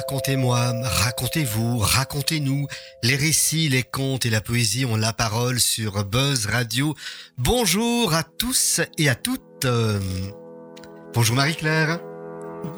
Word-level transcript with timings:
Racontez-moi, 0.00 0.72
racontez-vous, 0.82 1.76
racontez-nous. 1.76 2.66
Les 3.02 3.16
récits, 3.16 3.68
les 3.68 3.82
contes 3.82 4.24
et 4.24 4.30
la 4.30 4.40
poésie 4.40 4.86
ont 4.86 4.96
la 4.96 5.12
parole 5.12 5.60
sur 5.60 6.06
Buzz 6.06 6.46
Radio. 6.46 6.94
Bonjour 7.36 8.14
à 8.14 8.22
tous 8.22 8.80
et 8.96 9.10
à 9.10 9.14
toutes. 9.14 9.66
Bonjour 11.12 11.36
Marie-Claire. 11.36 12.00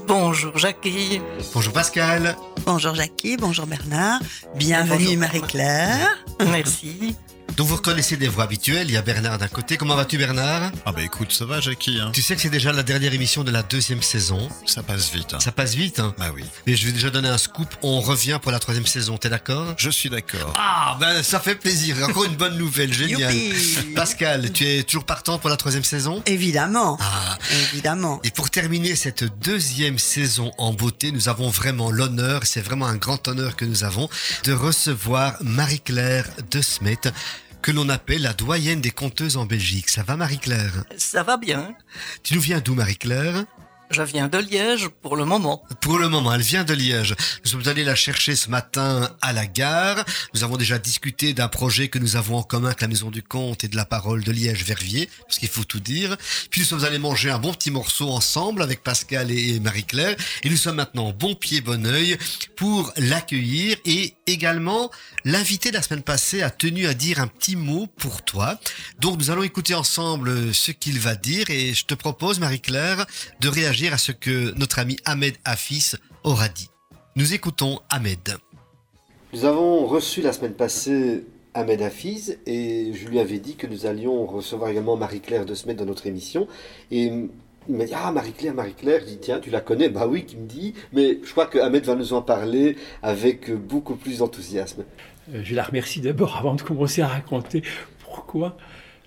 Bonjour 0.08 0.58
Jackie. 0.58 1.20
Bonjour 1.54 1.72
Pascal. 1.72 2.36
Bonjour 2.66 2.96
Jackie, 2.96 3.36
bonjour 3.36 3.66
Bernard. 3.66 4.18
Bienvenue 4.56 5.16
Marie-Claire. 5.16 6.24
Merci. 6.40 7.14
Donc 7.56 7.66
vous 7.66 7.76
reconnaissez 7.76 8.16
des 8.16 8.28
voix 8.28 8.44
habituelles, 8.44 8.86
il 8.88 8.94
y 8.94 8.96
a 8.96 9.02
Bernard 9.02 9.36
d'un 9.36 9.48
côté. 9.48 9.76
Comment 9.76 9.94
vas-tu 9.94 10.16
Bernard? 10.16 10.70
Ah 10.86 10.92
bah 10.92 11.02
écoute, 11.02 11.32
ça 11.32 11.44
va 11.44 11.60
Jackie. 11.60 11.98
Hein. 12.00 12.10
Tu 12.14 12.22
sais 12.22 12.34
que 12.34 12.40
c'est 12.40 12.48
déjà 12.48 12.72
la 12.72 12.82
dernière 12.82 13.12
émission 13.12 13.44
de 13.44 13.50
la 13.50 13.62
deuxième 13.62 14.00
saison. 14.00 14.48
Ça 14.64 14.82
passe 14.82 15.12
vite. 15.12 15.34
Hein. 15.34 15.40
Ça 15.40 15.52
passe 15.52 15.74
vite. 15.74 16.00
Hein 16.00 16.14
bah 16.18 16.30
oui. 16.34 16.44
Et 16.66 16.76
je 16.76 16.86
vais 16.86 16.92
déjà 16.92 17.10
donner 17.10 17.28
un 17.28 17.36
scoop. 17.36 17.68
On 17.82 18.00
revient 18.00 18.38
pour 18.40 18.52
la 18.52 18.58
troisième 18.58 18.86
saison. 18.86 19.18
T'es 19.18 19.28
d'accord? 19.28 19.74
Je 19.76 19.90
suis 19.90 20.08
d'accord. 20.08 20.54
Ah 20.56 20.96
ben 20.98 21.22
ça 21.22 21.40
fait 21.40 21.54
plaisir. 21.54 21.96
Encore 22.08 22.24
une 22.24 22.36
bonne 22.36 22.56
nouvelle, 22.56 22.92
génial. 23.02 23.34
Pascal, 23.94 24.50
tu 24.52 24.66
es 24.66 24.82
toujours 24.82 25.04
partant 25.04 25.38
pour 25.38 25.50
la 25.50 25.56
troisième 25.56 25.84
saison? 25.84 26.22
Évidemment. 26.24 26.96
Ah. 27.00 27.38
Évidemment. 27.72 28.20
Et 28.24 28.30
pour 28.30 28.48
terminer 28.48 28.96
cette 28.96 29.24
deuxième 29.40 29.98
saison 29.98 30.52
en 30.56 30.72
beauté, 30.72 31.12
nous 31.12 31.28
avons 31.28 31.50
vraiment 31.50 31.90
l'honneur, 31.90 32.42
c'est 32.44 32.62
vraiment 32.62 32.86
un 32.86 32.96
grand 32.96 33.28
honneur 33.28 33.56
que 33.56 33.66
nous 33.66 33.84
avons, 33.84 34.08
de 34.44 34.52
recevoir 34.52 35.34
Marie-Claire 35.42 36.28
de 36.50 36.62
Smet 36.62 37.12
que 37.62 37.70
l'on 37.70 37.88
appelle 37.88 38.22
la 38.22 38.32
doyenne 38.32 38.80
des 38.80 38.90
conteuses 38.90 39.36
en 39.36 39.46
Belgique. 39.46 39.88
Ça 39.88 40.02
va 40.02 40.16
Marie-Claire? 40.16 40.84
Ça 40.96 41.22
va 41.22 41.36
bien. 41.36 41.74
Tu 42.22 42.34
nous 42.34 42.40
viens 42.40 42.60
d'où 42.60 42.74
Marie-Claire? 42.74 43.44
Je 43.92 44.02
viens 44.02 44.28
de 44.28 44.38
Liège 44.38 44.88
pour 45.02 45.16
le 45.16 45.24
moment. 45.24 45.62
Pour 45.80 45.98
le 45.98 46.08
moment, 46.08 46.32
elle 46.32 46.40
vient 46.40 46.64
de 46.64 46.72
Liège. 46.72 47.14
Nous 47.44 47.50
sommes 47.50 47.66
allés 47.66 47.84
la 47.84 47.94
chercher 47.94 48.36
ce 48.36 48.48
matin 48.48 49.10
à 49.20 49.32
la 49.32 49.46
gare. 49.46 50.04
Nous 50.34 50.44
avons 50.44 50.56
déjà 50.56 50.78
discuté 50.78 51.34
d'un 51.34 51.48
projet 51.48 51.88
que 51.88 51.98
nous 51.98 52.16
avons 52.16 52.36
en 52.36 52.42
commun 52.42 52.68
avec 52.68 52.80
la 52.80 52.88
Maison 52.88 53.10
du 53.10 53.22
Comte 53.22 53.64
et 53.64 53.68
de 53.68 53.76
la 53.76 53.84
Parole 53.84 54.24
de 54.24 54.32
Liège-Verviers, 54.32 55.10
parce 55.26 55.38
qu'il 55.38 55.48
faut 55.48 55.64
tout 55.64 55.80
dire. 55.80 56.16
Puis 56.50 56.60
nous 56.60 56.66
sommes 56.66 56.84
allés 56.84 56.98
manger 56.98 57.30
un 57.30 57.38
bon 57.38 57.52
petit 57.52 57.70
morceau 57.70 58.10
ensemble 58.10 58.62
avec 58.62 58.82
Pascal 58.82 59.30
et 59.30 59.60
Marie-Claire. 59.60 60.16
Et 60.42 60.50
nous 60.50 60.56
sommes 60.56 60.76
maintenant 60.76 61.12
bon 61.12 61.34
pied, 61.34 61.60
bon 61.60 61.86
oeil 61.86 62.16
pour 62.56 62.92
l'accueillir 62.96 63.76
et 63.84 64.14
également 64.26 64.90
l'invité 65.24 65.70
de 65.70 65.76
la 65.76 65.82
semaine 65.82 66.02
passée 66.02 66.42
a 66.42 66.50
tenu 66.50 66.86
à 66.86 66.94
dire 66.94 67.20
un 67.20 67.26
petit 67.26 67.56
mot 67.56 67.86
pour 67.98 68.22
toi. 68.24 68.58
Donc 69.00 69.18
nous 69.18 69.30
allons 69.30 69.42
écouter 69.42 69.74
ensemble 69.74 70.54
ce 70.54 70.70
qu'il 70.70 70.98
va 70.98 71.14
dire 71.14 71.50
et 71.50 71.74
je 71.74 71.84
te 71.84 71.94
propose, 71.94 72.40
Marie-Claire, 72.40 73.04
de 73.40 73.48
réagir 73.48 73.81
à 73.88 73.98
ce 73.98 74.12
que 74.12 74.56
notre 74.56 74.78
ami 74.78 74.96
Ahmed 75.04 75.34
Afis 75.44 75.92
aura 76.24 76.48
dit. 76.48 76.70
Nous 77.16 77.34
écoutons 77.34 77.80
Ahmed. 77.90 78.36
Nous 79.32 79.44
avons 79.44 79.86
reçu 79.86 80.22
la 80.22 80.32
semaine 80.32 80.54
passée 80.54 81.24
Ahmed 81.54 81.82
Hafiz 81.82 82.38
et 82.46 82.92
je 82.94 83.08
lui 83.08 83.18
avais 83.18 83.38
dit 83.38 83.56
que 83.56 83.66
nous 83.66 83.86
allions 83.86 84.24
recevoir 84.26 84.70
également 84.70 84.96
Marie-Claire 84.96 85.44
de 85.44 85.54
Smet 85.54 85.74
dans 85.74 85.84
notre 85.84 86.06
émission. 86.06 86.48
Et 86.90 87.04
il 87.68 87.76
m'a 87.76 87.84
dit 87.84 87.92
Ah, 87.94 88.12
Marie-Claire, 88.12 88.54
Marie-Claire. 88.54 89.00
Je 89.00 89.06
dis 89.06 89.18
Tiens, 89.18 89.40
tu 89.40 89.50
la 89.50 89.60
connais? 89.60 89.88
Bah 89.88 90.06
oui, 90.06 90.24
qui 90.24 90.36
me 90.36 90.46
dit. 90.46 90.74
Mais 90.92 91.18
je 91.22 91.30
crois 91.30 91.46
que 91.46 91.58
Ahmed 91.58 91.84
va 91.84 91.94
nous 91.94 92.12
en 92.12 92.22
parler 92.22 92.76
avec 93.02 93.50
beaucoup 93.50 93.96
plus 93.96 94.18
d'enthousiasme. 94.18 94.84
Euh, 95.34 95.42
je 95.44 95.54
la 95.54 95.62
remercie 95.62 96.00
d'abord 96.00 96.36
avant 96.36 96.54
de 96.54 96.62
commencer 96.62 97.02
à 97.02 97.08
raconter 97.08 97.62
pourquoi. 98.04 98.56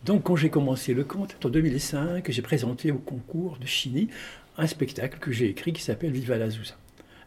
Donc, 0.04 0.24
quand 0.24 0.36
j'ai 0.36 0.50
commencé 0.50 0.94
le 0.94 1.04
conte 1.04 1.36
en 1.44 1.50
2005, 1.50 2.30
j'ai 2.30 2.42
présenté 2.44 2.92
au 2.92 2.98
concours 2.98 3.58
de 3.60 3.66
Chini 3.66 4.10
un 4.58 4.68
spectacle 4.68 5.20
que 5.20 5.32
j'ai 5.32 5.48
écrit 5.50 5.74
qui 5.74 5.82
s'appelle 5.82 6.12
Viva 6.12 6.38
la 6.38 6.50
Zouza. 6.50 6.76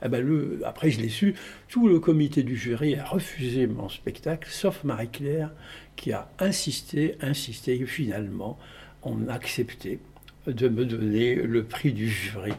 Eh 0.05 0.09
ben 0.09 0.25
après, 0.65 0.91
je 0.91 1.01
l'ai 1.01 1.09
su, 1.09 1.35
tout 1.69 1.89
le 1.89 1.98
comité 1.98 2.45
du 2.45 2.57
jury 2.57 2.95
a 2.95 3.05
refusé 3.05 3.67
mon 3.67 3.89
spectacle, 3.89 4.48
sauf 4.48 4.85
Marie-Claire, 4.85 5.51
qui 5.97 6.12
a 6.12 6.31
insisté, 6.39 7.17
insisté, 7.20 7.80
et 7.80 7.86
finalement, 7.86 8.58
on 9.02 9.27
a 9.27 9.33
accepté 9.33 9.98
de 10.47 10.69
me 10.69 10.85
donner 10.85 11.35
le 11.35 11.64
prix 11.64 11.92
du 11.92 12.08
jury. 12.08 12.52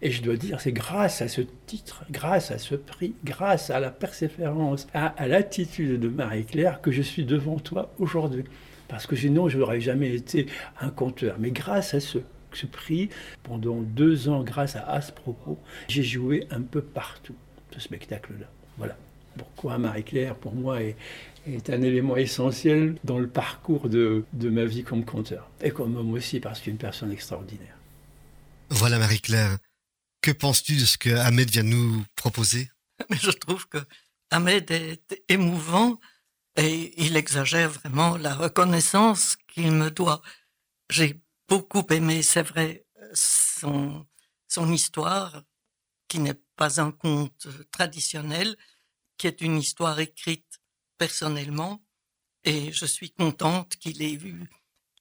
Et 0.00 0.10
je 0.10 0.22
dois 0.22 0.36
dire, 0.36 0.60
c'est 0.60 0.72
grâce 0.72 1.20
à 1.22 1.28
ce 1.28 1.42
titre, 1.66 2.04
grâce 2.10 2.50
à 2.52 2.58
ce 2.58 2.74
prix, 2.76 3.14
grâce 3.24 3.68
à 3.68 3.80
la 3.80 3.90
persévérance, 3.90 4.86
à, 4.94 5.08
à 5.08 5.26
l'attitude 5.26 6.00
de 6.00 6.08
Marie-Claire 6.08 6.80
que 6.80 6.92
je 6.92 7.02
suis 7.02 7.24
devant 7.24 7.58
toi 7.58 7.92
aujourd'hui. 7.98 8.44
Parce 8.86 9.06
que 9.06 9.16
sinon, 9.16 9.48
je 9.48 9.58
n'aurais 9.58 9.80
jamais 9.80 10.14
été 10.14 10.46
un 10.80 10.88
conteur. 10.88 11.36
Mais 11.38 11.50
grâce 11.50 11.92
à 11.94 12.00
ce 12.00 12.18
ce 12.56 12.66
prix 12.66 13.10
pendant 13.42 13.80
deux 13.80 14.28
ans 14.28 14.42
grâce 14.42 14.76
à 14.76 14.88
Aspropos. 14.88 15.58
J'ai 15.88 16.02
joué 16.02 16.46
un 16.50 16.62
peu 16.62 16.80
partout, 16.82 17.36
ce 17.72 17.80
spectacle-là. 17.80 18.46
Voilà 18.76 18.96
pourquoi 19.38 19.78
Marie-Claire, 19.78 20.34
pour 20.34 20.54
moi, 20.54 20.82
est, 20.82 20.96
est, 21.46 21.70
un 21.70 21.80
élément 21.80 22.16
essentiel 22.16 22.96
dans 23.04 23.18
le 23.18 23.28
parcours 23.28 23.88
de, 23.88 24.24
de 24.32 24.50
ma 24.50 24.64
vie 24.64 24.82
comme 24.82 25.04
conteur. 25.04 25.48
Et 25.62 25.70
comme 25.70 25.96
homme 25.96 26.12
aussi, 26.12 26.40
parce 26.40 26.60
qu'une 26.60 26.76
personne 26.76 27.12
extraordinaire. 27.12 27.76
Voilà 28.68 28.98
Marie-Claire. 28.98 29.56
Que 30.20 30.32
penses-tu 30.32 30.74
de 30.74 30.84
ce 30.84 30.98
que 30.98 31.10
Ahmed 31.10 31.48
vient 31.48 31.64
de 31.64 31.68
nous 31.68 32.04
proposer? 32.16 32.68
Je 33.10 33.30
trouve 33.30 33.66
que 33.68 33.78
Ahmed 34.30 34.70
est 34.70 35.22
émouvant 35.28 35.98
et 36.56 36.92
il 37.02 37.16
exagère 37.16 37.70
vraiment 37.70 38.16
la 38.16 38.34
reconnaissance 38.34 39.36
qu'il 39.46 39.72
me 39.72 39.90
doit. 39.90 40.20
J'ai 40.90 41.20
beaucoup 41.48 41.84
aimé, 41.90 42.22
c'est 42.22 42.42
vrai, 42.42 42.86
son, 43.14 44.06
histoire, 44.72 45.42
qui 46.08 46.18
n'est 46.18 46.40
pas 46.56 46.80
un 46.80 46.90
conte 46.90 47.48
traditionnel, 47.70 48.56
qui 49.16 49.26
est 49.26 49.40
une 49.40 49.58
histoire 49.58 49.98
écrite 50.00 50.60
personnellement, 50.96 51.82
et 52.44 52.72
je 52.72 52.86
suis 52.86 53.12
contente 53.12 53.76
qu'il 53.76 54.02
ait 54.02 54.14
eu 54.14 54.48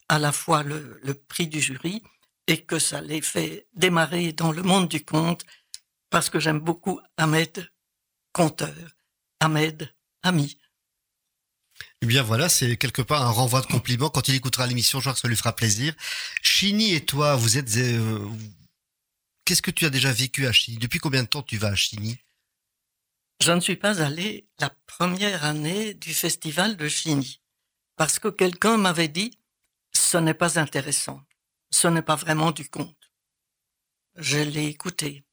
à 0.10 0.20
la 0.20 0.32
fois 0.32 0.64
le 0.64 1.14
prix 1.14 1.48
du 1.48 1.62
jury 1.62 2.02
et 2.48 2.64
que 2.64 2.80
ça 2.80 3.02
l'ait 3.02 3.22
fait 3.22 3.68
démarrer 3.74 4.32
dans 4.32 4.52
le 4.52 4.64
monde 4.64 4.88
du 4.88 5.04
conte, 5.04 5.46
parce 6.10 6.30
que 6.30 6.40
j'aime 6.40 6.60
beaucoup 6.60 7.00
Ahmed, 7.18 7.70
conteur, 8.32 8.96
Ahmed, 9.42 9.94
ami. 10.24 10.58
Eh 12.02 12.06
bien 12.06 12.22
voilà, 12.22 12.48
c'est 12.48 12.78
quelque 12.78 13.02
part 13.02 13.24
un 13.24 13.32
renvoi 13.32 13.62
de 13.62 13.66
compliment. 13.66 14.10
Quand 14.10 14.28
il 14.28 14.36
écoutera 14.36 14.68
l'émission, 14.68 15.00
je 15.00 15.06
crois 15.06 15.14
que 15.14 15.20
ça 15.20 15.28
lui 15.28 15.36
fera 15.36 15.56
plaisir. 15.56 15.96
Chini 16.44 16.94
et 16.94 17.04
toi, 17.04 17.36
vous 17.36 17.58
êtes... 17.58 17.76
Euh, 17.78 18.28
qu'est-ce 19.46 19.64
que 19.64 19.72
tu 19.72 19.86
as 19.86 19.90
déjà 19.90 20.12
vécu 20.12 20.46
à 20.46 20.52
Chini? 20.52 20.78
Depuis 20.78 21.00
combien 21.00 21.24
de 21.24 21.28
temps 21.28 21.42
tu 21.42 21.58
vas 21.58 21.70
à 21.70 21.76
Chini? 21.76 22.18
Je 23.42 23.52
ne 23.52 23.60
suis 23.60 23.76
pas 23.76 24.02
allé 24.02 24.48
la 24.60 24.72
première 24.86 25.44
année 25.44 25.94
du 25.96 26.14
festival 26.14 26.78
de 26.78 26.88
Chini. 26.88 27.42
Parce 27.96 28.20
que 28.20 28.28
quelqu'un 28.28 28.78
m'avait 28.78 29.08
dit, 29.08 29.38
ce 29.92 30.18
n'est 30.18 30.36
pas 30.36 30.60
intéressant. 30.60 31.22
Ce 31.72 31.88
n'est 31.88 32.04
pas 32.04 32.16
vraiment 32.16 32.52
du 32.52 32.70
conte. 32.70 32.96
Je 34.16 34.38
l'ai 34.38 34.68
écouté. 34.68 35.24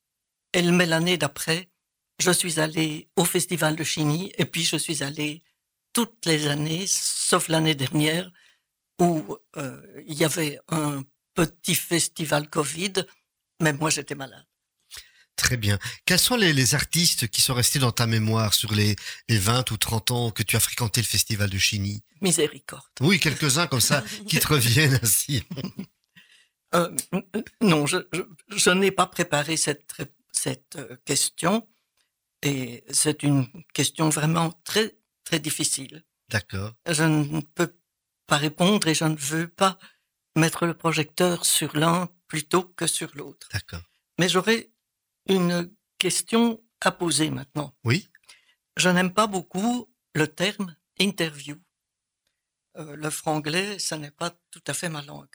Et 0.55 0.63
mais 0.63 0.87
l'année 0.87 1.19
d'après, 1.19 1.69
je 2.21 2.31
suis 2.31 2.59
allé 2.61 3.09
au 3.17 3.25
festival 3.25 3.77
de 3.77 3.85
Chini 3.85 4.33
et 4.39 4.45
puis 4.47 4.65
je 4.65 4.77
suis 4.77 5.03
allé 5.03 5.43
toutes 5.95 6.27
les 6.27 6.49
années, 6.49 6.87
sauf 6.87 7.49
l'année 7.49 7.75
dernière, 7.75 8.31
où 9.01 9.37
euh, 9.57 9.81
il 10.07 10.19
y 10.19 10.25
avait 10.25 10.59
un 10.69 11.03
petit 11.35 11.75
festival 11.75 12.51
Covid, 12.51 12.93
mais 13.63 13.73
moi 13.73 13.89
j'étais 13.89 14.15
malade. 14.15 14.45
Très 15.37 15.57
bien. 15.57 15.79
Quels 16.05 16.21
sont 16.21 16.37
les, 16.37 16.53
les, 16.53 16.75
artistes 16.77 17.27
qui 17.29 17.41
sont 17.41 17.55
restés 17.55 17.81
dans 17.81 17.91
ta 17.91 18.07
mémoire 18.07 18.55
sur 18.55 18.73
les, 18.73 18.95
les 19.29 19.39
20 19.39 19.71
ou 19.73 19.77
30 19.77 20.11
ans 20.13 20.31
que 20.31 20.45
tu 20.45 20.55
as 20.55 20.61
fréquenté 20.61 21.01
le 21.01 21.07
festival 21.07 21.51
de 21.51 21.59
Chini 21.59 22.05
Miséricorde. 22.21 22.85
Oui, 23.01 23.19
quelques-uns 23.19 23.67
comme 23.67 23.81
ça 23.81 24.05
qui 24.29 24.39
te 24.39 24.47
reviennent 24.47 24.99
ainsi. 25.03 25.43
Euh, 26.75 26.95
non, 27.61 27.87
je, 27.87 27.99
je, 28.13 28.23
je 28.49 28.71
n'ai 28.71 28.93
pas 28.93 29.07
préparé 29.07 29.57
cette, 29.57 29.85
cette 30.31 30.77
euh, 30.77 30.97
question 31.05 31.69
et 32.43 32.85
c'est 32.91 33.23
une 33.23 33.49
question 33.73 34.09
vraiment 34.11 34.53
très 34.65 34.97
très 35.25 35.41
difficile. 35.41 36.05
D'accord. 36.29 36.73
Je 36.87 37.05
ne 37.05 37.41
peux 37.41 37.77
pas 38.27 38.37
répondre 38.37 38.87
et 38.89 38.95
je 38.95 39.05
ne 39.05 39.17
veux 39.17 39.49
pas 39.49 39.79
mettre 40.37 40.67
le 40.67 40.75
projecteur 40.75 41.45
sur 41.45 41.77
l'un 41.77 42.09
plutôt 42.29 42.65
que 42.65 42.87
sur 42.87 43.11
l'autre. 43.15 43.49
D'accord. 43.53 43.83
Mais 44.19 44.29
j'aurais 44.29 44.71
une 45.29 45.73
question 45.99 46.63
à 46.81 46.93
poser 46.93 47.31
maintenant. 47.31 47.75
Oui. 47.85 48.09
Je 48.77 48.89
n'aime 48.89 49.13
pas 49.13 49.27
beaucoup 49.27 49.91
le 50.15 50.29
terme 50.29 50.75
interview. 50.99 51.57
Euh, 52.77 52.97
le 52.97 53.11
franglais, 53.11 53.79
ça 53.79 53.99
n'est 53.99 54.11
pas 54.11 54.31
tout 54.51 54.63
à 54.67 54.75
fait 54.75 54.89
ma 54.89 55.03
langue. 55.03 55.35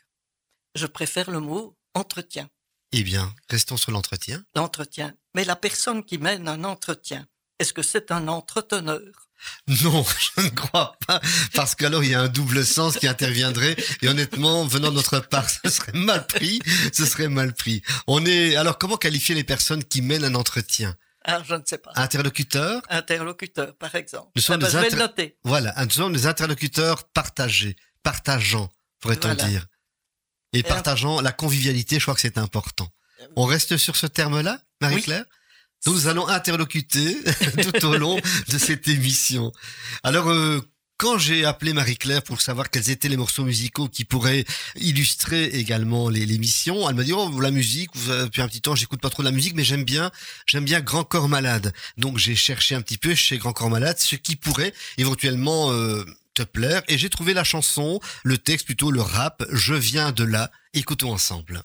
Je 0.76 0.86
préfère 0.86 1.32
le 1.32 1.40
mot 1.40 1.78
entretien. 1.94 2.50
Eh 2.92 3.04
bien, 3.04 3.34
restons 3.50 3.78
sur 3.78 3.92
l'entretien. 3.92 4.44
L'entretien. 4.56 5.16
Mais 5.36 5.46
la 5.46 5.56
personne 5.56 6.04
qui 6.04 6.18
mène 6.18 6.48
un 6.48 6.64
entretien, 6.64 7.28
est-ce 7.60 7.74
que 7.74 7.84
c'est 7.84 8.12
un 8.12 8.28
entreteneur? 8.28 9.29
Non, 9.84 10.06
je 10.38 10.42
ne 10.42 10.50
crois 10.50 10.94
pas, 11.08 11.22
parce 11.54 11.76
qu'alors 11.76 12.04
il 12.04 12.12
y 12.12 12.16
a 12.16 12.22
un 12.22 12.28
double 12.28 12.66
sens 12.66 12.98
qui 12.98 13.08
interviendrait, 13.08 13.76
et 14.02 14.08
honnêtement, 14.08 14.66
venant 14.66 14.90
de 14.90 14.96
notre 14.96 15.20
part, 15.20 15.50
ce 15.50 15.70
serait 15.70 15.94
mal 15.94 16.26
pris, 16.28 16.60
ce 16.94 17.06
serait 17.06 17.30
mal 17.30 17.54
pris. 17.54 17.82
On 18.08 18.26
est, 18.26 18.56
alors 18.56 18.78
comment 18.78 18.98
qualifier 18.98 19.36
les 19.36 19.44
personnes 19.44 19.84
qui 19.84 20.02
mènent 20.02 20.24
un 20.26 20.36
entretien? 20.36 20.96
Ah, 21.26 21.42
je 21.48 21.54
ne 21.54 21.62
sais 21.66 21.78
pas. 21.78 21.92
Interlocuteur? 21.96 22.82
Interlocuteur, 22.90 23.76
par 23.76 23.94
exemple. 23.96 24.32
Nous 24.36 24.42
sommes 24.42 24.56
Ah 24.56 24.58
ben, 24.60 24.68
des 24.68 24.72
je 24.72 24.78
vais 24.78 24.86
inter- 24.88 24.96
le 24.96 25.02
noter. 25.02 25.38
Voilà, 25.44 25.74
nous 25.84 25.90
sommes 25.92 26.14
des 26.14 26.26
interlocuteurs 26.28 27.04
partagés, 27.10 27.76
partageants, 28.04 28.70
pourrait-on 29.02 29.34
Voilà. 29.34 29.44
dire. 29.44 29.66
Et 30.54 30.60
Et 30.60 30.64
partageant 30.64 31.22
la 31.22 31.32
convivialité, 31.32 31.98
je 32.00 32.04
crois 32.06 32.16
que 32.16 32.22
c'est 32.22 32.38
important. 32.38 32.90
On 33.36 33.44
reste 33.46 33.78
sur 33.78 33.96
ce 33.98 34.08
terme-là, 34.08 34.62
Marie-Claire? 34.82 35.26
Nous 35.86 36.08
allons 36.08 36.28
interlocuter 36.28 37.18
tout 37.62 37.86
au 37.86 37.98
long 37.98 38.20
de 38.50 38.58
cette 38.58 38.88
émission. 38.88 39.52
Alors, 40.04 40.30
euh, 40.30 40.60
quand 40.98 41.18
j'ai 41.18 41.46
appelé 41.46 41.72
Marie-Claire 41.72 42.22
pour 42.22 42.42
savoir 42.42 42.70
quels 42.70 42.90
étaient 42.90 43.08
les 43.08 43.16
morceaux 43.16 43.46
musicaux 43.46 43.88
qui 43.88 44.04
pourraient 44.04 44.44
illustrer 44.76 45.46
également 45.46 46.10
l'émission, 46.10 46.90
elle 46.90 46.96
m'a 46.96 47.04
dit 47.04 47.14
oh 47.14 47.40
la 47.40 47.52
musique. 47.52 47.92
Depuis 48.08 48.42
un 48.42 48.50
petit 48.50 48.60
temps, 48.60 48.76
j'écoute 48.76 49.00
pas 49.00 49.10
trop 49.10 49.24
de 49.24 49.28
la 49.30 49.32
musique, 49.32 49.56
mais 49.56 49.64
j'aime 49.64 49.86
bien, 49.86 50.12
j'aime 50.46 50.66
bien 50.66 50.82
Grand 50.82 51.06
Corps 51.06 51.30
Malade. 51.30 51.72
Donc 51.98 52.18
j'ai 52.18 52.36
cherché 52.36 52.76
un 52.76 52.82
petit 52.82 52.98
peu 52.98 53.16
chez 53.16 53.38
Grand 53.38 53.54
Corps 53.54 53.70
Malade 53.70 53.98
ce 53.98 54.18
qui 54.18 54.36
pourrait 54.36 54.74
éventuellement 54.98 55.72
euh, 55.72 56.04
te 56.34 56.44
plaire, 56.44 56.82
et 56.90 56.98
j'ai 56.98 57.10
trouvé 57.10 57.34
la 57.34 57.46
chanson, 57.46 58.02
le 58.24 58.38
texte 58.38 58.66
plutôt 58.66 58.92
le 58.92 59.02
rap. 59.02 59.46
Je 59.52 59.76
viens 59.76 60.12
de 60.12 60.26
là. 60.26 60.52
Écoutons 60.74 61.14
ensemble. 61.14 61.64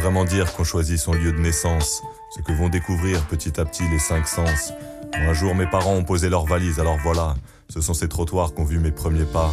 Vraiment 0.00 0.24
dire 0.24 0.52
qu'on 0.54 0.64
choisit 0.64 0.98
son 0.98 1.12
lieu 1.12 1.30
de 1.30 1.38
naissance, 1.38 2.02
ce 2.34 2.40
que 2.40 2.52
vont 2.52 2.70
découvrir 2.70 3.20
petit 3.26 3.60
à 3.60 3.64
petit 3.66 3.86
les 3.88 3.98
cinq 3.98 4.26
sens. 4.26 4.72
Un 5.14 5.32
jour, 5.34 5.54
mes 5.54 5.66
parents 5.66 5.94
ont 5.94 6.04
posé 6.04 6.30
leurs 6.30 6.46
valises, 6.46 6.80
alors 6.80 6.96
voilà, 7.02 7.34
ce 7.68 7.82
sont 7.82 7.92
ces 7.92 8.08
trottoirs 8.08 8.54
qu'ont 8.54 8.64
vu 8.64 8.78
mes 8.78 8.92
premiers 8.92 9.24
pas. 9.24 9.52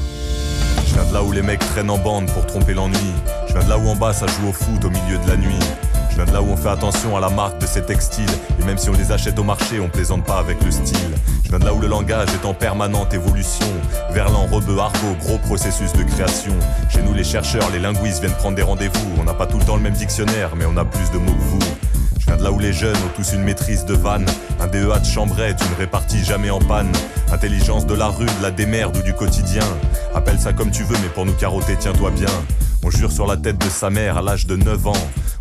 Je 0.86 0.94
viens 0.94 1.06
de 1.06 1.14
là 1.14 1.22
où 1.24 1.34
les 1.34 1.42
mecs 1.42 1.60
traînent 1.60 1.90
en 1.90 1.98
bande 1.98 2.32
pour 2.32 2.46
tromper 2.46 2.74
l'ennui. 2.74 2.98
Je 3.48 3.54
viens 3.54 3.64
de 3.64 3.70
là 3.70 3.78
où 3.78 3.88
en 3.88 3.96
bas 3.96 4.14
ça 4.14 4.26
joue 4.28 4.48
au 4.48 4.54
foot 4.54 4.86
au 4.86 4.90
milieu 4.90 5.18
de 5.18 5.28
la 5.28 5.36
nuit. 5.36 5.60
Je 6.18 6.24
viens 6.24 6.32
de 6.32 6.36
là 6.36 6.42
où 6.42 6.50
on 6.50 6.58
fait 6.58 6.70
attention 6.70 7.16
à 7.16 7.20
la 7.20 7.30
marque 7.30 7.60
de 7.60 7.68
ces 7.68 7.84
textiles. 7.84 8.26
Et 8.60 8.66
même 8.66 8.80
si 8.80 8.90
on 8.90 8.94
les 8.94 9.12
achète 9.12 9.38
au 9.38 9.44
marché, 9.44 9.80
on 9.80 9.88
plaisante 9.88 10.26
pas 10.26 10.40
avec 10.40 10.60
le 10.64 10.72
style. 10.72 11.14
Je 11.44 11.50
viens 11.50 11.60
de 11.60 11.66
là 11.66 11.76
où 11.76 11.80
le 11.80 11.88
langage 11.88 12.30
est 12.30 12.44
en 12.44 12.56
permanente 12.56 13.14
évolution. 13.14 13.68
Verlan, 14.10 14.48
rebeu, 14.48 14.80
argot, 14.80 15.16
gros 15.20 15.38
processus 15.38 15.94
de 15.94 16.02
création. 16.02 16.56
Chez 16.90 17.04
nous, 17.04 17.14
les 17.14 17.24
chercheurs, 17.24 17.70
les 17.72 17.78
linguistes 17.78 18.22
viennent 18.22 18.34
prendre 18.34 18.56
des 18.56 18.64
rendez-vous. 18.64 19.12
On 19.20 19.26
n'a 19.26 19.36
pas 19.36 19.46
tout 19.46 19.60
le 19.60 19.64
temps 19.64 19.76
le 19.76 19.84
même 19.84 19.94
dictionnaire, 19.94 20.56
mais 20.56 20.66
on 20.66 20.76
a 20.76 20.86
plus 20.86 21.12
de 21.12 21.20
mots 21.20 21.34
que 21.34 21.40
vous. 21.40 21.60
Je 22.18 22.26
viens 22.26 22.38
de 22.38 22.44
là 22.44 22.52
où 22.52 22.58
les 22.58 22.74
jeunes 22.74 22.96
ont 22.96 23.16
tous 23.16 23.34
une 23.34 23.44
maîtrise 23.44 23.86
de 23.86 23.94
vanne. 23.94 24.26
Un 24.60 24.66
DEA 24.66 25.00
de 25.00 25.06
chambrette, 25.06 25.62
une 25.70 25.78
répartie 25.78 26.26
jamais 26.26 26.50
en 26.50 26.58
panne. 26.58 26.92
Intelligence 27.32 27.86
de 27.86 27.94
la 27.94 28.08
rue, 28.08 28.26
de 28.26 28.42
la 28.42 28.50
démerde 28.50 28.98
ou 28.98 29.04
du 29.04 29.14
quotidien. 29.14 29.62
Appelle 30.16 30.40
ça 30.40 30.52
comme 30.52 30.72
tu 30.72 30.82
veux, 30.82 30.98
mais 31.00 31.10
pour 31.10 31.28
nous 31.28 31.34
carotter, 31.34 31.76
tiens-toi 31.80 32.10
bien. 32.10 32.26
On 32.84 32.90
jure 32.90 33.12
sur 33.12 33.28
la 33.28 33.38
tête 33.38 33.60
de 33.60 33.70
sa 33.70 33.92
mère 33.92 34.18
à 34.18 34.24
l'âge 34.24 34.48
de 34.48 34.56
9 34.56 34.88
ans. 34.88 34.94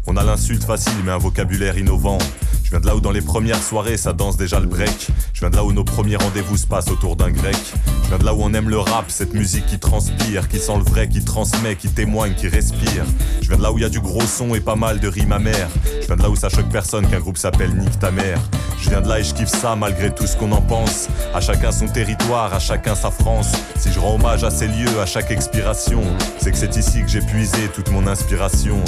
On 0.09 0.17
a 0.17 0.23
l'insulte 0.23 0.63
facile, 0.63 0.93
mais 1.05 1.11
un 1.11 1.19
vocabulaire 1.19 1.77
innovant. 1.79 2.19
Je 2.63 2.71
viens 2.71 2.81
de 2.81 2.87
là 2.87 2.97
où 2.97 3.01
dans 3.01 3.13
les 3.13 3.21
premières 3.21 3.63
soirées 3.63 3.97
ça 3.97 4.13
danse 4.13 4.37
déjà 4.37 4.61
le 4.61 4.67
break. 4.67 5.09
Je 5.33 5.41
viens 5.41 5.51
de 5.51 5.57
là 5.57 5.65
où 5.65 5.73
nos 5.73 5.85
premiers 5.85 6.17
rendez-vous 6.17 6.57
se 6.57 6.67
passent 6.67 6.91
autour 6.91 7.17
d'un 7.17 7.31
grec. 7.31 7.57
Je 8.05 8.09
viens 8.09 8.19
de 8.19 8.25
là 8.25 8.35
où 8.35 8.43
on 8.43 8.53
aime 8.55 8.69
le 8.69 8.79
rap, 8.79 9.05
cette 9.09 9.35
musique 9.35 9.67
qui 9.67 9.79
transpire, 9.79 10.49
qui 10.49 10.59
sent 10.59 10.77
le 10.77 10.83
vrai, 10.85 11.09
qui 11.09 11.25
transmet, 11.25 11.77
qui 11.77 11.89
témoigne, 11.89 12.35
qui 12.35 12.49
respire. 12.49 13.05
Je 13.41 13.49
viens 13.49 13.57
de 13.57 13.63
là 13.63 13.73
où 13.73 13.79
il 13.79 13.83
y 13.83 13.85
a 13.85 13.89
du 13.89 14.01
gros 14.01 14.23
son 14.23 14.55
et 14.55 14.61
pas 14.61 14.77
mal 14.77 15.01
de 15.01 15.09
rimes 15.09 15.33
amères. 15.33 15.71
Je 16.01 16.07
viens 16.07 16.17
de 16.17 16.23
là 16.23 16.31
où 16.31 16.37
ça 16.37 16.49
choque 16.49 16.69
personne 16.69 17.07
qu'un 17.09 17.21
groupe 17.21 17.39
s'appelle 17.39 17.75
Nique 17.77 17.99
ta 17.99 18.11
mère. 18.11 18.41
Je 18.81 18.91
viens 18.91 19.01
de 19.01 19.09
là 19.09 19.21
et 19.21 19.25
je 19.25 19.35
kiffe 19.35 19.49
ça 19.49 19.77
malgré 19.77 20.13
tout 20.13 20.27
ce 20.27 20.37
qu'on 20.37 20.53
en 20.53 20.63
pense. 20.63 21.09
À 21.35 21.41
chacun 21.41 21.73
son 21.73 21.87
territoire, 21.87 22.53
à 22.53 22.59
chacun 22.59 22.95
sa 22.95 23.11
France. 23.11 23.53
Si 23.77 23.93
je 23.93 23.99
rends 23.99 24.15
hommage 24.17 24.45
à 24.45 24.51
ces 24.51 24.67
lieux, 24.67 25.01
à 25.01 25.07
chaque 25.07 25.31
expiration, 25.31 26.03
c'est 26.41 26.53
que 26.53 26.59
c'est 26.59 26.77
ici 26.77 27.03
que 27.03 27.09
j'ai 27.09 27.21
puisé 27.21 27.69
toute 27.75 27.91
mon 27.91 28.07
inspiration. 28.07 28.83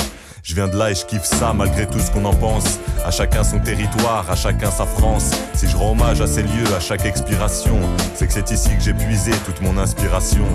Je 0.49 0.55
viens 0.55 0.67
de 0.67 0.79
là 0.79 0.91
et 0.91 0.95
je 0.95 1.05
kiffe 1.05 1.25
ça 1.25 1.53
malgré 1.53 1.87
tout 1.87 1.99
ce 2.01 2.11
qu'on 2.11 2.25
en 2.25 2.33
pense. 2.33 2.81
À 3.05 3.11
chacun 3.11 3.45
son 3.45 3.59
territoire, 3.59 4.25
à 4.31 4.35
chacun 4.35 4.71
sa 4.71 4.87
France. 4.87 5.33
Si 5.53 5.69
je 5.69 5.77
rends 5.77 5.91
hommage 5.91 6.23
à 6.23 6.27
ces 6.27 6.43
lieux, 6.43 6.75
à 6.75 6.81
chaque 6.81 7.05
expiration, 7.05 7.79
c'est 8.15 8.27
que 8.27 8.33
c'est 8.33 8.51
ici 8.51 8.71
que 8.75 8.83
j'ai 8.83 8.95
puisé 8.95 9.33
toute 9.45 9.61
mon 9.61 9.77
inspiration. 9.77 10.47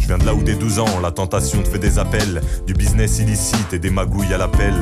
Je 0.00 0.06
viens 0.06 0.16
de 0.16 0.24
là 0.24 0.32
où 0.32 0.42
dès 0.42 0.54
12 0.54 0.78
ans, 0.78 1.00
la 1.02 1.10
tentation 1.10 1.62
te 1.62 1.68
fait 1.68 1.78
des 1.78 1.98
appels, 1.98 2.40
du 2.66 2.72
business 2.72 3.18
illicite 3.18 3.74
et 3.74 3.78
des 3.78 3.90
magouilles 3.90 4.32
à 4.32 4.38
l'appel. 4.38 4.72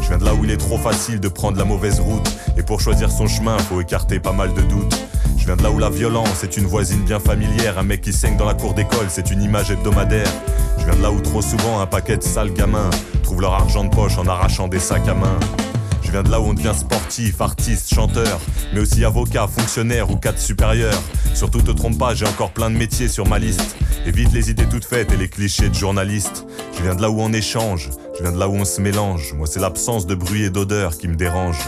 Je 0.00 0.08
viens 0.08 0.16
de 0.16 0.24
là 0.24 0.32
où 0.32 0.42
il 0.42 0.50
est 0.52 0.56
trop 0.56 0.78
facile 0.78 1.20
de 1.20 1.28
prendre 1.28 1.58
la 1.58 1.66
mauvaise 1.66 2.00
route, 2.00 2.34
et 2.56 2.62
pour 2.62 2.80
choisir 2.80 3.10
son 3.10 3.26
chemin, 3.26 3.58
faut 3.58 3.82
écarter 3.82 4.20
pas 4.20 4.32
mal 4.32 4.54
de 4.54 4.62
doutes. 4.62 4.98
Je 5.38 5.46
viens 5.46 5.56
de 5.56 5.62
là 5.62 5.70
où 5.70 5.78
la 5.78 5.88
violence 5.88 6.44
est 6.44 6.56
une 6.56 6.66
voisine 6.66 7.02
bien 7.04 7.20
familière, 7.20 7.78
un 7.78 7.82
mec 7.82 8.02
qui 8.02 8.12
saigne 8.12 8.36
dans 8.36 8.44
la 8.44 8.54
cour 8.54 8.74
d'école, 8.74 9.06
c'est 9.08 9.30
une 9.30 9.42
image 9.42 9.70
hebdomadaire. 9.70 10.30
Je 10.78 10.84
viens 10.84 10.96
de 10.96 11.02
là 11.02 11.10
où 11.10 11.20
trop 11.20 11.40
souvent 11.40 11.80
un 11.80 11.86
paquet 11.86 12.16
de 12.18 12.22
sales 12.22 12.52
gamins 12.52 12.90
trouvent 13.22 13.40
leur 13.40 13.54
argent 13.54 13.84
de 13.84 13.90
poche 13.90 14.18
en 14.18 14.26
arrachant 14.26 14.68
des 14.68 14.78
sacs 14.78 15.08
à 15.08 15.14
main. 15.14 15.38
Je 16.02 16.10
viens 16.10 16.22
de 16.22 16.30
là 16.30 16.40
où 16.40 16.44
on 16.44 16.54
devient 16.54 16.72
sportif, 16.74 17.40
artiste, 17.40 17.92
chanteur, 17.94 18.40
mais 18.72 18.80
aussi 18.80 19.04
avocat, 19.04 19.46
fonctionnaire 19.46 20.10
ou 20.10 20.16
cadre 20.16 20.38
supérieur. 20.38 20.94
Surtout 21.34 21.60
te 21.60 21.70
trompe 21.70 21.98
pas, 21.98 22.14
j'ai 22.14 22.26
encore 22.26 22.50
plein 22.50 22.70
de 22.70 22.76
métiers 22.76 23.08
sur 23.08 23.26
ma 23.26 23.38
liste. 23.38 23.76
Évite 24.06 24.32
les 24.32 24.50
idées 24.50 24.66
toutes 24.66 24.86
faites 24.86 25.12
et 25.12 25.16
les 25.16 25.28
clichés 25.28 25.68
de 25.68 25.74
journalistes. 25.74 26.46
Je 26.76 26.82
viens 26.82 26.94
de 26.94 27.02
là 27.02 27.10
où 27.10 27.20
on 27.20 27.32
échange, 27.32 27.90
je 28.16 28.22
viens 28.22 28.32
de 28.32 28.38
là 28.38 28.48
où 28.48 28.54
on 28.54 28.64
se 28.64 28.80
mélange. 28.80 29.34
Moi, 29.34 29.46
c'est 29.46 29.60
l'absence 29.60 30.06
de 30.06 30.14
bruit 30.14 30.44
et 30.44 30.50
d'odeur 30.50 30.96
qui 30.96 31.08
me 31.08 31.14
dérange. 31.14 31.58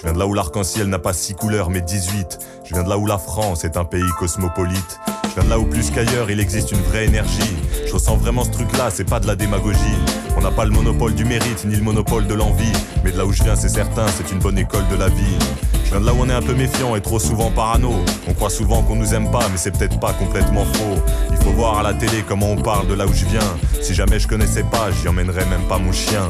Je 0.00 0.06
viens 0.06 0.14
de 0.14 0.18
là 0.18 0.26
où 0.26 0.32
l'arc-en-ciel 0.32 0.86
n'a 0.86 0.98
pas 0.98 1.12
six 1.12 1.34
couleurs 1.34 1.68
mais 1.68 1.82
18. 1.82 2.38
Je 2.64 2.72
viens 2.72 2.84
de 2.84 2.88
là 2.88 2.96
où 2.96 3.04
la 3.04 3.18
France 3.18 3.64
est 3.64 3.76
un 3.76 3.84
pays 3.84 4.08
cosmopolite. 4.18 4.98
Je 5.28 5.34
viens 5.34 5.44
de 5.44 5.50
là 5.50 5.58
où 5.58 5.66
plus 5.66 5.90
qu'ailleurs 5.90 6.30
il 6.30 6.40
existe 6.40 6.72
une 6.72 6.80
vraie 6.80 7.04
énergie. 7.04 7.54
Je 7.86 7.92
ressens 7.92 8.16
vraiment 8.16 8.44
ce 8.44 8.50
truc-là, 8.50 8.88
c'est 8.88 9.04
pas 9.04 9.20
de 9.20 9.26
la 9.26 9.36
démagogie. 9.36 9.98
On 10.38 10.40
n'a 10.40 10.52
pas 10.52 10.64
le 10.64 10.70
monopole 10.70 11.14
du 11.14 11.26
mérite 11.26 11.66
ni 11.66 11.76
le 11.76 11.82
monopole 11.82 12.26
de 12.26 12.32
l'envie. 12.32 12.72
Mais 13.04 13.12
de 13.12 13.18
là 13.18 13.26
où 13.26 13.32
je 13.32 13.42
viens, 13.42 13.56
c'est 13.56 13.68
certain, 13.68 14.06
c'est 14.08 14.32
une 14.32 14.38
bonne 14.38 14.56
école 14.56 14.88
de 14.88 14.96
la 14.96 15.10
vie. 15.10 15.36
Je 15.84 15.90
viens 15.90 16.00
de 16.00 16.06
là 16.06 16.14
où 16.14 16.20
on 16.20 16.30
est 16.30 16.34
un 16.34 16.40
peu 16.40 16.54
méfiant 16.54 16.96
et 16.96 17.02
trop 17.02 17.18
souvent 17.18 17.50
parano. 17.50 17.92
On 18.26 18.32
croit 18.32 18.48
souvent 18.48 18.82
qu'on 18.82 18.96
nous 18.96 19.12
aime 19.12 19.30
pas, 19.30 19.46
mais 19.50 19.58
c'est 19.58 19.70
peut-être 19.70 20.00
pas 20.00 20.14
complètement 20.14 20.64
faux. 20.64 21.02
Il 21.30 21.36
faut 21.44 21.52
voir 21.52 21.76
à 21.76 21.82
la 21.82 21.92
télé 21.92 22.24
comment 22.26 22.52
on 22.52 22.62
parle 22.62 22.86
de 22.88 22.94
là 22.94 23.06
où 23.06 23.12
je 23.12 23.26
viens. 23.26 23.58
Si 23.82 23.92
jamais 23.92 24.18
je 24.18 24.26
connaissais 24.26 24.64
pas, 24.64 24.90
j'y 24.92 25.08
emmènerais 25.08 25.44
même 25.44 25.68
pas 25.68 25.76
mon 25.76 25.92
chien. 25.92 26.26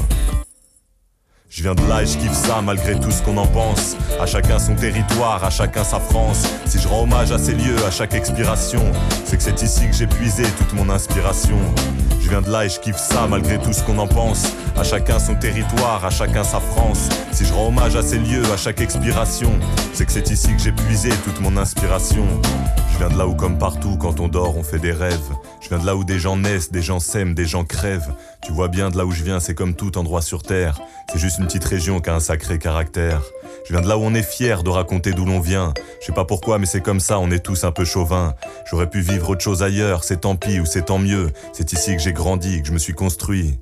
Je 1.52 1.64
viens 1.64 1.74
de 1.74 1.82
là 1.88 2.02
et 2.02 2.06
je 2.06 2.16
kiffe 2.16 2.32
ça 2.32 2.62
malgré 2.62 2.94
tout 3.00 3.10
ce 3.10 3.20
qu'on 3.22 3.36
en 3.36 3.46
pense. 3.48 3.96
À 4.20 4.24
chacun 4.24 4.60
son 4.60 4.76
territoire, 4.76 5.42
à 5.42 5.50
chacun 5.50 5.82
sa 5.82 5.98
France. 5.98 6.46
Si 6.64 6.78
je 6.78 6.86
rends 6.86 7.02
hommage 7.02 7.32
à 7.32 7.38
ces 7.38 7.54
lieux, 7.54 7.84
à 7.84 7.90
chaque 7.90 8.14
expiration, 8.14 8.80
c'est 9.24 9.36
que 9.36 9.42
c'est 9.42 9.60
ici 9.60 9.88
que 9.88 9.92
j'ai 9.92 10.06
puisé 10.06 10.44
toute 10.44 10.72
mon 10.74 10.88
inspiration. 10.88 11.58
Je 12.20 12.28
viens 12.30 12.40
de 12.40 12.48
là 12.48 12.66
et 12.66 12.68
je 12.68 12.78
kiffe 12.78 12.98
ça 12.98 13.26
malgré 13.28 13.58
tout 13.58 13.72
ce 13.72 13.82
qu'on 13.82 13.98
en 13.98 14.06
pense. 14.06 14.44
À 14.78 14.84
chacun 14.84 15.18
son 15.18 15.34
territoire, 15.34 16.04
à 16.04 16.10
chacun 16.10 16.44
sa 16.44 16.60
France. 16.60 17.08
Si 17.32 17.44
je 17.44 17.52
rends 17.52 17.66
hommage 17.66 17.96
à 17.96 18.02
ces 18.02 18.18
lieux, 18.18 18.44
à 18.54 18.56
chaque 18.56 18.80
expiration, 18.80 19.50
c'est 19.92 20.06
que 20.06 20.12
c'est 20.12 20.30
ici 20.30 20.54
que 20.54 20.62
j'ai 20.62 20.72
puisé 20.72 21.10
toute 21.24 21.40
mon 21.40 21.56
inspiration. 21.56 22.26
Je 22.92 22.98
viens 22.98 23.08
de 23.08 23.18
là 23.18 23.26
où, 23.26 23.34
comme 23.34 23.58
partout, 23.58 23.96
quand 23.98 24.20
on 24.20 24.28
dort, 24.28 24.56
on 24.56 24.62
fait 24.62 24.78
des 24.78 24.92
rêves. 24.92 25.18
Je 25.60 25.68
viens 25.68 25.78
de 25.78 25.86
là 25.86 25.94
où 25.94 26.04
des 26.04 26.18
gens 26.18 26.36
naissent, 26.36 26.72
des 26.72 26.82
gens 26.82 27.00
s'aiment, 27.00 27.34
des 27.34 27.44
gens 27.44 27.64
crèvent. 27.64 28.14
Tu 28.42 28.52
vois 28.52 28.68
bien 28.68 28.90
de 28.90 28.96
là 28.96 29.04
où 29.04 29.12
je 29.12 29.22
viens, 29.22 29.40
c'est 29.40 29.54
comme 29.54 29.74
tout 29.74 29.98
endroit 29.98 30.22
sur 30.22 30.42
terre. 30.42 30.80
C'est 31.12 31.18
juste 31.18 31.38
une 31.38 31.46
petite 31.46 31.64
région 31.64 32.00
qui 32.00 32.08
a 32.08 32.14
un 32.14 32.20
sacré 32.20 32.58
caractère. 32.58 33.22
Je 33.66 33.72
viens 33.72 33.82
de 33.82 33.88
là 33.88 33.98
où 33.98 34.02
on 34.02 34.14
est 34.14 34.22
fier 34.22 34.62
de 34.62 34.70
raconter 34.70 35.12
d'où 35.12 35.26
l'on 35.26 35.38
vient. 35.38 35.74
Je 36.00 36.06
sais 36.06 36.12
pas 36.12 36.24
pourquoi, 36.24 36.58
mais 36.58 36.66
c'est 36.66 36.80
comme 36.80 37.00
ça, 37.00 37.18
on 37.18 37.30
est 37.30 37.44
tous 37.44 37.64
un 37.64 37.72
peu 37.72 37.84
chauvins. 37.84 38.34
J'aurais 38.70 38.88
pu 38.88 39.00
vivre 39.00 39.28
autre 39.28 39.42
chose 39.42 39.62
ailleurs, 39.62 40.02
c'est 40.02 40.22
tant 40.22 40.34
pis 40.34 40.60
ou 40.60 40.66
c'est 40.66 40.86
tant 40.86 40.98
mieux. 40.98 41.30
C'est 41.52 41.72
ici 41.72 41.94
que 41.94 42.02
j'ai 42.02 42.12
grandi, 42.12 42.62
que 42.62 42.68
je 42.68 42.72
me 42.72 42.78
suis 42.78 42.94
construit. 42.94 43.58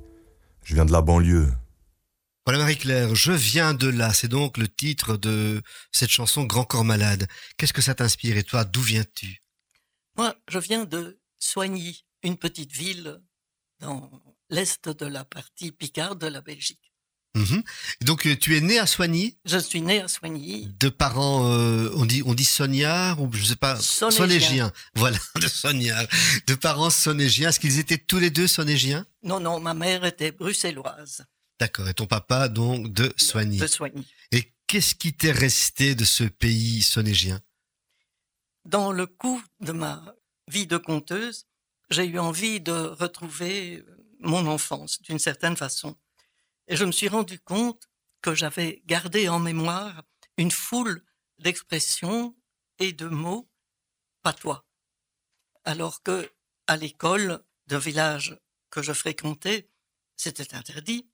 Je 0.62 0.75
viens 0.75 0.85
de 0.85 0.93
la 0.93 1.02
banlieue. 1.02 1.52
Voilà 2.47 2.61
Marie-Claire, 2.61 3.14
je 3.14 3.33
viens 3.33 3.75
de 3.75 3.88
là. 3.88 4.14
C'est 4.14 4.28
donc 4.28 4.57
le 4.57 4.69
titre 4.69 5.17
de 5.17 5.61
cette 5.93 6.11
chanson 6.11 6.45
Grand 6.45 6.64
Corps 6.64 6.85
Malade. 6.85 7.26
Qu'est-ce 7.57 7.75
que 7.75 7.83
ça 7.83 7.95
t'inspire 7.95 8.38
et 8.38 8.45
toi, 8.45 8.64
d'où 8.64 8.81
viens-tu? 8.81 9.43
Moi, 10.17 10.35
je 10.49 10.59
viens 10.59 10.85
de 10.85 11.19
Soigny, 11.38 12.04
une 12.23 12.37
petite 12.37 12.73
ville 12.73 13.21
dans 13.80 14.11
l'est 14.50 14.88
de 14.88 15.07
la 15.07 15.25
partie 15.25 15.73
picarde 15.73 16.21
de 16.21 16.26
la 16.26 16.40
Belgique. 16.40 16.92
Mhm. 17.35 17.62
Donc 18.00 18.26
euh, 18.26 18.37
tu 18.37 18.57
es 18.57 18.61
né 18.61 18.78
à 18.78 18.87
Soigny, 18.87 19.38
Je 19.45 19.59
suis 19.59 19.80
né 19.83 20.00
à 20.00 20.09
Soigny. 20.09 20.66
de 20.80 20.88
parents, 20.88 21.47
euh, 21.52 21.90
on 21.95 22.04
dit 22.04 22.23
on 22.25 22.35
dit 22.35 22.49
ou 23.18 23.33
je 23.33 23.45
sais 23.45 23.57
pas, 23.57 23.76
Sonégiens. 23.76 24.73
Voilà, 24.95 25.18
de 25.40 25.47
sognards, 25.47 26.07
de 26.47 26.54
parents 26.54 26.90
sonégiens. 26.90 27.50
Est-ce 27.50 27.61
qu'ils 27.61 27.78
étaient 27.78 27.99
tous 27.99 28.18
les 28.18 28.30
deux 28.30 28.49
sonégiens? 28.49 29.07
Non, 29.23 29.40
non, 29.40 29.61
ma 29.61 29.75
mère 29.75 30.04
était 30.04 30.33
bruxelloise 30.33 31.25
D'accord. 31.61 31.88
Et 31.88 31.95
ton 31.95 32.07
papa 32.07 32.49
donc 32.49 32.92
de 32.92 33.12
Soigny. 33.16 33.59
de 33.59 33.66
Soigny. 33.66 34.07
Et 34.33 34.54
qu'est-ce 34.66 34.95
qui 34.95 35.12
t'est 35.12 35.33
resté 35.33 35.95
de 35.95 36.04
ce 36.04 36.25
pays 36.25 36.83
sonégien? 36.83 37.40
Dans 38.64 38.90
le 38.92 39.07
cours 39.07 39.42
de 39.61 39.73
ma 39.73 40.14
vie 40.49 40.67
de 40.67 40.76
conteuse, 40.76 41.47
j'ai 41.90 42.07
eu 42.07 42.19
envie 42.19 42.61
de 42.61 42.73
retrouver 42.73 43.85
mon 44.21 44.47
enfance, 44.47 45.00
d'une 45.02 45.19
certaine 45.19 45.57
façon. 45.57 45.97
Et 46.67 46.76
je 46.76 46.85
me 46.85 46.93
suis 46.93 47.09
rendu 47.09 47.40
compte 47.40 47.88
que 48.21 48.35
j'avais 48.35 48.83
gardé 48.87 49.28
en 49.28 49.38
mémoire 49.38 50.02
une 50.37 50.50
foule 50.50 51.02
d'expressions 51.38 52.37
et 52.78 52.93
de 52.93 53.07
mots 53.07 53.49
patois. 54.23 54.67
Alors 55.64 56.02
que, 56.02 56.31
à 56.67 56.76
l'école 56.76 57.45
d'un 57.67 57.78
village 57.78 58.38
que 58.71 58.83
je 58.83 58.93
fréquentais, 58.93 59.71
c'était 60.17 60.55
interdit. 60.55 61.09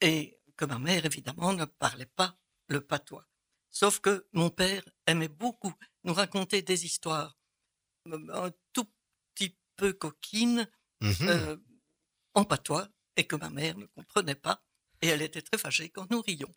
Et 0.00 0.38
que 0.56 0.64
ma 0.64 0.78
mère, 0.78 1.04
évidemment, 1.06 1.52
ne 1.52 1.64
parlait 1.64 2.06
pas 2.06 2.36
le 2.68 2.80
patois. 2.80 3.26
Sauf 3.70 4.00
que 4.00 4.26
mon 4.32 4.50
père 4.50 4.82
aimait 5.06 5.28
beaucoup 5.28 5.72
nous 6.04 6.12
raconter 6.12 6.62
des 6.62 6.84
histoires 6.84 7.36
un 8.10 8.50
tout 8.72 8.88
petit 9.34 9.56
peu 9.76 9.92
coquines 9.92 10.68
Mhm. 11.00 11.28
euh, 11.28 11.56
en 12.34 12.44
patois 12.44 12.88
et 13.16 13.26
que 13.26 13.36
ma 13.36 13.50
mère 13.50 13.76
ne 13.76 13.86
comprenait 13.86 14.34
pas. 14.36 14.62
Et 15.00 15.08
elle 15.08 15.22
était 15.22 15.42
très 15.42 15.58
fâchée 15.58 15.90
quand 15.90 16.08
nous 16.10 16.20
rions. 16.22 16.52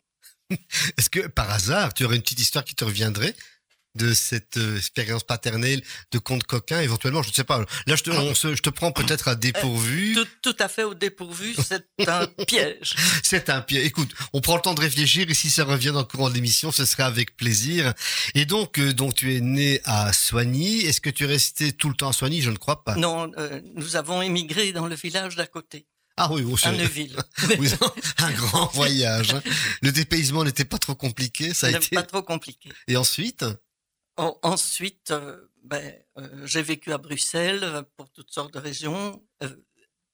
Est-ce 0.96 1.10
que 1.10 1.26
par 1.26 1.50
hasard, 1.50 1.92
tu 1.94 2.04
aurais 2.04 2.16
une 2.16 2.22
petite 2.22 2.40
histoire 2.40 2.64
qui 2.64 2.74
te 2.74 2.84
reviendrait? 2.84 3.34
De 3.96 4.14
cette 4.14 4.56
euh, 4.58 4.76
expérience 4.76 5.24
paternelle 5.24 5.82
de 6.12 6.18
conte 6.18 6.44
coquin 6.44 6.80
éventuellement 6.80 7.22
Je 7.22 7.30
ne 7.30 7.34
sais 7.34 7.44
pas. 7.44 7.64
Là, 7.86 7.96
je 7.96 8.02
te, 8.02 8.10
on 8.10 8.34
se- 8.34 8.54
je 8.54 8.62
te 8.62 8.70
prends 8.70 8.92
peut-être 8.92 9.28
à 9.28 9.34
dépourvu. 9.34 10.14
Tout, 10.14 10.26
tout 10.52 10.56
à 10.58 10.68
fait 10.68 10.84
au 10.84 10.94
dépourvu, 10.94 11.54
c'est 11.66 12.08
un 12.08 12.26
piège. 12.46 12.94
C'est 13.22 13.50
un 13.50 13.60
pied. 13.60 13.84
Écoute, 13.84 14.10
on 14.32 14.40
prend 14.40 14.56
le 14.56 14.62
temps 14.62 14.74
de 14.74 14.80
réfléchir 14.80 15.26
et 15.28 15.34
si 15.34 15.50
ça 15.50 15.64
revient 15.64 15.92
dans 15.92 16.00
le 16.00 16.04
courant 16.04 16.28
de 16.30 16.34
l'émission, 16.34 16.70
ce 16.72 16.84
sera 16.84 17.04
avec 17.06 17.36
plaisir. 17.36 17.92
Et 18.34 18.44
donc, 18.44 18.78
euh, 18.78 18.92
donc 18.92 19.14
tu 19.14 19.34
es 19.34 19.40
né 19.40 19.80
à 19.84 20.12
Soigny. 20.12 20.80
Est-ce 20.80 21.00
que 21.00 21.10
tu 21.10 21.24
es 21.24 21.26
resté 21.26 21.72
tout 21.72 21.88
le 21.88 21.94
temps 21.94 22.08
à 22.08 22.12
Soigny? 22.12 22.42
Je 22.42 22.50
ne 22.50 22.56
crois 22.56 22.84
pas. 22.84 22.94
Non, 22.96 23.30
euh, 23.38 23.60
nous 23.74 23.96
avons 23.96 24.22
émigré 24.22 24.72
dans 24.72 24.86
le 24.86 24.94
village 24.94 25.36
d'à 25.36 25.46
côté, 25.46 25.86
Ah 26.16 26.28
oui, 26.32 26.42
Neuville. 26.76 27.16
oui, 27.58 27.68
un 28.18 28.30
grand 28.32 28.66
voyage. 28.72 29.34
hein. 29.34 29.42
Le 29.82 29.92
dépaysement 29.92 30.44
n'était 30.44 30.64
pas 30.64 30.78
trop 30.78 30.94
compliqué, 30.94 31.52
ça 31.54 31.66
a 31.68 31.70
été. 31.70 31.94
pas 31.94 32.02
trop 32.02 32.22
compliqué. 32.22 32.70
Et 32.88 32.96
ensuite? 32.96 33.44
En- 34.16 34.38
ensuite, 34.42 35.10
euh, 35.10 35.46
ben, 35.62 35.94
euh, 36.18 36.46
j'ai 36.46 36.62
vécu 36.62 36.92
à 36.92 36.98
Bruxelles 36.98 37.82
pour 37.96 38.10
toutes 38.10 38.30
sortes 38.30 38.54
de 38.54 38.58
raisons. 38.58 39.22
euh, 39.42 39.54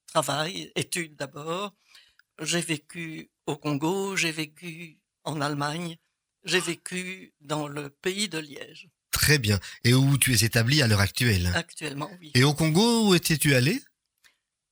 travail, 0.06 0.70
études 0.76 1.16
d'abord. 1.16 1.72
J'ai 2.40 2.60
vécu 2.60 3.30
au 3.46 3.56
Congo, 3.56 4.14
j'ai 4.16 4.30
vécu 4.32 4.98
en 5.24 5.40
Allemagne, 5.40 5.96
j'ai 6.44 6.60
vécu 6.60 7.32
dans 7.40 7.66
le 7.66 7.88
pays 7.88 8.28
de 8.28 8.38
Liège. 8.38 8.90
Très 9.10 9.38
bien. 9.38 9.58
Et 9.84 9.94
où 9.94 10.18
tu 10.18 10.34
es 10.34 10.44
établi 10.44 10.82
à 10.82 10.86
l'heure 10.86 11.00
actuelle? 11.00 11.50
Actuellement, 11.54 12.10
oui. 12.20 12.30
Et 12.34 12.44
au 12.44 12.52
Congo, 12.52 13.08
où 13.08 13.14
étais-tu 13.14 13.54
allé? 13.54 13.80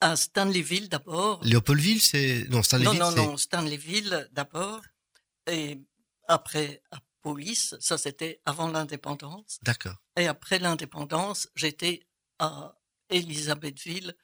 À 0.03 0.15
Stanleyville 0.17 0.89
d'abord. 0.91 1.43
Léopoldville, 1.45 2.03
c'est 2.03 2.47
non 2.51 2.57
Non, 2.59 2.63
Stanleyville, 2.63 2.99
non, 2.99 3.11
c'est 3.11 3.17
non, 3.17 3.37
Stanleyville 3.39 4.29
d'abord. 4.33 4.83
Et 5.51 5.79
après, 6.29 6.83
à 6.91 6.99
Police, 7.23 7.75
ça 7.81 7.99
c'était 7.99 8.41
avant 8.47 8.69
l'indépendance. 8.69 9.59
d'accord. 9.63 9.97
Et 10.17 10.27
après 10.27 10.59
l'indépendance, 10.59 11.49
j'étais 11.55 12.07
à 12.39 12.75
Elisabethville, 13.11 14.15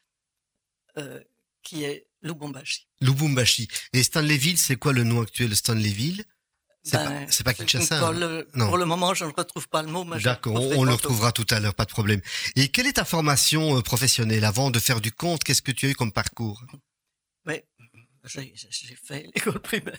euh, 0.98 1.22
qui 1.62 1.84
est 1.84 2.08
Lubumbashi. 2.22 2.86
Lubumbashi. 3.00 3.68
Et 3.92 4.02
Stanleyville, 4.02 4.58
c'est 4.58 4.76
quoi 4.76 4.92
le 4.92 5.04
nom 5.04 5.20
actuel 5.22 5.50
de 5.50 5.54
Stanleyville? 5.54 6.24
C'est 6.82 6.96
Ben, 6.98 7.26
pas, 7.26 7.42
pas 7.44 7.54
Kinshasa. 7.54 7.98
Pour 7.98 8.08
hein 8.08 8.12
le, 8.12 8.48
Non. 8.54 8.68
pour 8.68 8.78
le 8.78 8.84
moment, 8.84 9.12
je 9.12 9.24
ne 9.24 9.32
retrouve 9.32 9.68
pas 9.68 9.82
le 9.82 9.88
mot. 9.88 10.04
mais 10.04 10.20
je 10.20 10.24
D'accord, 10.24 10.54
on, 10.54 10.78
on 10.78 10.84
le 10.84 10.92
retrouvera 10.92 11.32
tout 11.32 11.46
à 11.50 11.58
l'heure, 11.58 11.74
pas 11.74 11.84
de 11.84 11.90
problème. 11.90 12.20
Et 12.54 12.68
quelle 12.68 12.86
est 12.86 12.92
ta 12.94 13.04
formation 13.04 13.76
euh, 13.76 13.82
professionnelle? 13.82 14.44
Avant 14.44 14.70
de 14.70 14.78
faire 14.78 15.00
du 15.00 15.10
compte 15.12 15.42
Qu'est-ce 15.42 15.62
que 15.62 15.72
tu 15.72 15.86
as 15.86 15.90
eu 15.90 15.94
comme 15.94 16.12
parcours? 16.12 16.62
J'ai 18.26 18.96
fait 19.02 19.28
l'école 19.34 19.60
primaire. 19.60 19.96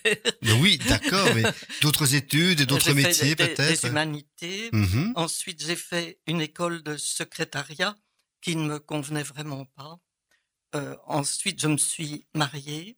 Oui, 0.60 0.77
d'accord, 0.88 1.29
mais 1.36 1.43
d'autres 1.81 2.15
études 2.15 2.62
et 2.62 2.65
d'autres 2.65 2.93
métiers 2.93 3.36
peut-être 3.36 3.81
Des 3.81 3.88
humanités. 3.88 4.69
Mhm. 4.72 5.13
Ensuite, 5.15 5.63
j'ai 5.63 5.75
fait 5.75 6.19
une 6.27 6.41
école 6.41 6.84
de 6.84 6.98
secrétariat 6.98 7.96
qui 8.41 8.55
ne 8.55 8.67
me 8.67 8.79
convenait 8.79 9.24
vraiment 9.24 9.65
pas. 9.65 10.00
Euh, 10.75 10.96
ensuite, 11.05 11.62
je 11.62 11.67
me 11.67 11.77
suis 11.77 12.27
mariée 12.34 12.98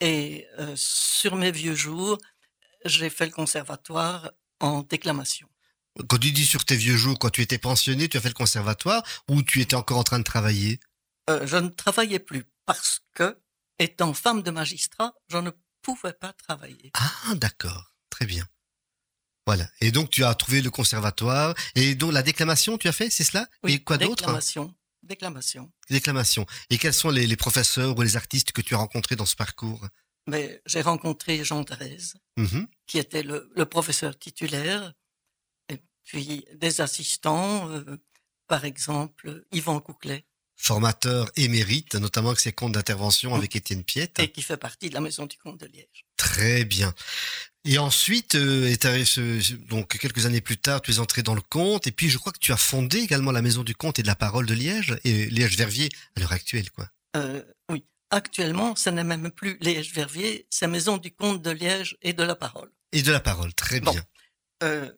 et 0.00 0.46
euh, 0.58 0.72
sur 0.76 1.36
mes 1.36 1.50
vieux 1.50 1.74
jours, 1.74 2.18
j'ai 2.84 3.10
fait 3.10 3.26
le 3.26 3.32
conservatoire 3.32 4.30
en 4.60 4.82
déclamation. 4.82 5.48
Quand 6.08 6.18
tu 6.18 6.30
dis 6.30 6.46
sur 6.46 6.64
tes 6.64 6.76
vieux 6.76 6.96
jours, 6.96 7.18
quand 7.18 7.30
tu 7.30 7.42
étais 7.42 7.58
pensionné, 7.58 8.08
tu 8.08 8.16
as 8.16 8.20
fait 8.20 8.28
le 8.28 8.34
conservatoire 8.34 9.02
ou 9.28 9.42
tu 9.42 9.60
étais 9.60 9.74
encore 9.74 9.98
en 9.98 10.04
train 10.04 10.18
de 10.18 10.24
travailler? 10.24 10.78
Euh, 11.28 11.46
je 11.46 11.56
ne 11.56 11.68
travaillais 11.68 12.20
plus 12.20 12.44
parce 12.66 13.00
que, 13.14 13.38
étant 13.78 14.14
femme 14.14 14.42
de 14.42 14.50
magistrat, 14.50 15.14
je 15.28 15.38
ne 15.38 15.50
pouvais 15.82 16.12
pas 16.12 16.32
travailler. 16.32 16.90
Ah, 16.94 17.34
d'accord, 17.36 17.94
très 18.10 18.26
bien. 18.26 18.46
Voilà. 19.46 19.68
Et 19.80 19.90
donc 19.92 20.10
tu 20.10 20.24
as 20.24 20.34
trouvé 20.34 20.60
le 20.60 20.70
conservatoire 20.70 21.54
et 21.74 21.94
donc 21.94 22.12
la 22.12 22.22
déclamation, 22.22 22.76
tu 22.76 22.86
as 22.88 22.92
fait, 22.92 23.08
c'est 23.10 23.24
cela? 23.24 23.48
Et 23.66 23.82
quoi 23.82 23.96
d'autre? 23.96 24.16
Déclamation. 24.16 24.74
Déclamation. 25.02 25.72
Déclamation. 25.88 26.44
Et 26.68 26.76
quels 26.76 26.92
sont 26.92 27.08
les, 27.08 27.26
les 27.26 27.36
professeurs 27.36 27.96
ou 27.96 28.02
les 28.02 28.16
artistes 28.16 28.52
que 28.52 28.60
tu 28.60 28.74
as 28.74 28.78
rencontrés 28.78 29.16
dans 29.16 29.24
ce 29.24 29.36
parcours? 29.36 29.86
Mais 30.26 30.60
j'ai 30.66 30.82
rencontré 30.82 31.42
Jean 31.44 31.64
Thérèse, 31.64 32.14
Mhm. 32.36 32.66
qui 32.86 32.98
était 32.98 33.22
le, 33.22 33.50
le 33.56 33.64
professeur 33.64 34.18
titulaire, 34.18 34.92
et 35.70 35.82
puis 36.04 36.44
des 36.56 36.82
assistants, 36.82 37.70
euh, 37.70 37.96
par 38.48 38.66
exemple 38.66 39.46
Yvan 39.52 39.80
Couclet, 39.80 40.26
Formateur 40.60 41.30
émérite, 41.36 41.94
notamment 41.94 42.30
avec 42.30 42.40
ses 42.40 42.52
comptes 42.52 42.72
d'intervention 42.72 43.34
avec 43.34 43.54
Étienne 43.54 43.84
Piette. 43.84 44.18
et 44.18 44.30
qui 44.32 44.42
fait 44.42 44.56
partie 44.56 44.88
de 44.88 44.94
la 44.94 45.00
Maison 45.00 45.24
du 45.26 45.38
Comte 45.38 45.60
de 45.60 45.66
Liège. 45.66 46.04
Très 46.16 46.64
bien. 46.64 46.92
Et 47.64 47.78
ensuite, 47.78 48.34
euh, 48.34 48.66
est 48.66 49.18
donc 49.68 49.96
quelques 49.98 50.26
années 50.26 50.40
plus 50.40 50.58
tard, 50.58 50.82
tu 50.82 50.90
es 50.90 50.98
entré 50.98 51.22
dans 51.22 51.34
le 51.36 51.40
conte, 51.40 51.86
et 51.86 51.92
puis 51.92 52.10
je 52.10 52.18
crois 52.18 52.32
que 52.32 52.38
tu 52.40 52.52
as 52.52 52.56
fondé 52.56 52.98
également 52.98 53.30
la 53.30 53.40
Maison 53.40 53.62
du 53.62 53.74
Conte 53.74 53.98
et 54.00 54.02
de 54.02 54.08
la 54.08 54.16
Parole 54.16 54.46
de 54.46 54.54
Liège, 54.54 54.96
et 55.04 55.26
Liège-Verviers 55.30 55.90
à 56.16 56.20
l'heure 56.20 56.32
actuelle, 56.32 56.70
quoi. 56.72 56.88
Euh, 57.16 57.42
oui, 57.70 57.84
actuellement, 58.10 58.74
ce 58.74 58.90
n'est 58.90 59.04
même 59.04 59.30
plus 59.30 59.58
Liège-Verviers, 59.60 60.46
c'est 60.50 60.66
Maison 60.66 60.96
du 60.98 61.12
Comte 61.14 61.40
de 61.40 61.50
Liège 61.50 61.96
et 62.02 62.12
de 62.14 62.22
la 62.24 62.34
Parole. 62.34 62.70
Et 62.92 63.02
de 63.02 63.12
la 63.12 63.20
Parole, 63.20 63.54
très 63.54 63.80
Bon. 63.80 63.92
bien. 63.92 64.04
Euh, 64.64 64.90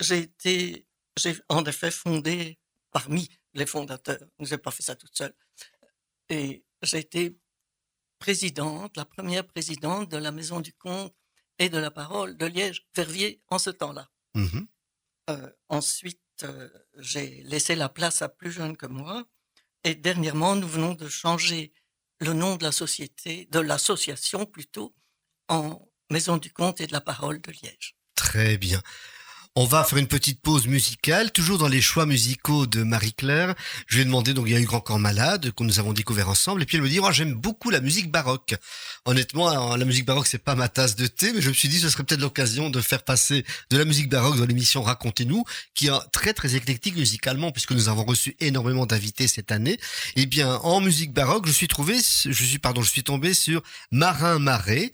j'ai 0.00 0.18
été, 0.18 0.86
j'ai 1.18 1.34
en 1.48 1.64
effet 1.64 1.90
fondé 1.90 2.58
parmi 2.92 3.28
les 3.58 3.66
fondateurs. 3.66 4.26
Je 4.40 4.50
n'ai 4.50 4.58
pas 4.58 4.70
fait 4.70 4.82
ça 4.82 4.96
toute 4.96 5.16
seule. 5.16 5.34
Et 6.28 6.64
j'ai 6.82 6.98
été 6.98 7.38
présidente, 8.18 8.96
la 8.96 9.04
première 9.04 9.46
présidente 9.46 10.10
de 10.10 10.16
la 10.16 10.32
Maison 10.32 10.60
du 10.60 10.72
Comte 10.72 11.14
et 11.58 11.68
de 11.68 11.78
la 11.78 11.90
Parole 11.90 12.36
de 12.36 12.46
Liège-Verviers 12.46 13.42
en 13.48 13.58
ce 13.58 13.70
temps-là. 13.70 14.08
Mhm. 14.34 14.66
Euh, 15.30 15.50
ensuite, 15.68 16.20
euh, 16.42 16.68
j'ai 16.96 17.42
laissé 17.44 17.74
la 17.74 17.88
place 17.88 18.22
à 18.22 18.28
plus 18.28 18.52
jeunes 18.52 18.76
que 18.76 18.86
moi. 18.86 19.26
Et 19.84 19.94
dernièrement, 19.94 20.56
nous 20.56 20.68
venons 20.68 20.94
de 20.94 21.08
changer 21.08 21.72
le 22.20 22.32
nom 22.32 22.56
de 22.56 22.64
la 22.64 22.72
société, 22.72 23.46
de 23.50 23.60
l'association 23.60 24.46
plutôt, 24.46 24.94
en 25.48 25.88
Maison 26.10 26.36
du 26.36 26.52
Comte 26.52 26.80
et 26.80 26.86
de 26.86 26.92
la 26.92 27.00
Parole 27.00 27.40
de 27.40 27.52
Liège. 27.52 27.96
Très 28.14 28.58
bien. 28.58 28.82
On 29.60 29.64
va 29.64 29.82
faire 29.82 29.98
une 29.98 30.06
petite 30.06 30.40
pause 30.40 30.68
musicale, 30.68 31.32
toujours 31.32 31.58
dans 31.58 31.66
les 31.66 31.80
choix 31.80 32.06
musicaux 32.06 32.66
de 32.66 32.84
Marie-Claire. 32.84 33.56
Je 33.88 33.96
lui 33.96 34.02
ai 34.02 34.04
demandé, 34.04 34.32
donc 34.32 34.46
il 34.46 34.52
y 34.52 34.56
a 34.56 34.60
eu 34.60 34.64
Grand 34.64 34.78
Corps 34.78 35.00
Malade, 35.00 35.50
que 35.50 35.64
nous 35.64 35.80
avons 35.80 35.92
découvert 35.92 36.28
ensemble, 36.28 36.62
et 36.62 36.64
puis 36.64 36.76
elle 36.76 36.84
me 36.84 36.88
dit, 36.88 37.00
oh, 37.02 37.10
j'aime 37.10 37.34
beaucoup 37.34 37.70
la 37.70 37.80
musique 37.80 38.08
baroque. 38.08 38.54
Honnêtement, 39.04 39.48
alors, 39.48 39.76
la 39.76 39.84
musique 39.84 40.06
baroque, 40.06 40.28
c'est 40.28 40.38
pas 40.38 40.54
ma 40.54 40.68
tasse 40.68 40.94
de 40.94 41.08
thé, 41.08 41.32
mais 41.32 41.40
je 41.40 41.48
me 41.48 41.54
suis 41.54 41.68
dit, 41.68 41.80
ce 41.80 41.90
serait 41.90 42.04
peut-être 42.04 42.20
l'occasion 42.20 42.70
de 42.70 42.80
faire 42.80 43.02
passer 43.02 43.44
de 43.70 43.76
la 43.76 43.84
musique 43.84 44.08
baroque 44.08 44.36
dans 44.36 44.46
l'émission 44.46 44.80
Racontez-nous, 44.80 45.42
qui 45.74 45.88
est 45.88 45.92
très 46.12 46.34
très 46.34 46.54
éclectique 46.54 46.94
musicalement, 46.94 47.50
puisque 47.50 47.72
nous 47.72 47.88
avons 47.88 48.04
reçu 48.04 48.36
énormément 48.38 48.86
d'invités 48.86 49.26
cette 49.26 49.50
année. 49.50 49.80
Eh 50.14 50.26
bien, 50.26 50.54
en 50.58 50.80
musique 50.80 51.12
baroque, 51.12 51.48
je 51.48 51.52
suis 51.52 51.66
trouvé, 51.66 51.96
je 51.96 52.30
suis, 52.30 52.60
pardon, 52.60 52.82
je 52.82 52.92
suis 52.92 53.02
tombé 53.02 53.34
sur 53.34 53.64
Marin 53.90 54.38
Marais, 54.38 54.92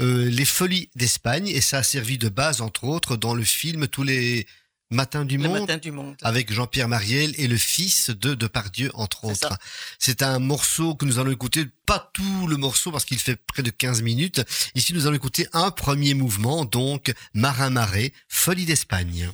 euh, 0.00 0.28
les 0.30 0.44
Folies 0.44 0.90
d'Espagne 0.96 1.48
et 1.48 1.60
ça 1.60 1.78
a 1.78 1.82
servi 1.82 2.18
de 2.18 2.28
base 2.28 2.60
entre 2.60 2.84
autres 2.84 3.16
dans 3.16 3.34
le 3.34 3.44
film 3.44 3.86
Tous 3.88 4.02
les 4.02 4.46
matins 4.90 5.24
du 5.24 5.36
Le 5.36 5.48
monde 5.48 5.60
matin 5.60 5.76
du 5.76 5.92
monde. 5.92 6.16
avec 6.22 6.52
Jean-Pierre 6.52 6.88
Mariel 6.88 7.32
et 7.38 7.46
le 7.46 7.56
fils 7.56 8.10
de 8.10 8.34
Depardieu 8.34 8.90
entre 8.94 9.24
autres. 9.24 9.56
C'est 9.98 10.22
un 10.22 10.38
morceau 10.38 10.94
que 10.94 11.04
nous 11.04 11.18
allons 11.18 11.30
écouter, 11.30 11.66
pas 11.86 12.10
tout 12.12 12.46
le 12.48 12.56
morceau 12.56 12.90
parce 12.90 13.04
qu'il 13.04 13.18
fait 13.18 13.36
près 13.36 13.62
de 13.62 13.70
15 13.70 14.02
minutes. 14.02 14.42
Ici 14.74 14.92
nous 14.92 15.06
allons 15.06 15.16
écouter 15.16 15.46
un 15.52 15.70
premier 15.70 16.14
mouvement 16.14 16.64
donc 16.64 17.12
Marin 17.34 17.70
Marais, 17.70 18.12
Folie 18.28 18.64
d'Espagne. 18.66 19.30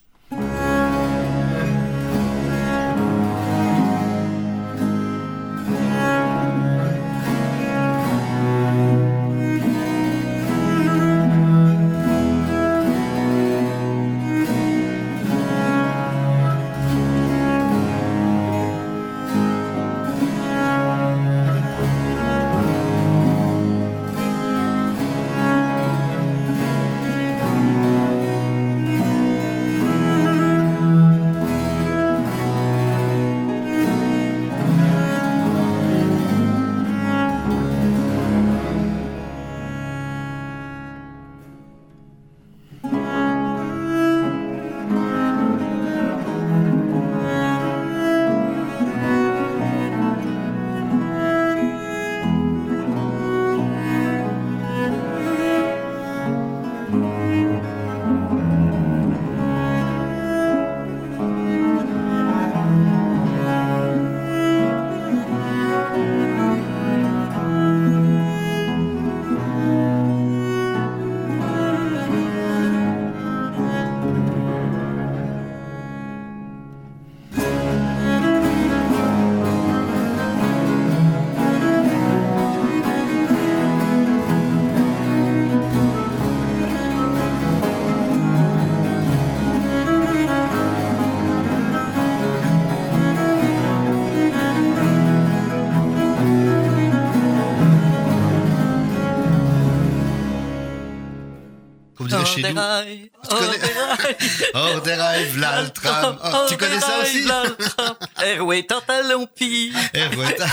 Chez 102.43 102.53
nous. 102.53 102.61
rails, 102.61 103.11
Tu 103.29 103.35
connais- 103.37 103.59
des 103.59 103.73
rails, 103.73 104.17
Hors 104.55 104.81
des 104.83 104.95
rails, 104.95 105.25
v'là 105.31 105.63
le 105.63 105.71
tram. 105.71 106.19
Oh, 106.23 106.27
hors 106.33 106.47
tu 106.49 106.57
connais 106.57 106.81
ça 106.81 106.99
aussi 107.03 107.25
oui, 108.41 108.67
tant 108.67 108.83
à 108.89 109.03
l'empire. 109.03 109.75
Eh, 109.95 110.17
ouais, 110.17 110.35
t'as- 110.37 110.47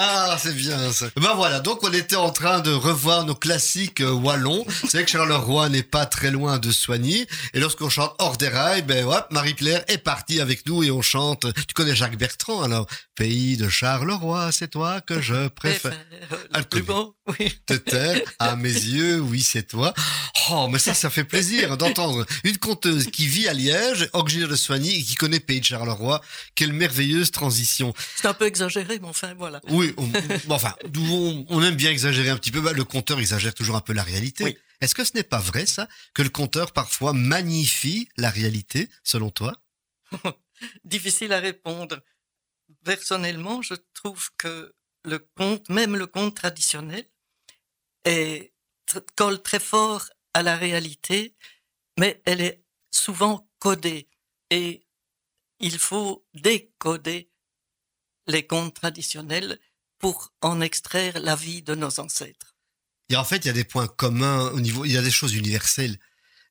Ah, 0.00 0.38
c'est 0.40 0.54
bien 0.54 0.92
ça. 0.92 1.06
Ben 1.16 1.34
voilà, 1.34 1.58
donc 1.58 1.82
on 1.82 1.92
était 1.92 2.14
en 2.14 2.30
train 2.30 2.60
de 2.60 2.70
revoir 2.70 3.24
nos 3.24 3.34
classiques 3.34 4.00
euh, 4.00 4.12
wallons. 4.12 4.64
C'est 4.82 4.92
vrai 4.98 5.04
que 5.04 5.10
Charleroi 5.10 5.68
n'est 5.70 5.82
pas 5.82 6.06
très 6.06 6.30
loin 6.30 6.60
de 6.60 6.70
Soigny. 6.70 7.26
Et 7.52 7.58
lorsqu'on 7.58 7.90
chante 7.90 8.14
Hors 8.20 8.36
des 8.36 8.46
rails, 8.46 8.82
ben 8.82 9.04
hop, 9.04 9.26
Marie-Claire 9.32 9.82
est 9.88 9.98
partie 9.98 10.40
avec 10.40 10.64
nous 10.68 10.84
et 10.84 10.92
on 10.92 11.02
chante. 11.02 11.46
Tu 11.66 11.74
connais 11.74 11.96
Jacques 11.96 12.16
Bertrand 12.16 12.62
alors 12.62 12.86
Pays 13.16 13.56
de 13.56 13.68
Charleroi, 13.68 14.52
c'est 14.52 14.68
toi 14.68 15.00
que 15.00 15.20
je 15.20 15.48
préfère. 15.56 15.98
Le 16.54 16.62
plus 16.62 16.82
beau, 16.82 17.16
oui. 17.26 17.52
te 17.66 17.74
taire 17.74 18.20
à 18.38 18.54
mes 18.54 18.68
yeux, 18.72 19.18
oui 19.18 19.42
c'est 19.42 19.66
toi. 19.66 19.92
Oh 20.52 20.68
mais 20.70 20.78
ça 20.78 20.94
ça 20.94 21.10
fait 21.10 21.24
plaisir 21.24 21.76
d'entendre 21.76 22.24
une 22.44 22.58
conteuse 22.58 23.08
qui 23.08 23.26
vit 23.26 23.48
à 23.48 23.52
Liège, 23.52 24.08
originaire 24.12 24.48
de 24.48 24.54
Soigny 24.54 24.90
et 24.94 25.02
qui 25.02 25.16
connaît 25.16 25.40
Pays 25.40 25.58
de 25.58 25.64
Charleroi. 25.64 26.20
Quelle 26.54 26.72
merveilleuse 26.72 27.32
transition. 27.32 27.92
C'est 28.14 28.28
un 28.28 28.34
peu 28.34 28.46
exagéré, 28.46 29.00
mais 29.00 29.08
enfin, 29.08 29.34
voilà. 29.36 29.60
Oui, 29.68 29.87
on, 29.96 30.06
bon, 30.06 30.54
enfin 30.54 30.74
on, 30.96 31.46
on 31.48 31.62
aime 31.62 31.76
bien 31.76 31.90
exagérer 31.90 32.30
un 32.30 32.36
petit 32.36 32.50
peu. 32.50 32.60
Bah, 32.60 32.72
le 32.72 32.84
conteur 32.84 33.18
exagère 33.18 33.54
toujours 33.54 33.76
un 33.76 33.80
peu 33.80 33.92
la 33.92 34.02
réalité. 34.02 34.44
Oui. 34.44 34.58
Est-ce 34.80 34.94
que 34.94 35.04
ce 35.04 35.14
n'est 35.14 35.24
pas 35.24 35.40
vrai 35.40 35.66
ça 35.66 35.88
que 36.14 36.22
le 36.22 36.28
conteur 36.28 36.72
parfois 36.72 37.12
magnifie 37.12 38.08
la 38.16 38.30
réalité 38.30 38.88
selon 39.02 39.30
toi? 39.30 39.60
Difficile 40.84 41.32
à 41.32 41.40
répondre. 41.40 42.00
Personnellement, 42.84 43.62
je 43.62 43.74
trouve 43.94 44.30
que 44.36 44.74
le 45.04 45.18
conte, 45.18 45.68
même 45.68 45.96
le 45.96 46.06
conte 46.06 46.36
traditionnel, 46.36 47.08
est, 48.04 48.52
colle 49.16 49.42
très 49.42 49.60
fort 49.60 50.08
à 50.34 50.42
la 50.42 50.56
réalité, 50.56 51.34
mais 51.98 52.22
elle 52.24 52.40
est 52.40 52.62
souvent 52.90 53.50
codée. 53.58 54.08
Et 54.50 54.86
il 55.60 55.78
faut 55.78 56.26
décoder 56.34 57.30
les 58.26 58.46
contes 58.46 58.74
traditionnels 58.74 59.58
pour 59.98 60.32
en 60.40 60.60
extraire 60.60 61.18
la 61.20 61.36
vie 61.36 61.62
de 61.62 61.74
nos 61.74 62.00
ancêtres. 62.00 62.56
Et 63.10 63.16
en 63.16 63.24
fait, 63.24 63.38
il 63.38 63.46
y 63.46 63.50
a 63.50 63.54
des 63.54 63.64
points 63.64 63.86
communs 63.86 64.50
au 64.50 64.60
niveau, 64.60 64.84
il 64.84 64.92
y 64.92 64.98
a 64.98 65.02
des 65.02 65.10
choses 65.10 65.34
universelles. 65.34 65.98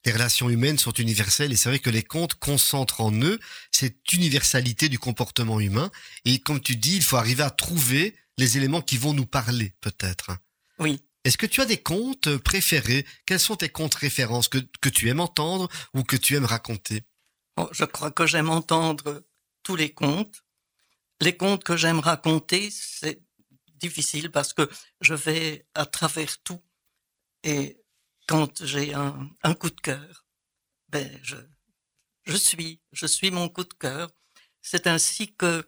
Les 0.06 0.12
relations 0.12 0.50
humaines 0.50 0.78
sont 0.78 0.94
universelles 0.94 1.52
et 1.52 1.56
c'est 1.56 1.70
vrai 1.70 1.80
que 1.80 1.90
les 1.90 2.04
contes 2.04 2.36
concentrent 2.36 3.02
en 3.02 3.12
eux 3.22 3.40
cette 3.72 4.12
universalité 4.14 4.90
du 4.90 5.00
comportement 5.00 5.60
humain. 5.60 5.92
Et 6.26 6.40
comme 6.40 6.62
tu 6.62 6.76
dis, 6.76 6.96
il 6.96 7.04
faut 7.04 7.18
arriver 7.18 7.44
à 7.44 7.50
trouver 7.50 8.16
les 8.38 8.58
éléments 8.58 8.82
qui 8.82 8.98
vont 8.98 9.14
nous 9.14 9.26
parler, 9.26 9.74
peut-être. 9.82 10.32
Oui. 10.80 11.02
Est-ce 11.24 11.38
que 11.38 11.46
tu 11.46 11.62
as 11.62 11.66
des 11.66 11.82
contes 11.82 12.38
préférés? 12.38 13.06
Quels 13.26 13.40
sont 13.40 13.58
tes 13.58 13.70
contes 13.70 13.96
références 13.96 14.48
que, 14.48 14.60
que 14.80 14.90
tu 14.90 15.10
aimes 15.10 15.20
entendre 15.20 15.68
ou 15.94 16.04
que 16.04 16.16
tu 16.16 16.36
aimes 16.36 16.46
raconter? 16.46 17.04
Bon, 17.58 17.68
je 17.72 17.84
crois 17.84 18.12
que 18.12 18.26
j'aime 18.26 18.50
entendre 18.50 19.26
tous 19.64 19.76
les 19.76 19.94
contes. 19.94 20.46
Les 21.20 21.36
contes 21.36 21.64
que 21.64 21.76
j'aime 21.76 22.00
raconter, 22.00 22.70
c'est 22.72 23.20
difficile 23.78 24.32
parce 24.32 24.54
que 24.54 24.70
je 25.02 25.14
vais 25.14 25.66
à 25.74 25.86
travers 25.86 26.38
tout. 26.44 26.62
Et 27.44 27.82
quand 28.28 28.64
j'ai 28.64 28.94
un, 28.94 29.54
coup 29.60 29.70
de 29.70 29.82
cœur, 29.82 30.26
ben, 30.90 31.20
je, 31.24 31.38
je 32.26 32.36
suis, 32.36 32.82
je 32.92 33.06
suis 33.06 33.32
mon 33.32 33.50
coup 33.50 33.64
de 33.64 33.74
cœur. 33.74 34.10
C'est 34.62 34.88
ainsi 34.88 35.34
que 35.36 35.68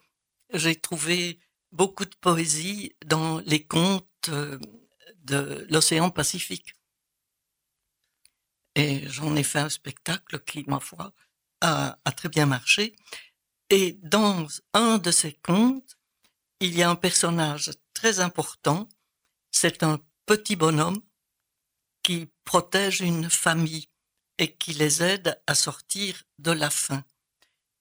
j'ai 0.54 0.76
trouvé 0.76 1.40
beaucoup 1.72 2.06
de 2.06 2.16
poésie 2.16 2.96
dans 3.06 3.40
les 3.40 3.66
contes 3.66 4.30
euh, 4.30 4.60
de 5.24 5.68
l'océan 5.70 6.10
Pacifique. 6.10 6.76
Et 8.76 9.08
j'en 9.08 9.36
ai 9.36 9.44
fait 9.44 9.60
un 9.60 9.70
spectacle 9.70 10.40
qui, 10.44 10.64
ma 10.68 10.80
foi, 10.80 11.14
a 11.62 11.98
très 12.16 12.30
bien 12.30 12.46
marché. 12.46 12.96
Et 13.70 13.94
dans 14.02 14.48
un 14.74 14.98
de 14.98 15.12
ces 15.12 15.34
contes, 15.34 15.99
il 16.60 16.78
y 16.78 16.84
a 16.84 16.90
un 16.90 16.96
personnage 16.96 17.72
très 17.94 18.20
important. 18.20 18.88
C'est 19.52 19.84
un 19.84 20.00
petit 20.26 20.56
bonhomme 20.56 21.02
qui 22.04 22.30
protège 22.44 23.02
une 23.02 23.30
famille 23.30 23.90
et 24.38 24.56
qui 24.56 24.74
les 24.74 25.04
aide 25.04 25.42
à 25.48 25.56
sortir 25.56 26.24
de 26.38 26.52
la 26.52 26.70
faim. 26.70 27.04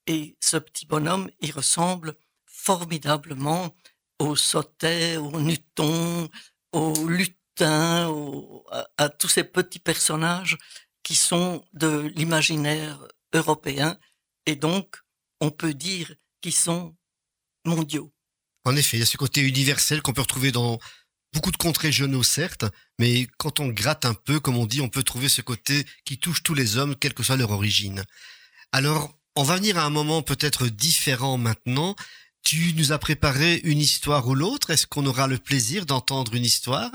Et 0.07 0.37
ce 0.41 0.57
petit 0.57 0.87
bonhomme, 0.87 1.31
il 1.41 1.53
ressemble 1.53 2.17
formidablement 2.47 3.75
au 4.19 4.35
sautet, 4.35 5.17
au 5.17 5.41
nuton, 5.41 6.29
au 6.73 6.93
lutin, 7.07 8.13
à 8.97 9.09
tous 9.09 9.29
ces 9.29 9.45
petits 9.45 9.79
personnages 9.79 10.57
qui 11.03 11.15
sont 11.15 11.65
de 11.73 12.11
l'imaginaire 12.15 13.07
européen 13.33 13.99
et 14.47 14.57
donc 14.57 15.03
on 15.41 15.51
peut 15.51 15.75
dire 15.75 16.15
qu'ils 16.41 16.55
sont 16.55 16.97
mondiaux. 17.65 18.13
En 18.69 18.77
effet, 18.77 18.99
il 18.99 19.01
y 19.01 19.03
a 19.03 19.07
ce 19.07 19.17
côté 19.17 19.41
universel 19.41 20.03
qu'on 20.03 20.13
peut 20.13 20.21
retrouver 20.21 20.53
dans 20.53 20.79
beaucoup 21.33 21.51
de 21.51 21.57
contes 21.57 21.79
régionaux, 21.79 22.23
certes, 22.23 22.67
mais 22.99 23.27
quand 23.39 23.61
on 23.61 23.69
gratte 23.69 24.05
un 24.05 24.13
peu, 24.13 24.41
comme 24.41 24.59
on 24.59 24.67
dit, 24.67 24.83
on 24.83 24.91
peut 24.91 25.03
trouver 25.03 25.31
ce 25.31 25.41
côté 25.41 25.87
qui 26.05 26.19
touche 26.19 26.43
tous 26.43 26.53
les 26.53 26.77
hommes, 26.77 26.95
quelle 26.95 27.15
que 27.15 27.23
soit 27.23 27.39
leur 27.39 27.51
origine. 27.51 28.05
Alors, 28.73 29.19
on 29.37 29.43
va 29.43 29.57
venir 29.57 29.79
à 29.79 29.85
un 29.85 29.91
moment 29.91 30.21
peut-être 30.21 30.67
différent 30.69 31.39
maintenant. 31.39 31.97
Tu 32.43 32.75
nous 32.75 32.93
as 32.93 32.99
préparé 32.99 33.57
une 33.65 33.79
histoire 33.79 34.29
ou 34.29 34.35
l'autre. 34.35 34.69
Est-ce 34.69 34.87
qu'on 34.87 35.07
aura 35.07 35.29
le 35.29 35.39
plaisir 35.39 35.87
d'entendre 35.87 36.35
une 36.35 36.45
histoire? 36.45 36.93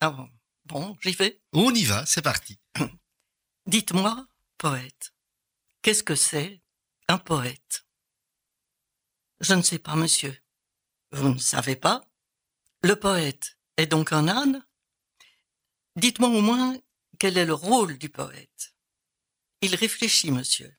Ah 0.00 0.10
bon, 0.10 0.28
bon 0.64 0.96
j'y 1.00 1.12
vais. 1.12 1.40
On 1.52 1.72
y 1.72 1.84
va, 1.84 2.04
c'est 2.06 2.22
parti. 2.22 2.58
Dites-moi, 3.66 4.26
poète, 4.58 5.14
qu'est-ce 5.82 6.02
que 6.02 6.16
c'est 6.16 6.60
un 7.06 7.18
poète? 7.18 7.86
Je 9.40 9.54
ne 9.54 9.62
sais 9.62 9.78
pas, 9.78 9.94
monsieur. 9.94 10.36
Vous 11.14 11.28
ne 11.28 11.38
savez 11.38 11.76
pas 11.76 12.04
Le 12.82 12.96
poète 12.96 13.56
est 13.76 13.86
donc 13.86 14.12
un 14.12 14.26
âne 14.26 14.66
Dites-moi 15.94 16.28
au 16.28 16.40
moins 16.40 16.76
quel 17.20 17.38
est 17.38 17.46
le 17.46 17.54
rôle 17.54 17.98
du 17.98 18.08
poète. 18.08 18.74
Il 19.60 19.76
réfléchit, 19.76 20.32
monsieur. 20.32 20.76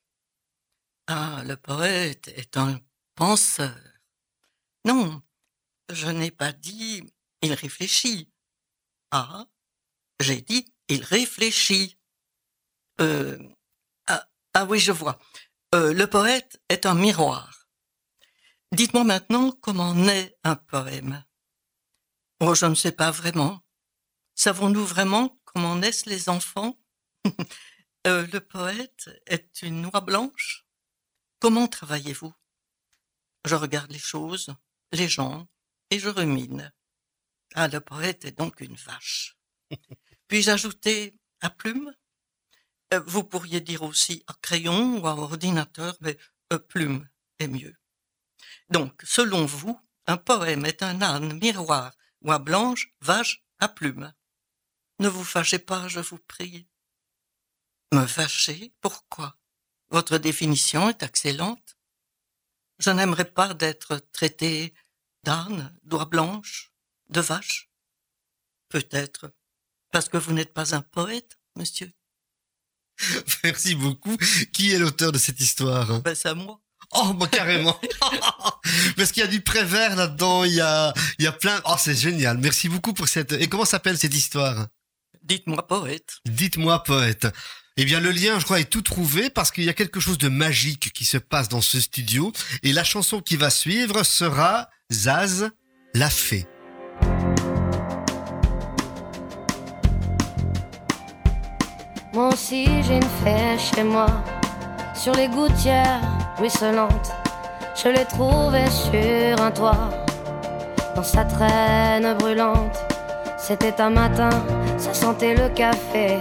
Ah, 1.07 1.41
le 1.45 1.55
poète 1.55 2.27
est 2.27 2.57
un 2.57 2.81
penseur. 3.15 3.79
Non, 4.83 5.23
je 5.89 6.07
n'ai 6.07 6.31
pas 6.31 6.51
dit 6.51 7.03
il 7.41 7.53
réfléchit. 7.53 8.29
Ah, 9.11 9.45
j'ai 10.19 10.41
dit 10.41 10.69
il 10.89 11.01
réfléchit. 11.01 11.97
Euh, 12.99 13.39
ah, 14.07 14.27
ah 14.53 14.65
oui, 14.65 14.79
je 14.79 14.91
vois. 14.91 15.17
Euh, 15.73 15.93
le 15.93 16.07
poète 16.07 16.61
est 16.67 16.85
un 16.85 16.95
miroir. 16.95 17.54
Dites-moi 18.75 19.05
maintenant 19.05 19.51
comment 19.53 19.93
naît 19.93 20.35
un 20.43 20.57
poème. 20.57 21.23
Oh, 22.41 22.53
je 22.55 22.65
ne 22.65 22.75
sais 22.75 22.91
pas 22.91 23.09
vraiment. 23.09 23.61
Savons-nous 24.35 24.85
vraiment 24.85 25.39
comment 25.45 25.75
naissent 25.75 26.05
les 26.05 26.29
enfants? 26.29 26.77
Euh, 28.07 28.27
Le 28.31 28.39
poète 28.39 29.09
est 29.25 29.63
une 29.63 29.81
noix 29.81 30.01
blanche. 30.01 30.67
Comment 31.39 31.67
travaillez-vous? 31.67 32.31
Je 33.45 33.55
regarde 33.55 33.91
les 33.91 33.97
choses, 33.97 34.53
les 34.91 35.07
gens, 35.07 35.47
et 35.89 35.97
je 35.97 36.09
rumine. 36.09 36.71
Ah, 37.55 37.67
le 37.67 37.79
poète 37.79 38.25
est 38.25 38.37
donc 38.37 38.61
une 38.61 38.75
vache. 38.75 39.37
Puis-je 40.27 40.51
ajouter 40.51 41.19
à 41.41 41.49
plume? 41.49 41.95
Euh, 42.93 43.01
Vous 43.07 43.23
pourriez 43.23 43.59
dire 43.59 43.81
aussi 43.81 44.23
à 44.27 44.35
crayon 44.39 44.99
ou 45.01 45.07
à 45.07 45.15
ordinateur, 45.17 45.97
mais 46.01 46.15
euh, 46.53 46.59
plume 46.59 47.09
est 47.39 47.47
mieux. 47.47 47.73
Donc, 48.69 49.01
selon 49.05 49.45
vous, 49.45 49.79
un 50.07 50.17
poème 50.17 50.65
est 50.65 50.83
un 50.83 51.01
âne, 51.01 51.39
miroir, 51.39 51.93
oie 52.21 52.39
blanche, 52.39 52.93
vache 53.01 53.43
à 53.59 53.67
plume. 53.67 54.13
Ne 54.99 55.07
vous 55.07 55.23
fâchez 55.23 55.59
pas, 55.59 55.87
je 55.87 55.99
vous 55.99 56.19
prie. 56.19 56.67
Me 57.93 58.05
fâcher 58.05 58.73
Pourquoi? 58.81 59.37
Votre 59.89 60.17
définition 60.17 60.89
est 60.89 61.03
excellente. 61.03 61.77
Je 62.79 62.89
n'aimerais 62.89 63.31
pas 63.31 63.53
d'être 63.53 63.97
traité 64.11 64.73
d'âne, 65.23 65.77
d'oie 65.83 66.05
blanche, 66.05 66.73
de 67.09 67.21
vache. 67.21 67.69
Peut-être 68.69 69.31
parce 69.91 70.09
que 70.09 70.17
vous 70.17 70.33
n'êtes 70.33 70.53
pas 70.53 70.75
un 70.75 70.81
poète, 70.81 71.37
monsieur. 71.55 71.91
Merci 73.43 73.75
beaucoup. 73.75 74.17
Qui 74.51 74.73
est 74.73 74.79
l'auteur 74.79 75.11
de 75.11 75.17
cette 75.17 75.39
histoire? 75.39 76.01
Ben, 76.01 76.15
c'est 76.15 76.29
à 76.29 76.35
moi. 76.35 76.61
Oh, 76.91 77.13
bah, 77.13 77.27
carrément. 77.27 77.79
Parce 78.97 79.11
qu'il 79.11 79.21
y 79.21 79.25
a 79.25 79.29
du 79.29 79.41
prévert 79.41 79.95
là-dedans, 79.95 80.43
il 80.43 80.53
y 80.53 80.61
a, 80.61 80.93
il 81.19 81.25
y 81.25 81.27
a 81.27 81.31
plein. 81.31 81.61
Oh, 81.65 81.75
c'est 81.77 81.95
génial. 81.95 82.37
Merci 82.37 82.69
beaucoup 82.69 82.93
pour 82.93 83.07
cette. 83.07 83.33
Et 83.33 83.47
comment 83.47 83.65
s'appelle 83.65 83.97
cette 83.97 84.15
histoire? 84.15 84.67
Dites-moi 85.23 85.67
poète. 85.67 86.17
Dites-moi, 86.25 86.83
poète. 86.83 87.27
Eh 87.77 87.83
bien, 87.83 87.99
le 87.99 88.11
lien, 88.11 88.39
je 88.39 88.45
crois, 88.45 88.59
est 88.59 88.69
tout 88.69 88.81
trouvé 88.81 89.29
parce 89.29 89.51
qu'il 89.51 89.65
y 89.65 89.69
a 89.69 89.73
quelque 89.73 89.99
chose 89.99 90.17
de 90.17 90.29
magique 90.29 90.93
qui 90.93 91.03
se 91.03 91.17
passe 91.17 91.49
dans 91.49 91.61
ce 91.61 91.81
studio. 91.81 92.31
Et 92.63 92.71
la 92.71 92.83
chanson 92.83 93.21
qui 93.21 93.35
va 93.35 93.49
suivre 93.49 94.03
sera 94.03 94.69
Zaz, 94.91 95.49
la 95.93 96.09
fée. 96.09 96.47
Moi 102.15 102.29
aussi 102.29 102.65
j'ai 102.83 102.95
une 102.95 103.03
fée 103.25 103.57
chez 103.59 103.83
moi, 103.83 104.07
sur 104.95 105.13
les 105.13 105.27
gouttières 105.27 106.01
ruisselantes. 106.37 107.11
Je 107.75 107.89
l'ai 107.89 108.05
trouvée 108.05 108.69
sur 108.69 109.41
un 109.43 109.51
toit, 109.51 109.89
dans 110.95 111.03
sa 111.03 111.25
traîne 111.25 112.13
brûlante. 112.17 112.83
C'était 113.37 113.79
un 113.81 113.89
matin, 113.89 114.29
ça 114.77 114.93
sentait 114.93 115.35
le 115.35 115.49
café. 115.49 116.17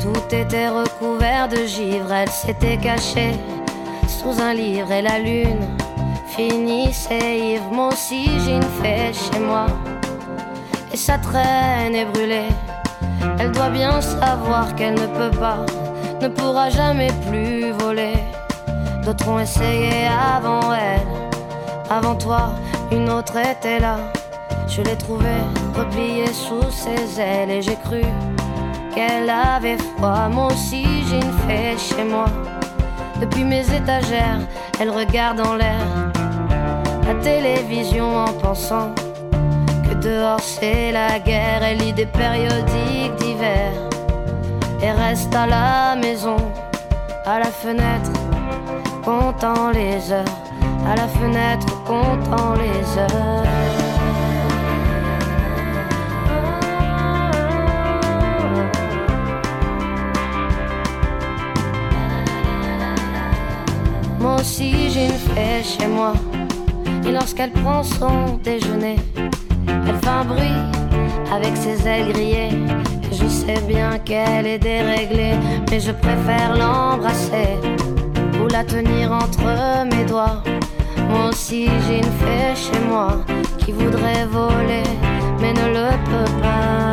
Tout 0.00 0.34
était 0.34 0.68
recouvert 0.68 1.48
de 1.48 1.64
givre, 1.64 2.12
elle 2.12 2.28
s'était 2.28 2.76
cachée 2.76 3.32
sous 4.06 4.40
un 4.40 4.54
livre 4.54 4.92
et 4.92 5.02
la 5.02 5.18
lune 5.18 5.66
finissait 6.28 7.38
ivre. 7.38 7.70
Moi 7.72 7.88
aussi 7.88 8.28
j'ai 8.44 8.56
une 8.56 9.14
chez 9.14 9.40
moi 9.40 9.66
et 10.92 10.96
sa 10.96 11.18
traîne 11.18 11.94
est 11.94 12.04
brûlée. 12.04 12.48
Elle 13.38 13.50
doit 13.52 13.70
bien 13.70 14.00
savoir 14.00 14.74
qu'elle 14.76 14.94
ne 14.94 15.06
peut 15.06 15.36
pas, 15.36 15.64
ne 16.28 16.32
pourra 16.32 16.70
jamais 16.70 17.12
plus 17.28 17.70
voler. 17.70 18.18
D'autres 19.04 19.28
ont 19.28 19.38
essayé 19.38 20.08
avant 20.36 20.74
elle, 20.74 21.06
avant 21.88 22.16
toi, 22.16 22.50
une 22.90 23.08
autre 23.08 23.36
était 23.36 23.78
là. 23.78 23.96
Je 24.66 24.82
l'ai 24.82 24.96
trouvée 24.96 25.44
repliée 25.76 26.32
sous 26.32 26.68
ses 26.70 27.20
ailes 27.20 27.50
et 27.50 27.62
j'ai 27.62 27.76
cru 27.76 28.02
qu'elle 28.92 29.30
avait 29.30 29.78
froid. 29.78 30.28
Moi 30.28 30.46
aussi 30.46 30.84
j'ai 31.08 31.16
une 31.16 31.38
fée 31.46 31.78
chez 31.78 32.02
moi. 32.02 32.26
Depuis 33.20 33.44
mes 33.44 33.64
étagères, 33.80 34.40
elle 34.80 34.90
regarde 34.90 35.40
en 35.40 35.54
l'air 35.54 35.86
la 37.06 37.14
télévision 37.22 38.08
en 38.24 38.32
pensant 38.32 38.92
que 39.88 39.94
dehors 39.94 40.40
c'est 40.40 40.90
la 40.90 41.20
guerre. 41.20 41.62
Elle 41.62 41.78
lit 41.78 41.92
des 41.92 42.06
périodiques 42.06 43.14
d'hiver 43.20 43.70
et 44.82 44.90
reste 44.90 45.34
à 45.34 45.46
la 45.46 45.96
maison, 45.96 46.36
à 47.24 47.38
la 47.38 47.50
fenêtre, 47.50 48.10
comptant 49.04 49.70
les 49.70 50.12
heures, 50.12 50.24
à 50.86 50.96
la 50.96 51.08
fenêtre, 51.08 51.66
comptant 51.84 52.54
les 52.54 52.98
heures. 52.98 53.44
Moi 64.20 64.36
aussi 64.40 64.90
j'ai 64.90 65.06
une 65.06 65.12
fée 65.12 65.62
chez 65.62 65.86
moi. 65.86 66.12
Et 67.06 67.12
lorsqu'elle 67.12 67.52
prend 67.52 67.84
son 67.84 68.38
déjeuner, 68.42 68.96
elle 69.66 69.96
fait 70.02 70.08
un 70.08 70.24
bruit 70.24 70.58
avec 71.32 71.56
ses 71.56 71.86
ailes 71.86 72.12
grillées. 72.12 72.50
Je 73.20 73.28
sais 73.28 73.60
bien 73.66 73.98
qu'elle 73.98 74.46
est 74.46 74.58
déréglée, 74.58 75.36
mais 75.70 75.80
je 75.80 75.92
préfère 75.92 76.56
l'embrasser 76.56 77.56
ou 78.42 78.48
la 78.48 78.64
tenir 78.64 79.12
entre 79.12 79.84
mes 79.84 80.04
doigts. 80.04 80.42
Moi 81.08 81.30
aussi 81.30 81.68
j'ai 81.86 81.98
une 81.98 82.14
fée 82.20 82.54
chez 82.54 82.80
moi 82.88 83.18
qui 83.58 83.72
voudrait 83.72 84.26
voler, 84.26 84.88
mais 85.40 85.52
ne 85.52 85.66
le 85.68 85.90
peut 86.10 86.32
pas. 86.42 86.85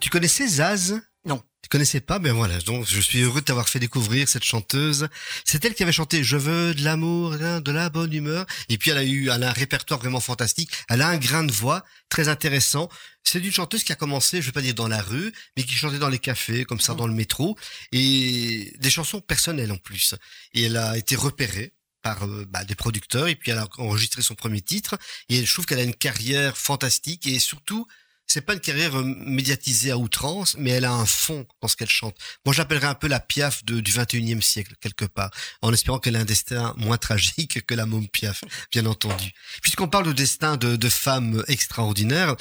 Tu 0.00 0.10
connaissais 0.10 0.46
Zaz? 0.46 1.00
Non. 1.24 1.42
Tu 1.62 1.68
connaissais 1.68 2.00
pas? 2.00 2.18
Ben 2.18 2.32
voilà, 2.32 2.58
donc 2.60 2.86
je 2.86 3.00
suis 3.00 3.20
heureux 3.20 3.40
de 3.40 3.44
t'avoir 3.44 3.68
fait 3.68 3.78
découvrir 3.78 4.28
cette 4.28 4.44
chanteuse. 4.44 5.08
C'est 5.44 5.64
elle 5.64 5.74
qui 5.74 5.82
avait 5.82 5.92
chanté 5.92 6.24
Je 6.24 6.36
veux 6.36 6.74
de 6.74 6.82
l'amour, 6.82 7.36
de 7.36 7.70
la 7.70 7.90
bonne 7.90 8.12
humeur. 8.12 8.46
Et 8.68 8.78
puis 8.78 8.90
elle 8.90 8.98
a 8.98 9.04
eu 9.04 9.28
elle 9.28 9.42
a 9.42 9.50
un 9.50 9.52
répertoire 9.52 10.00
vraiment 10.00 10.20
fantastique. 10.20 10.70
Elle 10.88 11.02
a 11.02 11.08
un 11.08 11.18
grain 11.18 11.44
de 11.44 11.52
voix 11.52 11.84
très 12.08 12.28
intéressant. 12.28 12.88
C'est 13.24 13.40
une 13.40 13.52
chanteuse 13.52 13.84
qui 13.84 13.92
a 13.92 13.96
commencé, 13.96 14.40
je 14.40 14.46
vais 14.46 14.52
pas 14.52 14.62
dire 14.62 14.74
dans 14.74 14.88
la 14.88 15.02
rue, 15.02 15.32
mais 15.56 15.64
qui 15.64 15.74
chantait 15.74 15.98
dans 15.98 16.08
les 16.08 16.18
cafés, 16.18 16.64
comme 16.64 16.80
ça, 16.80 16.94
dans 16.94 17.06
le 17.06 17.12
métro, 17.12 17.58
et 17.92 18.72
des 18.78 18.90
chansons 18.90 19.20
personnelles 19.20 19.72
en 19.72 19.76
plus. 19.76 20.14
Et 20.54 20.64
elle 20.64 20.76
a 20.76 20.96
été 20.96 21.14
repérée 21.14 21.74
par 22.02 22.24
euh, 22.24 22.46
bah, 22.48 22.64
des 22.64 22.74
producteurs 22.74 23.28
et 23.28 23.34
puis 23.34 23.50
elle 23.50 23.58
a 23.58 23.68
enregistré 23.78 24.22
son 24.22 24.34
premier 24.34 24.60
titre 24.60 24.96
et 25.28 25.44
je 25.44 25.52
trouve 25.52 25.66
qu'elle 25.66 25.80
a 25.80 25.82
une 25.82 25.94
carrière 25.94 26.56
fantastique 26.56 27.26
et 27.26 27.38
surtout 27.38 27.86
c'est 28.28 28.42
pas 28.42 28.52
une 28.52 28.60
carrière 28.60 28.96
euh, 28.96 29.02
médiatisée 29.02 29.90
à 29.90 29.98
outrance, 29.98 30.54
mais 30.58 30.70
elle 30.70 30.84
a 30.84 30.92
un 30.92 31.06
fond 31.06 31.46
dans 31.60 31.68
ce 31.68 31.76
qu'elle 31.76 31.88
chante. 31.88 32.14
Moi, 32.44 32.54
j'appellerais 32.54 32.86
un 32.86 32.94
peu 32.94 33.08
la 33.08 33.20
Piaf 33.20 33.64
du 33.64 33.82
21e 33.82 34.42
siècle, 34.42 34.74
quelque 34.80 35.06
part, 35.06 35.30
en 35.62 35.72
espérant 35.72 35.98
qu'elle 35.98 36.14
ait 36.14 36.20
un 36.20 36.24
destin 36.26 36.74
moins 36.76 36.98
tragique 36.98 37.66
que 37.66 37.74
la 37.74 37.86
môme 37.86 38.06
Piaf, 38.08 38.44
bien 38.70 38.86
entendu. 38.86 39.32
Puisqu'on 39.62 39.88
parle 39.88 40.06
de 40.06 40.12
destin 40.12 40.56
de, 40.56 40.76
de 40.76 40.88
femmes 40.88 41.42
extraordinaires, 41.48 42.36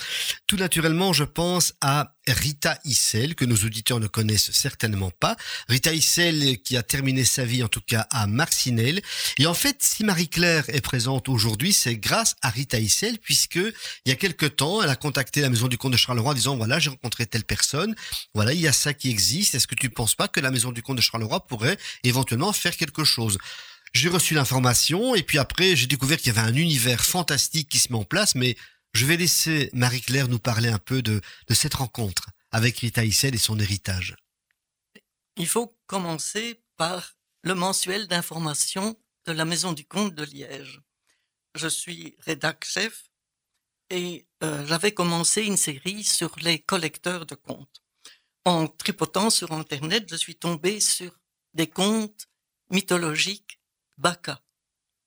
tout 0.46 0.58
naturellement, 0.58 1.14
je 1.14 1.24
pense 1.24 1.74
à 1.82 2.17
Rita 2.28 2.80
Issel, 2.86 3.36
que 3.36 3.46
nos 3.46 3.56
auditeurs 3.58 4.00
ne 4.00 4.08
connaissent 4.08 4.52
certainement 4.52 5.12
pas. 5.12 5.36
Rita 5.68 5.94
Issel 5.94 6.62
qui 6.62 6.78
a 6.78 6.84
terminé 6.84 7.26
sa 7.26 7.46
vie 7.46 7.64
en 7.64 7.68
tout 7.68 7.82
cas 7.82 8.08
à 8.12 8.28
Marcinelle. 8.28 9.02
Et 9.38 9.46
en 9.46 9.54
fait, 9.54 9.78
si 9.82 10.04
Marie-Claire 10.04 10.66
est 10.70 10.82
présente 10.82 11.30
aujourd'hui, 11.30 11.74
c'est 11.74 11.98
grâce 11.98 12.36
à 12.42 12.50
Rita 12.50 12.80
Issel, 12.80 13.18
puisque 13.20 13.56
il 13.56 13.74
y 14.06 14.12
a 14.12 14.16
quelque 14.16 14.46
temps, 14.46 14.82
elle 14.82 14.90
a 14.90 14.96
contacté 14.96 15.42
la 15.42 15.50
maison 15.50 15.68
du 15.68 15.78
comte 15.78 15.94
de 15.94 15.98
Charleroi 15.98 16.32
en 16.32 16.36
disant, 16.36 16.58
voilà, 16.58 16.80
j'ai 16.80 16.90
rencontré 16.90 17.26
telle 17.26 17.44
personne, 17.44 17.96
voilà, 18.34 18.54
il 18.54 18.60
y 18.60 18.68
a 18.68 18.74
ça 18.74 18.94
qui 18.94 19.10
existe, 19.10 19.56
est-ce 19.56 19.68
que 19.68 19.76
tu 19.76 19.88
ne 19.88 19.92
penses 19.92 20.16
pas 20.16 20.28
que 20.28 20.40
la 20.40 20.52
maison 20.52 20.72
du 20.72 20.82
comte 20.82 20.98
de 20.98 21.02
Charleroi 21.02 21.46
pourrait 21.48 21.78
éventuellement 22.04 22.54
faire 22.54 22.76
quelque 22.76 23.04
chose? 23.04 23.38
J'ai 23.94 24.10
reçu 24.10 24.34
l'information 24.34 25.16
et 25.16 25.24
puis 25.24 25.38
après 25.38 25.76
j'ai 25.76 25.88
découvert 25.88 26.18
qu'il 26.18 26.28
y 26.28 26.38
avait 26.38 26.48
un 26.48 26.56
univers 26.56 27.04
fantastique 27.04 27.70
qui 27.70 27.80
se 27.80 27.92
met 27.92 27.98
en 27.98 28.04
place, 28.04 28.36
mais 28.36 28.58
je 28.94 29.06
vais 29.06 29.18
laisser 29.18 29.70
Marie-Claire 29.74 30.28
nous 30.28 30.40
parler 30.40 30.70
un 30.70 30.80
peu 30.80 31.02
de, 31.02 31.22
cette 31.50 31.76
rencontre 31.76 32.30
avec 32.52 32.80
Rita 32.80 33.06
Issel 33.06 33.36
et 33.36 33.40
son 33.40 33.60
héritage. 33.60 34.16
Il 35.36 35.48
faut 35.48 35.78
commencer 35.86 36.64
par 36.78 37.14
le 37.44 37.54
mensuel 37.54 38.08
d'information 38.08 39.00
de 39.26 39.32
la 39.34 39.46
Maison 39.46 39.74
du 39.74 39.86
Comte 39.86 40.16
de 40.16 40.24
Liège. 40.24 40.82
Je 41.56 41.68
suis 41.68 42.16
rédac 42.20 42.66
chef 42.66 43.10
et 43.90 44.28
euh, 44.44 44.66
j'avais 44.66 44.94
commencé 44.94 45.44
une 45.44 45.58
série 45.58 46.04
sur 46.04 46.36
les 46.40 46.60
collecteurs 46.60 47.26
de 47.26 47.36
comptes. 47.36 47.84
En 48.46 48.68
tripotant 48.68 49.30
sur 49.30 49.52
Internet, 49.52 50.08
je 50.10 50.16
suis 50.16 50.38
tombé 50.38 50.80
sur 50.80 51.20
des 51.54 51.68
contes 51.68 52.28
mythologiques 52.72 53.60
Baka, 53.98 54.44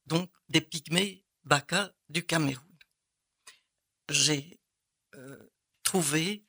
donc 0.07 0.31
des 0.49 0.61
pygmées 0.61 1.25
Baka 1.45 1.93
du 2.09 2.25
Cameroun 2.25 2.70
j'ai 4.11 4.61
euh, 5.15 5.51
trouvé 5.83 6.45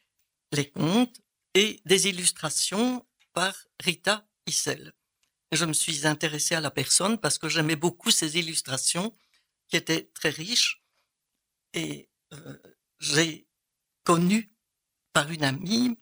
les 0.51 0.69
contes 0.69 1.21
et 1.53 1.79
des 1.85 2.07
illustrations 2.07 3.05
par 3.33 3.55
Rita 3.79 4.27
Issel. 4.45 4.93
Je 5.51 5.65
me 5.65 5.73
suis 5.73 6.05
intéressée 6.07 6.55
à 6.55 6.61
la 6.61 6.71
personne 6.71 7.17
parce 7.17 7.37
que 7.37 7.49
j'aimais 7.49 7.75
beaucoup 7.75 8.11
ses 8.11 8.37
illustrations 8.37 9.15
qui 9.67 9.77
étaient 9.77 10.09
très 10.13 10.29
riches 10.29 10.83
et 11.73 12.09
euh, 12.33 12.57
j'ai 12.99 13.47
connu 14.03 14.53
par 15.13 15.31
une 15.31 15.43
amie 15.43 15.97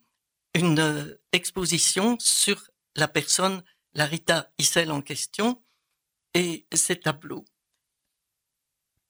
une 0.56 0.80
euh, 0.80 1.22
exposition 1.32 2.18
sur 2.20 2.70
la 2.96 3.08
personne, 3.08 3.64
la 3.94 4.06
Rita 4.06 4.52
Issel 4.58 4.92
en 4.92 5.02
question, 5.02 5.64
et 6.34 6.68
ses 6.74 7.00
tableaux. 7.00 7.46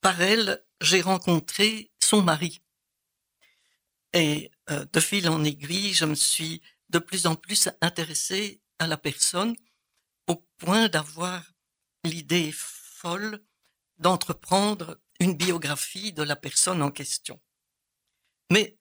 Par 0.02 0.22
elle, 0.22 0.66
j'ai 0.82 1.02
rencontré 1.02 1.92
son 2.10 2.24
mari. 2.24 2.62
Et 4.14 4.50
euh, 4.72 4.86
de 4.92 5.00
fil 5.00 5.30
en 5.30 5.44
aiguille, 5.44 5.94
je 5.94 6.06
me 6.06 6.16
suis 6.16 6.62
de 6.90 6.98
plus 6.98 7.28
en 7.28 7.36
plus 7.36 7.70
intéressée 7.82 8.62
à 8.80 8.88
la 8.88 8.98
personne 8.98 9.56
au 10.28 10.38
point 10.58 10.90
d'avoir 10.90 11.44
l'idée 12.04 12.52
folle 12.52 13.44
d'entreprendre 13.98 15.00
une 15.20 15.36
biographie 15.36 16.12
de 16.12 16.24
la 16.24 16.36
personne 16.36 16.82
en 16.82 16.90
question. 16.90 17.40
Mais 18.52 18.80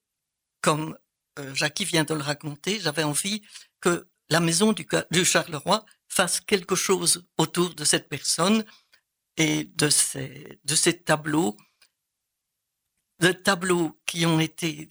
comme 0.63 0.97
euh, 1.39 1.55
Jackie 1.55 1.85
vient 1.85 2.05
de 2.05 2.15
le 2.15 2.23
raconter, 2.23 2.81
j'avais 2.81 3.03
envie 3.03 3.43
que 3.81 4.09
la 4.31 4.41
maison 4.41 4.73
du, 4.73 4.87
Charleroi 5.25 5.85
fasse 6.09 6.41
quelque 6.41 6.77
chose 6.77 7.27
autour 7.37 7.75
de 7.75 7.85
cette 7.85 8.09
personne 8.09 8.65
et 9.37 9.65
de 9.65 9.91
ces, 9.91 10.59
de 10.65 10.75
ces 10.75 11.03
tableaux, 11.03 11.57
de 13.21 13.33
tableaux 13.33 14.01
qui 14.07 14.27
ont 14.27 14.41
été 14.41 14.89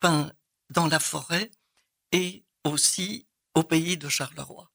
peints 0.00 0.32
dans 0.70 0.86
la 0.86 1.00
forêt 1.00 1.50
et 2.12 2.44
aussi 2.64 3.26
au 3.54 3.62
pays 3.62 3.96
de 3.96 4.08
Charleroi. 4.08 4.70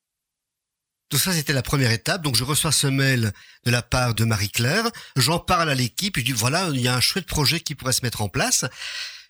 Tout 1.10 1.18
ça, 1.18 1.34
c'était 1.34 1.54
la 1.54 1.62
première 1.62 1.92
étape. 1.92 2.24
Donc, 2.24 2.36
je 2.36 2.44
reçois 2.44 2.72
ce 2.72 2.88
mail 2.88 3.32
de 3.64 3.72
la 3.72 3.84
part 3.84 4.16
de 4.16 4.26
Marie-Claire. 4.26 4.90
J'en 5.16 5.40
parle 5.40 5.70
à 5.70 5.76
l'équipe. 5.76 6.18
Je 6.18 6.24
dis, 6.24 6.32
voilà, 6.32 6.70
il 6.74 6.82
y 6.82 6.88
a 6.88 6.96
un 6.96 7.00
chouette 7.00 7.28
projet 7.28 7.60
qui 7.60 7.76
pourrait 7.76 7.94
se 7.94 8.04
mettre 8.04 8.22
en 8.22 8.30
place. 8.30 8.66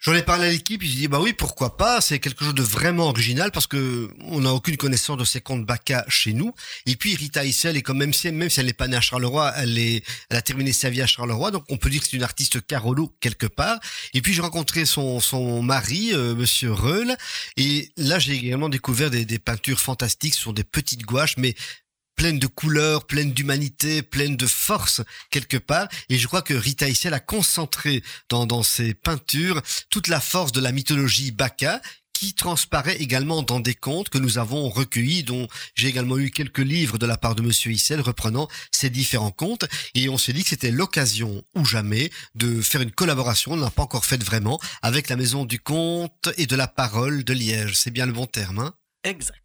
J'en 0.06 0.14
ai 0.14 0.22
parlé 0.22 0.46
à 0.50 0.52
l'équipe, 0.52 0.84
ils 0.84 0.92
se 0.92 0.98
dit 0.98 1.08
bah 1.08 1.20
oui, 1.20 1.34
pourquoi 1.34 1.78
pas, 1.78 2.00
c'est 2.00 2.20
quelque 2.20 2.46
chose 2.46 2.54
de 2.54 2.62
vraiment 2.62 3.10
original 3.10 3.50
parce 3.52 3.66
que 3.66 4.08
on 4.26 4.42
n'a 4.42 4.54
aucune 4.54 4.78
connaissance 4.78 5.18
de 5.18 5.26
ces 5.26 5.42
contes 5.42 5.66
Bacca 5.66 6.06
chez 6.08 6.34
nous. 6.34 6.54
Et 6.86 6.96
puis 6.96 7.16
Rita 7.16 7.44
Issel 7.44 7.76
est 7.76 7.82
quand 7.82 7.96
même 7.96 8.14
si 8.14 8.32
même 8.32 8.52
si 8.52 8.60
elle 8.60 8.68
n'est 8.68 8.74
pas 8.74 8.88
née 8.88 8.98
à 8.98 9.02
Charleroi, 9.02 9.52
elle 9.58 9.80
est 9.80 10.04
elle 10.30 10.38
a 10.38 10.44
terminé 10.44 10.74
sa 10.74 10.92
vie 10.92 11.02
à 11.02 11.08
Charleroi, 11.08 11.50
donc 11.50 11.64
on 11.70 11.78
peut 11.78 11.90
dire 11.90 12.02
que 12.02 12.08
c'est 12.08 12.18
une 12.18 12.24
artiste 12.24 12.64
Carolo 12.68 13.16
quelque 13.20 13.48
part. 13.48 13.80
Et 14.14 14.22
puis 14.22 14.32
j'ai 14.32 14.44
rencontré 14.44 14.86
son 14.86 15.20
son 15.20 15.64
mari 15.64 16.12
euh, 16.14 16.36
monsieur 16.36 16.72
Reul 16.72 17.18
et 17.58 17.92
là 17.98 18.20
j'ai 18.20 18.34
également 18.34 18.70
découvert 18.70 19.10
des, 19.10 19.26
des 19.26 19.40
peintures 19.40 19.80
fantastiques 19.80 20.36
sur 20.36 20.54
des 20.54 20.64
petites 20.64 21.02
gouaches 21.02 21.38
mais 21.38 21.56
pleine 22.16 22.40
de 22.40 22.48
couleurs, 22.48 23.06
pleine 23.06 23.34
d'humanité, 23.34 24.02
pleine 24.02 24.38
de 24.38 24.48
force 24.48 25.02
quelque 25.30 25.58
part. 25.58 25.88
Et 26.10 26.18
je 26.18 26.28
crois 26.28 26.42
que 26.42 26.54
Rita 26.54 26.88
Issel 26.88 27.14
a 27.14 27.20
concentré 27.20 28.04
dans, 28.30 28.46
dans 28.46 28.64
ses 28.64 28.94
peintures 28.94 29.62
toute 29.90 30.08
la 30.08 30.20
force 30.20 30.52
de 30.52 30.62
la 30.62 30.72
mythologie 30.72 31.32
Bacca 31.32 31.82
qui 32.16 32.34
transparaît 32.34 32.96
également 32.96 33.44
dans 33.44 33.60
des 33.60 33.74
contes 33.74 34.10
que 34.10 34.18
nous 34.18 34.38
avons 34.38 34.70
recueillis, 34.70 35.24
dont 35.24 35.48
j'ai 35.76 35.90
également 35.90 36.18
eu 36.18 36.32
quelques 36.32 36.60
livres 36.60 36.98
de 36.98 37.06
la 37.06 37.18
part 37.18 37.36
de 37.36 37.42
Monsieur 37.42 37.72
Issel 37.72 38.00
reprenant 38.00 38.48
ces 38.72 38.90
différents 38.90 39.32
contes. 39.32 39.66
Et 39.96 40.08
on 40.08 40.18
s'est 40.18 40.34
dit 40.34 40.44
que 40.44 40.50
c'était 40.50 40.72
l'occasion 40.72 41.44
ou 41.56 41.66
jamais 41.66 42.10
de 42.34 42.62
faire 42.62 42.82
une 42.82 42.92
collaboration, 42.92 43.52
on 43.52 43.58
n'a 43.58 43.70
pas 43.70 43.84
encore 43.84 44.06
fait 44.06 44.24
vraiment, 44.24 44.60
avec 44.82 45.10
la 45.10 45.18
Maison 45.18 45.46
du 45.46 45.60
Conte 45.60 46.30
et 46.38 46.46
de 46.46 46.56
la 46.56 46.68
Parole 46.68 47.24
de 47.26 47.34
Liège. 47.34 47.76
C'est 47.76 47.92
bien 47.92 48.06
le 48.06 48.14
bon 48.14 48.26
terme, 48.26 48.60
hein? 48.60 48.74
Exact. 49.04 49.45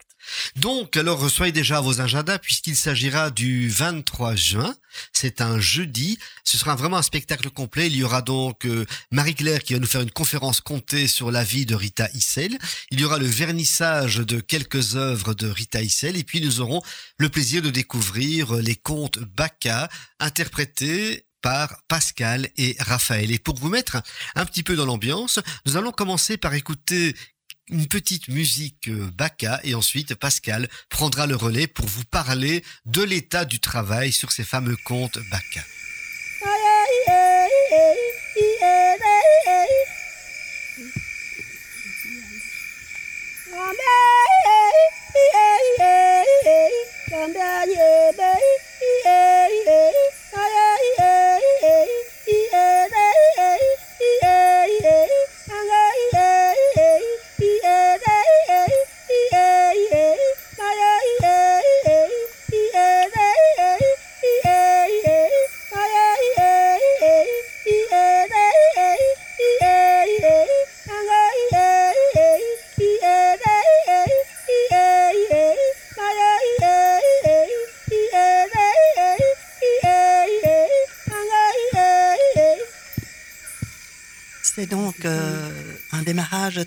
Donc, 0.56 0.96
alors, 0.96 1.30
soyez 1.30 1.52
déjà 1.52 1.80
vos 1.80 2.00
agendas 2.00 2.38
puisqu'il 2.38 2.76
s'agira 2.76 3.30
du 3.30 3.68
23 3.68 4.34
juin. 4.36 4.74
C'est 5.12 5.40
un 5.40 5.60
jeudi. 5.60 6.18
Ce 6.44 6.58
sera 6.58 6.74
vraiment 6.74 6.96
un 6.96 7.02
spectacle 7.02 7.50
complet. 7.50 7.86
Il 7.86 7.96
y 7.96 8.02
aura 8.02 8.22
donc 8.22 8.66
euh, 8.66 8.84
Marie-Claire 9.10 9.62
qui 9.62 9.74
va 9.74 9.78
nous 9.78 9.86
faire 9.86 10.00
une 10.00 10.10
conférence 10.10 10.60
comptée 10.60 11.06
sur 11.06 11.30
la 11.30 11.44
vie 11.44 11.66
de 11.66 11.74
Rita 11.74 12.08
Issel. 12.14 12.58
Il 12.90 13.00
y 13.00 13.04
aura 13.04 13.18
le 13.18 13.26
vernissage 13.26 14.16
de 14.16 14.40
quelques 14.40 14.96
œuvres 14.96 15.34
de 15.34 15.48
Rita 15.48 15.82
Issel. 15.82 16.16
Et 16.16 16.24
puis, 16.24 16.40
nous 16.40 16.60
aurons 16.60 16.82
le 17.18 17.28
plaisir 17.28 17.62
de 17.62 17.70
découvrir 17.70 18.54
les 18.54 18.76
contes 18.76 19.18
Bacca 19.18 19.88
interprétés 20.18 21.24
par 21.42 21.82
Pascal 21.88 22.48
et 22.56 22.76
Raphaël. 22.80 23.30
Et 23.30 23.38
pour 23.38 23.56
vous 23.56 23.68
mettre 23.68 24.02
un 24.34 24.44
petit 24.44 24.62
peu 24.62 24.76
dans 24.76 24.86
l'ambiance, 24.86 25.40
nous 25.66 25.76
allons 25.76 25.92
commencer 25.92 26.36
par 26.36 26.54
écouter 26.54 27.14
une 27.70 27.86
petite 27.86 28.28
musique 28.28 28.88
euh, 28.88 29.10
Bacca 29.16 29.60
et 29.64 29.74
ensuite 29.74 30.14
Pascal 30.14 30.68
prendra 30.88 31.26
le 31.26 31.36
relais 31.36 31.66
pour 31.66 31.86
vous 31.86 32.04
parler 32.04 32.64
de 32.86 33.02
l'état 33.02 33.44
du 33.44 33.60
travail 33.60 34.12
sur 34.12 34.32
ces 34.32 34.44
fameux 34.44 34.76
contes 34.84 35.18
Bacca. 35.30 35.64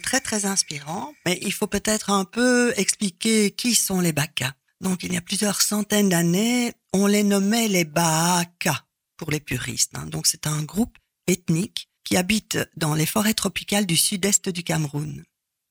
Très 0.01 0.19
très 0.19 0.45
inspirant, 0.45 1.13
mais 1.25 1.39
il 1.41 1.53
faut 1.53 1.67
peut-être 1.67 2.09
un 2.09 2.25
peu 2.25 2.73
expliquer 2.77 3.51
qui 3.51 3.75
sont 3.75 3.99
les 3.99 4.13
Baka. 4.13 4.53
Donc 4.81 5.03
il 5.03 5.13
y 5.13 5.17
a 5.17 5.21
plusieurs 5.21 5.61
centaines 5.61 6.09
d'années, 6.09 6.73
on 6.93 7.07
les 7.07 7.23
nommait 7.23 7.67
les 7.67 7.85
Baka 7.85 8.85
pour 9.17 9.31
les 9.31 9.39
puristes. 9.39 9.95
Hein. 9.95 10.05
Donc 10.07 10.27
c'est 10.27 10.47
un 10.47 10.61
groupe 10.63 10.97
ethnique 11.27 11.89
qui 12.03 12.17
habite 12.17 12.57
dans 12.75 12.93
les 12.93 13.05
forêts 13.05 13.33
tropicales 13.33 13.85
du 13.85 13.97
sud-est 13.97 14.49
du 14.49 14.63
Cameroun. 14.63 15.23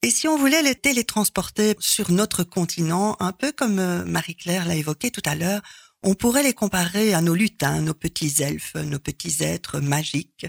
Et 0.02 0.10
si 0.10 0.26
on 0.26 0.36
voulait 0.36 0.62
les 0.62 0.74
télétransporter 0.74 1.76
sur 1.78 2.10
notre 2.10 2.42
continent, 2.42 3.16
un 3.20 3.32
peu 3.32 3.52
comme 3.52 3.78
euh, 3.78 4.04
Marie-Claire 4.04 4.66
l'a 4.66 4.74
évoqué 4.74 5.10
tout 5.10 5.22
à 5.24 5.36
l'heure, 5.36 5.62
on 6.02 6.14
pourrait 6.14 6.42
les 6.42 6.54
comparer 6.54 7.14
à 7.14 7.20
nos 7.20 7.34
lutins, 7.34 7.80
nos 7.80 7.94
petits 7.94 8.42
elfes, 8.42 8.74
nos 8.74 8.98
petits 8.98 9.44
êtres 9.44 9.78
magiques 9.78 10.46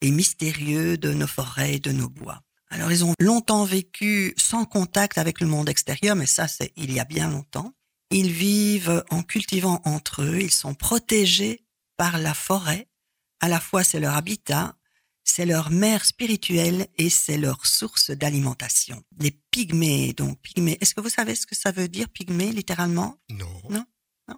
et 0.00 0.10
mystérieux 0.10 0.98
de 0.98 1.12
nos 1.12 1.28
forêts 1.28 1.74
et 1.74 1.78
de 1.78 1.92
nos 1.92 2.08
bois. 2.08 2.42
Alors 2.68 2.90
ils 2.90 3.04
ont 3.04 3.14
longtemps 3.18 3.64
vécu 3.64 4.34
sans 4.36 4.64
contact 4.64 5.18
avec 5.18 5.40
le 5.40 5.46
monde 5.46 5.68
extérieur, 5.68 6.16
mais 6.16 6.26
ça 6.26 6.48
c'est 6.48 6.72
il 6.76 6.92
y 6.92 7.00
a 7.00 7.04
bien 7.04 7.30
longtemps. 7.30 7.72
Ils 8.10 8.30
vivent 8.30 9.04
en 9.10 9.22
cultivant 9.22 9.80
entre 9.84 10.22
eux, 10.22 10.40
ils 10.40 10.52
sont 10.52 10.74
protégés 10.74 11.64
par 11.96 12.18
la 12.18 12.34
forêt. 12.34 12.88
À 13.40 13.48
la 13.48 13.60
fois 13.60 13.84
c'est 13.84 14.00
leur 14.00 14.14
habitat, 14.14 14.76
c'est 15.24 15.44
leur 15.44 15.70
mère 15.70 16.04
spirituelle 16.04 16.86
et 16.96 17.10
c'est 17.10 17.36
leur 17.36 17.66
source 17.66 18.10
d'alimentation. 18.10 19.02
Les 19.18 19.32
pygmées, 19.50 20.12
donc 20.12 20.40
pygmées. 20.40 20.78
Est-ce 20.80 20.94
que 20.94 21.00
vous 21.00 21.08
savez 21.10 21.34
ce 21.34 21.46
que 21.46 21.56
ça 21.56 21.72
veut 21.72 21.88
dire 21.88 22.08
pygmée 22.08 22.52
littéralement? 22.52 23.18
Non. 23.28 23.62
Non, 23.68 23.84
non? 24.28 24.36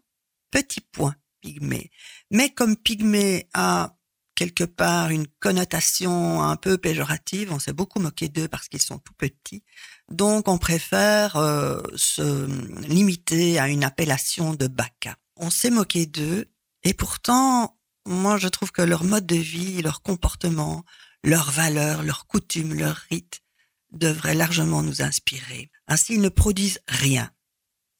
Petit 0.50 0.80
point, 0.80 1.14
pygmée. 1.40 1.90
Mais 2.30 2.50
comme 2.50 2.76
pygmée 2.76 3.48
a 3.52 3.97
quelque 4.38 4.62
part 4.62 5.10
une 5.10 5.26
connotation 5.40 6.44
un 6.44 6.54
peu 6.54 6.78
péjorative. 6.78 7.52
On 7.52 7.58
s'est 7.58 7.72
beaucoup 7.72 7.98
moqué 7.98 8.28
d'eux 8.28 8.46
parce 8.46 8.68
qu'ils 8.68 8.80
sont 8.80 9.00
tout 9.00 9.12
petits. 9.14 9.64
Donc 10.08 10.46
on 10.46 10.58
préfère 10.58 11.34
euh, 11.34 11.82
se 11.96 12.46
limiter 12.86 13.58
à 13.58 13.66
une 13.66 13.82
appellation 13.82 14.54
de 14.54 14.68
Baka. 14.68 15.16
On 15.34 15.50
s'est 15.50 15.70
moqué 15.70 16.06
d'eux 16.06 16.46
et 16.84 16.94
pourtant, 16.94 17.76
moi 18.06 18.36
je 18.38 18.46
trouve 18.46 18.70
que 18.70 18.80
leur 18.80 19.02
mode 19.02 19.26
de 19.26 19.34
vie, 19.34 19.82
leur 19.82 20.02
comportement, 20.02 20.84
leurs 21.24 21.50
valeurs, 21.50 22.04
leurs 22.04 22.28
coutumes, 22.28 22.74
leurs 22.74 23.02
rites 23.10 23.40
devraient 23.90 24.34
largement 24.34 24.84
nous 24.84 25.02
inspirer. 25.02 25.68
Ainsi, 25.88 26.14
ils 26.14 26.20
ne 26.20 26.28
produisent 26.28 26.80
rien. 26.86 27.32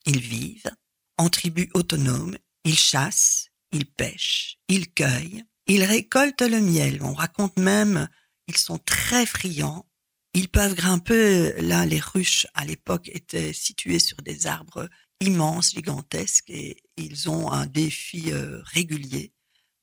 Ils 0.07 0.21
vivent 0.21 0.71
en 1.17 1.31
tribus 1.31 1.69
autonomes, 1.75 2.39
ils 2.63 2.79
chassent, 2.79 3.49
ils 3.73 3.87
pêchent, 3.87 4.59
ils 4.69 4.89
cueillent, 4.93 5.45
ils 5.69 5.85
récoltent 5.85 6.43
le 6.43 6.61
miel. 6.61 7.03
On 7.03 7.13
raconte 7.13 7.59
même, 7.59 8.09
ils 8.47 8.57
sont 8.57 8.79
très 8.79 9.27
friands. 9.27 9.87
Ils 10.35 10.49
peuvent 10.49 10.75
grimper, 10.75 11.53
là 11.61 11.87
les 11.87 12.01
ruches 12.01 12.47
à 12.55 12.65
l'époque 12.65 13.09
étaient 13.13 13.53
situées 13.53 13.99
sur 13.99 14.19
des 14.19 14.47
arbres 14.47 14.89
immenses, 15.21 15.73
gigantesques, 15.73 16.51
et 16.51 16.83
ils 16.97 17.29
ont 17.29 17.51
un 17.51 17.67
défi 17.67 18.31
euh, 18.31 18.61
régulier 18.65 19.33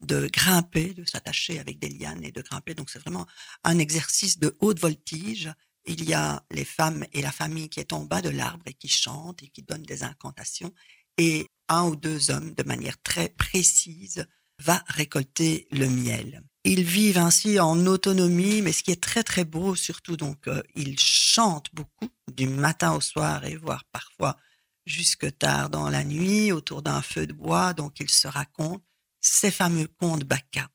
de 0.02 0.28
grimper, 0.28 0.94
de 0.94 1.06
s'attacher 1.06 1.60
avec 1.60 1.80
des 1.80 1.90
lianes 1.90 2.24
et 2.24 2.32
de 2.32 2.42
grimper. 2.42 2.74
Donc 2.74 2.90
c'est 2.90 3.00
vraiment 3.00 3.26
un 3.64 3.80
exercice 3.80 4.40
de 4.40 4.56
haute 4.60 4.80
voltige. 4.80 5.52
Il 5.86 6.04
y 6.04 6.14
a 6.14 6.44
les 6.52 6.66
femmes 6.66 7.06
et 7.14 7.22
la 7.22 7.32
famille 7.32 7.70
qui 7.70 7.80
est 7.80 7.94
en 7.94 8.04
bas 8.04 8.22
de 8.22 8.30
l'arbre 8.30 8.64
et 8.68 8.74
qui 8.74 8.88
chantent 8.88 9.44
et 9.44 9.50
qui 9.50 9.62
donnent 9.62 9.84
des 9.84 10.04
incantations. 10.04 10.74
Et 11.18 11.48
un 11.70 11.86
ou 11.86 11.96
deux 11.96 12.32
hommes, 12.32 12.54
de 12.54 12.64
manière 12.64 13.02
très 13.02 13.30
précise, 13.30 14.26
va 14.60 14.84
récolter 14.88 15.68
le 15.72 15.88
miel. 15.88 16.44
Ils 16.64 16.84
vivent 16.84 17.20
ainsi 17.20 17.60
en 17.60 17.86
autonomie, 17.86 18.62
mais 18.62 18.72
ce 18.72 18.84
qui 18.84 18.92
est 18.92 19.02
très 19.02 19.24
très 19.24 19.46
beau, 19.46 19.76
surtout 19.76 20.18
donc, 20.18 20.48
euh, 20.48 20.64
ils 20.76 21.00
chantent 21.00 21.70
beaucoup 21.74 22.10
du 22.34 22.48
matin 22.48 22.94
au 22.94 23.02
soir 23.02 23.46
et 23.46 23.56
voire 23.56 23.84
parfois 23.92 24.38
jusque 24.86 25.38
tard 25.38 25.70
dans 25.70 25.90
la 25.90 26.04
nuit 26.04 26.52
autour 26.52 26.82
d'un 26.82 27.02
feu 27.02 27.28
de 27.28 27.34
bois. 27.34 27.74
Donc 27.74 28.00
ils 28.00 28.10
se 28.10 28.28
racontent 28.28 28.84
ces 29.22 29.52
fameux 29.52 29.88
contes 30.00 30.24
Bacca. 30.24 30.70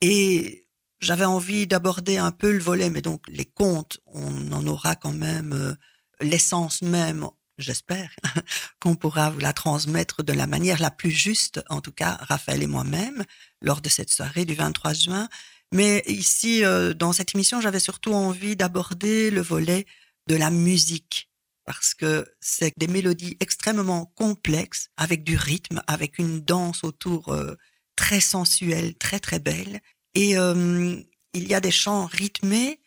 Et 0.00 0.66
j'avais 1.00 1.24
envie 1.24 1.66
d'aborder 1.66 2.18
un 2.18 2.30
peu 2.32 2.52
le 2.52 2.58
volet, 2.58 2.90
mais 2.90 3.02
donc 3.02 3.22
les 3.28 3.44
contes, 3.44 4.00
on 4.06 4.52
en 4.52 4.66
aura 4.66 4.96
quand 4.96 5.12
même 5.12 5.52
euh, 5.52 5.74
l'essence 6.20 6.82
même, 6.82 7.26
j'espère, 7.58 8.10
qu'on 8.80 8.94
pourra 8.94 9.30
vous 9.30 9.40
la 9.40 9.52
transmettre 9.52 10.22
de 10.22 10.32
la 10.32 10.46
manière 10.46 10.80
la 10.80 10.90
plus 10.90 11.10
juste, 11.10 11.60
en 11.68 11.80
tout 11.80 11.92
cas 11.92 12.18
Raphaël 12.20 12.62
et 12.62 12.66
moi-même, 12.66 13.24
lors 13.60 13.80
de 13.80 13.88
cette 13.88 14.10
soirée 14.10 14.44
du 14.44 14.54
23 14.54 14.92
juin. 14.94 15.28
Mais 15.72 16.02
ici, 16.06 16.64
euh, 16.64 16.94
dans 16.94 17.12
cette 17.12 17.34
émission, 17.34 17.60
j'avais 17.60 17.80
surtout 17.80 18.12
envie 18.12 18.56
d'aborder 18.56 19.30
le 19.30 19.42
volet 19.42 19.86
de 20.28 20.36
la 20.36 20.50
musique, 20.50 21.30
parce 21.64 21.94
que 21.94 22.26
c'est 22.40 22.72
des 22.78 22.86
mélodies 22.86 23.36
extrêmement 23.40 24.06
complexes, 24.16 24.88
avec 24.96 25.24
du 25.24 25.36
rythme, 25.36 25.82
avec 25.86 26.18
une 26.18 26.40
danse 26.40 26.84
autour 26.84 27.28
euh, 27.28 27.56
très 27.96 28.20
sensuelle, 28.20 28.94
très 28.96 29.20
très 29.20 29.38
belle. 29.38 29.80
Et 30.14 30.38
euh, 30.38 30.96
il 31.34 31.46
y 31.46 31.54
a 31.54 31.60
des 31.60 31.70
chants 31.70 32.06
rythmés 32.06 32.80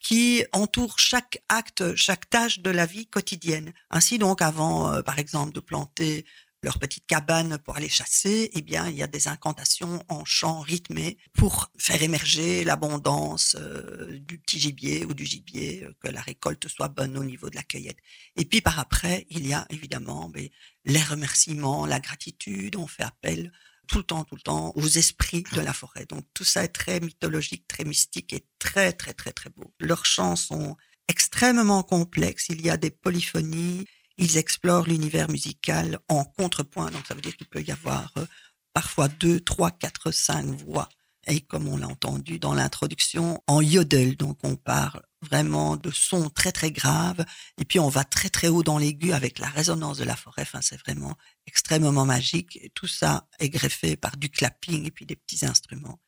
qui 0.00 0.44
entourent 0.52 0.98
chaque 0.98 1.42
acte, 1.48 1.94
chaque 1.94 2.28
tâche 2.28 2.60
de 2.60 2.70
la 2.70 2.86
vie 2.86 3.06
quotidienne. 3.06 3.72
Ainsi 3.90 4.18
donc, 4.18 4.42
avant, 4.42 4.92
euh, 4.92 5.02
par 5.02 5.18
exemple, 5.18 5.52
de 5.52 5.60
planter 5.60 6.24
leur 6.62 6.78
petite 6.78 7.06
cabane 7.06 7.58
pour 7.58 7.76
aller 7.76 7.88
chasser, 7.88 8.50
eh 8.52 8.60
bien, 8.60 8.88
il 8.88 8.96
y 8.96 9.02
a 9.02 9.06
des 9.06 9.28
incantations 9.28 10.04
en 10.08 10.24
chants 10.24 10.60
rythmés 10.60 11.16
pour 11.32 11.70
faire 11.78 12.02
émerger 12.02 12.64
l'abondance 12.64 13.56
euh, 13.58 14.18
du 14.20 14.38
petit 14.38 14.58
gibier 14.58 15.06
ou 15.06 15.14
du 15.14 15.24
gibier, 15.24 15.86
que 16.00 16.08
la 16.08 16.20
récolte 16.20 16.68
soit 16.68 16.88
bonne 16.88 17.16
au 17.16 17.24
niveau 17.24 17.48
de 17.48 17.56
la 17.56 17.62
cueillette. 17.62 17.98
Et 18.36 18.44
puis 18.44 18.60
par 18.60 18.78
après, 18.78 19.26
il 19.30 19.46
y 19.46 19.54
a 19.54 19.66
évidemment 19.70 20.30
mais, 20.34 20.50
les 20.84 21.02
remerciements, 21.02 21.86
la 21.86 22.00
gratitude, 22.00 22.76
on 22.76 22.86
fait 22.86 23.04
appel 23.04 23.52
tout 23.90 23.98
le 23.98 24.04
temps, 24.04 24.24
tout 24.24 24.36
le 24.36 24.40
temps 24.40 24.72
aux 24.76 24.86
esprits 24.86 25.42
de 25.52 25.60
la 25.60 25.72
forêt. 25.72 26.06
Donc 26.06 26.24
tout 26.32 26.44
ça 26.44 26.62
est 26.62 26.68
très 26.68 27.00
mythologique, 27.00 27.66
très 27.66 27.84
mystique 27.84 28.32
et 28.32 28.46
très, 28.60 28.92
très, 28.92 29.12
très, 29.14 29.32
très 29.32 29.50
beau. 29.50 29.74
Leurs 29.80 30.06
chants 30.06 30.36
sont 30.36 30.76
extrêmement 31.08 31.82
complexes. 31.82 32.46
Il 32.50 32.60
y 32.64 32.70
a 32.70 32.76
des 32.76 32.90
polyphonies. 32.90 33.86
Ils 34.16 34.36
explorent 34.36 34.86
l'univers 34.86 35.28
musical 35.28 35.98
en 36.08 36.24
contrepoint. 36.24 36.90
Donc 36.92 37.04
ça 37.06 37.14
veut 37.14 37.20
dire 37.20 37.36
qu'il 37.36 37.48
peut 37.48 37.62
y 37.62 37.72
avoir 37.72 38.12
euh, 38.16 38.26
parfois 38.72 39.08
deux, 39.08 39.40
trois, 39.40 39.72
quatre, 39.72 40.12
cinq 40.12 40.46
voix. 40.46 40.88
Et 41.26 41.40
comme 41.40 41.68
on 41.68 41.76
l'a 41.76 41.88
entendu 41.88 42.38
dans 42.38 42.54
l'introduction, 42.54 43.42
en 43.46 43.60
yodel. 43.60 44.16
Donc 44.16 44.38
on 44.42 44.56
parle 44.56 45.02
vraiment 45.22 45.76
de 45.76 45.90
sons 45.90 46.30
très 46.30 46.50
très 46.50 46.70
graves 46.70 47.24
et 47.58 47.64
puis 47.64 47.78
on 47.78 47.88
va 47.88 48.04
très 48.04 48.30
très 48.30 48.48
haut 48.48 48.62
dans 48.62 48.78
l'aigu 48.78 49.12
avec 49.12 49.38
la 49.38 49.48
résonance 49.48 49.98
de 49.98 50.04
la 50.04 50.16
forêt. 50.16 50.42
Enfin, 50.42 50.60
c'est 50.62 50.80
vraiment 50.80 51.16
extrêmement 51.46 52.06
magique. 52.06 52.58
Et 52.62 52.70
tout 52.74 52.86
ça 52.86 53.28
est 53.38 53.50
greffé 53.50 53.96
par 53.96 54.16
du 54.16 54.30
clapping 54.30 54.86
et 54.86 54.90
puis 54.90 55.06
des 55.06 55.16
petits 55.16 55.44
instruments. 55.44 56.00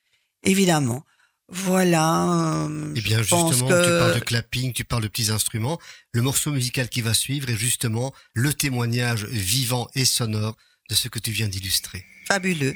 Évidemment. 0.42 1.05
Voilà. 1.48 2.64
Euh, 2.66 2.94
eh 2.96 3.01
bien, 3.03 3.18
justement, 3.18 3.51
tu 3.51 3.64
parles 3.64 4.14
de 4.14 4.20
clapping, 4.20 4.72
tu 4.72 4.85
parles 4.85 5.03
de 5.03 5.09
petits 5.09 5.31
instruments. 5.31 5.79
Le 6.12 6.22
morceau 6.22 6.51
musical 6.51 6.88
qui 6.88 7.03
va 7.03 7.12
suivre 7.12 7.51
est 7.51 7.57
justement 7.57 8.14
le 8.33 8.55
témoignage 8.55 9.27
vivant 9.27 9.88
et 9.94 10.07
sonore 10.07 10.57
de 10.88 10.94
ce 10.94 11.09
que 11.09 11.18
tu 11.18 11.31
viens 11.31 11.48
d'illustrer. 11.48 12.07
Fabuleux. 12.27 12.75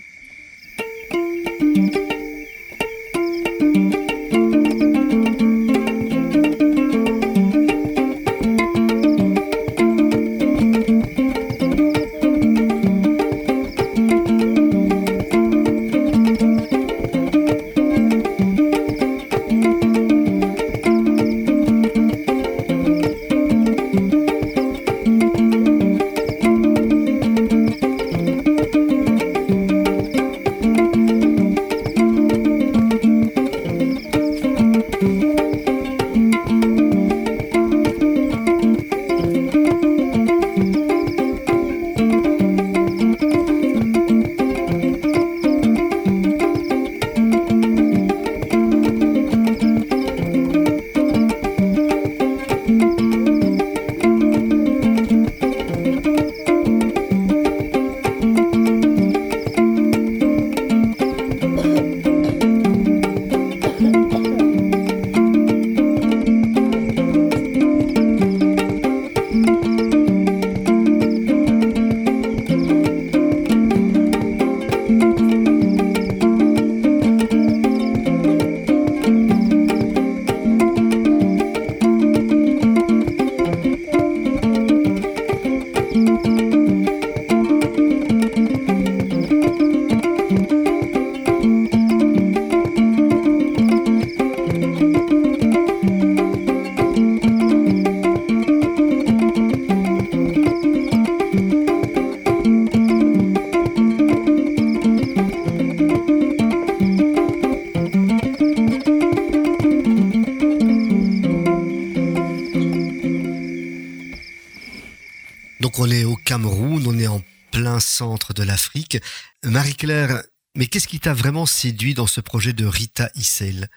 Marie-Claire, 119.44 120.22
mais 120.54 120.66
qu'est-ce 120.66 120.88
qui 120.88 121.00
t'a 121.00 121.14
vraiment 121.14 121.46
séduit 121.46 121.94
dans 121.94 122.06
ce 122.06 122.20
projet 122.20 122.52
de 122.52 122.66
Rita 122.66 123.10
Issel? 123.14 123.68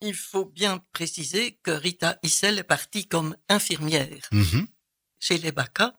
Il 0.00 0.14
faut 0.14 0.46
bien 0.46 0.78
préciser 0.92 1.58
que 1.62 1.70
Rita 1.70 2.18
Issel 2.22 2.58
est 2.58 2.64
partie 2.64 3.06
comme 3.06 3.36
infirmière 3.48 4.28
mhm. 4.32 4.66
chez 5.18 5.38
les 5.38 5.52
Baka 5.52 5.98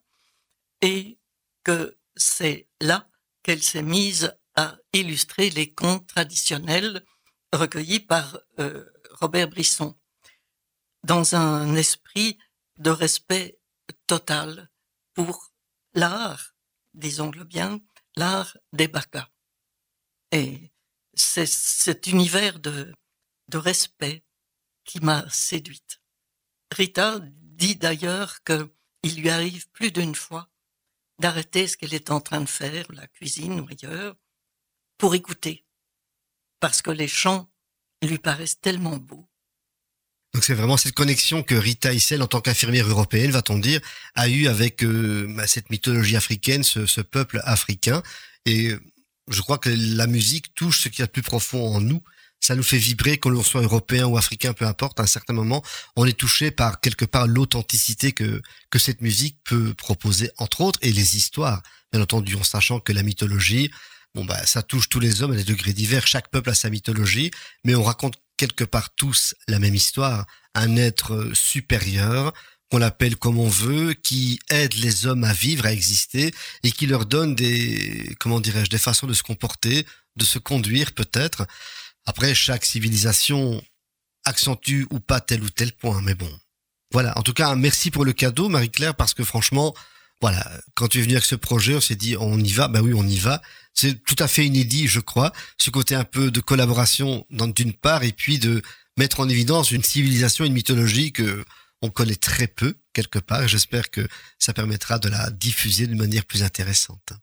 et 0.82 1.20
que 1.64 1.98
c'est 2.16 2.70
là 2.80 3.10
qu'elle 3.44 3.62
s'est 3.62 3.84
mise 3.84 4.34
à 4.56 4.78
illustrer 4.94 5.50
les 5.50 5.72
contes 5.74 6.08
traditionnels 6.08 7.06
recueillis 7.54 8.00
par 8.00 8.40
euh, 8.60 8.86
Robert 9.12 9.50
Brisson. 9.50 9.98
Dans 11.04 11.36
un 11.36 11.76
esprit 11.76 12.38
de 12.78 12.90
respect 12.90 13.60
total 14.08 14.70
pour 15.14 15.54
l'art 15.94 16.54
disons-le 16.94 17.44
bien, 17.44 17.80
l'art 18.16 18.58
des 18.74 18.88
Baka. 18.88 19.30
Et 20.32 20.72
c'est 21.14 21.48
cet 21.48 22.08
univers 22.08 22.60
de, 22.60 22.94
de 23.50 23.58
respect 23.58 24.24
qui 24.84 25.00
m'a 25.00 25.30
séduite. 25.30 26.02
Rita 26.72 27.20
dit 27.22 27.76
d'ailleurs 27.76 28.44
que 28.44 28.74
il 29.04 29.22
lui 29.22 29.30
arrive 29.30 29.70
plus 29.70 29.92
d'une 29.92 30.16
fois 30.16 30.50
d'arrêter 31.20 31.68
ce 31.68 31.78
qu'elle 31.78 31.94
est 31.94 32.12
en 32.12 32.22
train 32.22 32.42
de 32.42 32.50
faire, 32.50 32.92
la 32.92 33.08
cuisine 33.08 33.60
ou 33.60 33.68
ailleurs, 33.68 34.16
pour 34.98 35.16
écouter, 35.16 35.66
parce 36.60 36.82
que 36.82 36.92
les 36.92 37.08
chants 37.08 37.52
lui 38.04 38.18
paraissent 38.18 38.60
tellement 38.60 38.98
beaux. 38.98 39.30
Donc 40.34 40.44
c'est 40.44 40.54
vraiment 40.54 40.78
cette 40.78 40.94
connexion 40.94 41.42
que 41.42 41.56
Rita 41.56 41.94
Issel, 41.94 42.22
en 42.22 42.28
tant 42.28 42.42
qu'infirmière 42.42 42.88
européenne, 42.88 43.32
va-t-on 43.32 43.58
dire, 43.58 43.82
a 44.16 44.30
eu 44.30 44.48
avec 44.48 44.84
euh, 44.84 45.26
bah, 45.36 45.48
cette 45.48 45.70
mythologie 45.72 46.16
africaine, 46.16 46.64
ce, 46.64 46.86
ce, 46.86 47.02
peuple 47.02 47.42
africain. 47.46 48.04
Et 48.46 48.76
je 49.30 49.42
crois 49.42 49.58
que 49.58 49.70
la 49.70 50.08
musique 50.08 50.54
touche 50.54 50.82
ce 50.82 50.90
qu'il 50.90 51.00
y 51.00 51.04
a 51.04 51.08
de 51.08 51.12
plus 51.12 51.24
profond 51.24 51.76
en 51.76 51.82
nous. 51.82 52.02
Ça 52.42 52.56
nous 52.56 52.64
fait 52.64 52.78
vibrer, 52.78 53.18
qu'on 53.18 53.30
l'on 53.30 53.44
soit 53.44 53.62
européen 53.62 54.06
ou 54.06 54.18
africain, 54.18 54.54
peu 54.54 54.66
importe. 54.66 55.00
À 55.00 55.04
un 55.04 55.08
certain 55.08 55.34
moment, 55.34 55.64
on 55.96 56.06
est 56.06 56.18
touché 56.18 56.52
par 56.52 56.80
quelque 56.80 57.06
part 57.06 57.28
l'authenticité 57.28 58.12
que 58.14 58.42
que 58.70 58.80
cette 58.80 59.02
musique 59.02 59.38
peut 59.44 59.74
proposer, 59.74 60.32
entre 60.38 60.62
autres, 60.62 60.80
et 60.82 60.94
les 60.94 61.18
histoires. 61.18 61.62
Bien 61.92 62.02
entendu, 62.02 62.36
en 62.36 62.44
sachant 62.44 62.80
que 62.80 62.94
la 62.94 63.04
mythologie, 63.04 63.72
bon 64.16 64.26
bah 64.26 64.46
ça 64.46 64.62
touche 64.62 64.90
tous 64.90 65.00
les 65.00 65.22
hommes 65.22 65.34
à 65.34 65.36
des 65.36 65.44
degrés 65.44 65.74
divers. 65.74 66.08
Chaque 66.08 66.30
peuple 66.30 66.52
a 66.52 66.54
sa 66.54 66.70
mythologie, 66.70 67.32
mais 67.66 67.76
on 67.76 67.84
raconte 67.84 68.16
quelque 68.40 68.64
part 68.64 68.96
tous 68.96 69.36
la 69.50 69.60
même 69.60 69.76
histoire, 69.76 70.26
un 70.56 70.78
être 70.78 71.32
supérieur 71.34 72.34
qu'on 72.72 72.78
l'appelle 72.78 73.18
comme 73.18 73.38
on 73.38 73.50
veut, 73.50 73.94
qui 73.94 74.40
aide 74.50 74.76
les 74.76 75.08
hommes 75.08 75.26
à 75.26 75.34
vivre, 75.34 75.66
à 75.66 75.74
exister, 75.74 76.32
et 76.64 76.72
qui 76.72 76.86
leur 76.86 77.06
donne 77.06 77.36
des, 77.36 78.16
comment 78.20 78.40
dirais-je, 78.40 78.70
des 78.70 78.78
façons 78.78 79.08
de 79.08 79.14
se 79.14 79.24
comporter, 79.24 79.86
de 80.16 80.24
se 80.24 80.40
conduire 80.40 80.94
peut-être. 80.94 81.48
Après, 82.06 82.34
chaque 82.34 82.66
civilisation 82.66 83.62
accentue 84.24 84.86
ou 84.92 85.00
pas 85.00 85.20
tel 85.20 85.44
ou 85.44 85.50
tel 85.50 85.74
point, 85.74 86.02
mais 86.02 86.16
bon. 86.16 86.32
Voilà, 86.92 87.18
en 87.18 87.24
tout 87.24 87.34
cas, 87.34 87.54
merci 87.56 87.92
pour 87.92 88.06
le 88.06 88.14
cadeau, 88.14 88.48
Marie-Claire, 88.48 88.96
parce 88.96 89.14
que 89.14 89.24
franchement, 89.26 89.76
voilà, 90.22 90.50
quand 90.76 90.88
tu 90.88 91.00
es 91.00 91.02
venu 91.02 91.14
avec 91.14 91.26
ce 91.26 91.36
projet, 91.36 91.76
on 91.76 91.82
s'est 91.82 91.96
dit, 91.96 92.16
on 92.18 92.40
y 92.40 92.52
va, 92.52 92.68
ben 92.68 92.82
oui, 92.82 92.94
on 92.96 93.06
y 93.06 93.18
va. 93.18 93.42
C'est 93.82 94.04
tout 94.04 94.18
à 94.20 94.28
fait 94.28 94.46
inédit, 94.46 94.90
je 94.90 95.00
crois, 95.00 95.32
ce 95.58 95.70
côté 95.70 95.96
un 95.96 96.04
peu 96.04 96.32
de 96.32 96.42
collaboration 96.42 97.26
d'une 97.30 97.72
part, 97.72 98.04
et 98.04 98.12
puis 98.12 98.38
de 98.38 98.62
mettre 98.98 99.22
en 99.22 99.30
évidence 99.30 99.72
une 99.72 99.84
civilisation, 99.84 100.44
une 100.44 100.52
mythologie 100.52 101.14
que 101.14 101.46
on 101.82 101.90
connaît 101.90 102.16
très 102.16 102.48
peu 102.48 102.76
quelque 102.92 103.20
part. 103.20 103.48
J'espère 103.48 103.90
que 103.90 104.06
ça 104.38 104.54
permettra 104.54 105.00
de 105.00 105.08
la 105.08 105.30
diffuser 105.30 105.88
d'une 105.88 105.98
manière 105.98 106.26
plus 106.26 106.44
intéressante. 106.44 107.14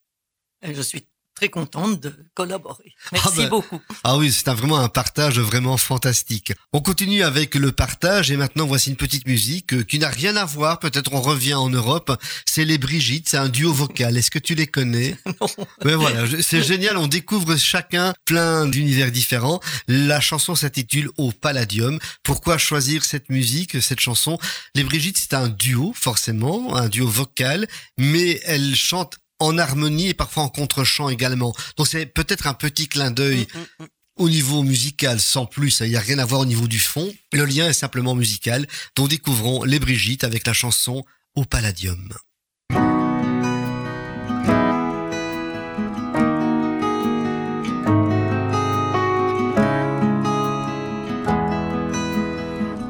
Je 0.62 0.80
suis 0.80 1.06
très 1.36 1.50
contente 1.50 2.00
de 2.00 2.12
collaborer. 2.34 2.94
Merci 3.12 3.28
ah 3.30 3.36
ben, 3.42 3.48
beaucoup. 3.48 3.80
Ah 4.02 4.16
oui, 4.16 4.32
c'est 4.32 4.50
vraiment 4.50 4.78
un 4.78 4.88
partage 4.88 5.38
vraiment 5.38 5.76
fantastique. 5.76 6.52
On 6.72 6.80
continue 6.80 7.22
avec 7.22 7.54
le 7.54 7.72
partage 7.72 8.30
et 8.30 8.36
maintenant 8.36 8.66
voici 8.66 8.90
une 8.90 8.96
petite 8.96 9.26
musique 9.26 9.74
euh, 9.74 9.82
qui 9.82 9.98
n'a 9.98 10.08
rien 10.08 10.34
à 10.36 10.46
voir. 10.46 10.80
Peut-être 10.80 11.12
on 11.12 11.20
revient 11.20 11.54
en 11.54 11.68
Europe. 11.68 12.10
C'est 12.46 12.64
les 12.64 12.78
Brigitte, 12.78 13.28
c'est 13.28 13.36
un 13.36 13.50
duo 13.50 13.72
vocal. 13.72 14.16
Est-ce 14.16 14.30
que 14.30 14.38
tu 14.38 14.54
les 14.54 14.66
connais? 14.66 15.16
Non. 15.38 15.48
Mais 15.84 15.94
voilà, 15.94 16.24
c'est 16.40 16.62
génial. 16.62 16.96
On 16.96 17.08
découvre 17.08 17.56
chacun 17.56 18.14
plein 18.24 18.66
d'univers 18.66 19.12
différents. 19.12 19.60
La 19.86 20.18
chanson 20.20 20.54
s'intitule 20.54 21.10
Au 21.18 21.30
Palladium. 21.30 21.98
Pourquoi 22.22 22.56
choisir 22.56 23.04
cette 23.04 23.28
musique, 23.28 23.82
cette 23.82 24.00
chanson? 24.00 24.38
Les 24.74 24.82
Brigitte, 24.82 25.18
c'est 25.18 25.34
un 25.34 25.48
duo 25.48 25.92
forcément, 25.94 26.74
un 26.74 26.88
duo 26.88 27.06
vocal, 27.06 27.66
mais 27.98 28.40
elles 28.44 28.74
chantent 28.74 29.18
en 29.38 29.58
harmonie 29.58 30.08
et 30.08 30.14
parfois 30.14 30.44
en 30.44 30.48
contre-champ 30.48 31.08
également. 31.08 31.54
Donc 31.76 31.86
c'est 31.86 32.06
peut-être 32.06 32.46
un 32.46 32.54
petit 32.54 32.88
clin 32.88 33.10
d'œil 33.10 33.46
mm, 33.54 33.58
mm, 33.58 33.84
mm. 33.84 33.88
au 34.16 34.28
niveau 34.28 34.62
musical 34.62 35.20
sans 35.20 35.46
plus, 35.46 35.80
il 35.80 35.90
n'y 35.90 35.96
a 35.96 36.00
rien 36.00 36.18
à 36.18 36.24
voir 36.24 36.40
au 36.40 36.46
niveau 36.46 36.68
du 36.68 36.78
fond. 36.78 37.12
Le 37.32 37.44
lien 37.44 37.68
est 37.68 37.74
simplement 37.74 38.14
musical, 38.14 38.66
dont 38.94 39.06
découvrons 39.06 39.64
les 39.64 39.78
Brigitte 39.78 40.24
avec 40.24 40.46
la 40.46 40.52
chanson 40.52 41.04
Au 41.34 41.44
Palladium. 41.44 42.08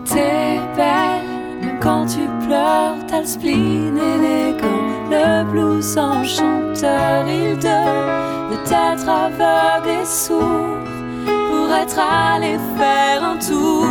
T'es 0.08 0.60
belle, 0.76 1.78
quand 1.80 2.06
tu 2.06 2.46
pleures, 2.46 3.04
t'as 3.08 3.20
le 3.20 3.26
spleen 3.26 3.96
élégant 3.98 4.75
le 5.26 5.44
blues 5.44 5.98
enchanteur, 5.98 7.24
il 7.26 7.58
donne 7.58 8.50
de 8.50 8.56
t'être 8.68 9.08
aveugle 9.08 9.90
et 10.02 10.04
sourd 10.04 10.78
pour 11.48 11.68
être 11.74 11.98
allé 11.98 12.58
faire 12.78 13.24
un 13.32 13.36
tour. 13.36 13.86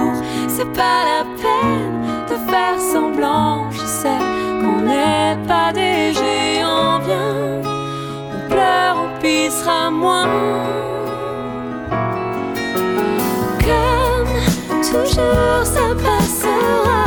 C'est 0.48 0.72
pas 0.74 1.00
la 1.12 1.24
peine 1.42 1.96
de 2.30 2.36
faire 2.50 2.80
semblant, 2.80 3.70
je 3.72 3.86
sais 4.02 4.22
qu'on 4.62 4.82
n'est 4.82 5.38
pas 5.48 5.72
des 5.74 6.14
géants. 6.14 7.00
Viens, 7.06 7.62
on 8.36 8.50
pleure, 8.50 8.96
on 9.04 9.22
pissera 9.22 9.90
moins. 9.92 10.28
Comme 13.68 14.34
toujours, 14.82 15.64
ça 15.64 15.88
passera, 16.06 17.04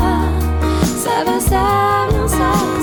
ça 1.04 1.16
va, 1.24 1.40
ça 1.40 1.64
vient, 2.10 2.28
ça 2.28 2.77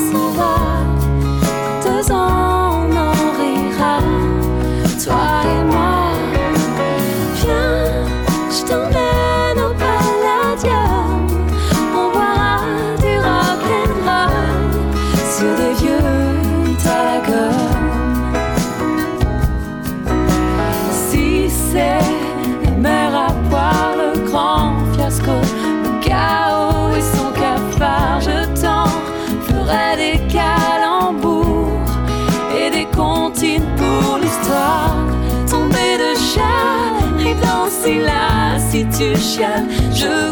si 5.05 5.44
tu 39.13 39.19
chiales, 39.19 39.65
je 39.93 40.31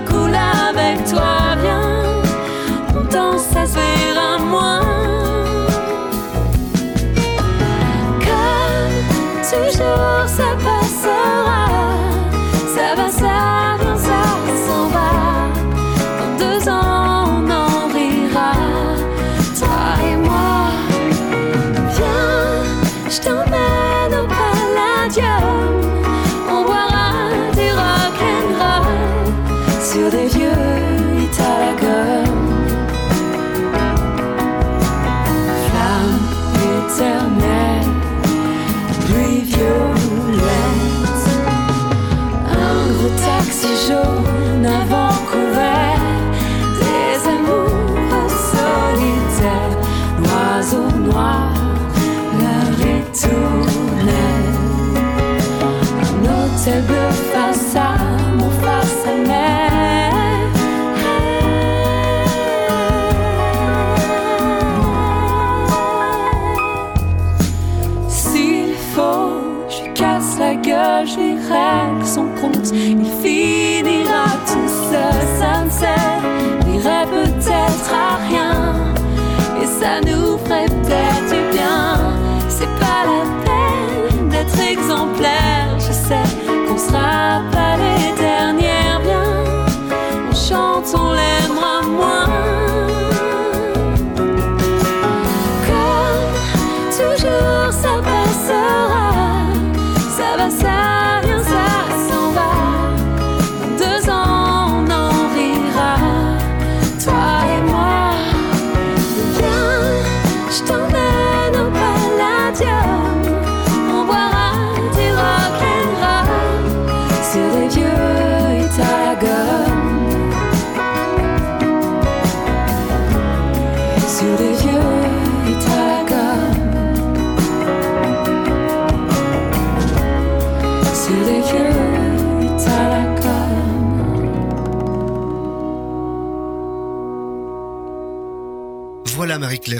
much. 72.63 72.71
Il 72.71 73.05
finira 73.21 74.25
tout 74.45 74.69
seul, 74.89 75.23
sunset. 75.39 76.22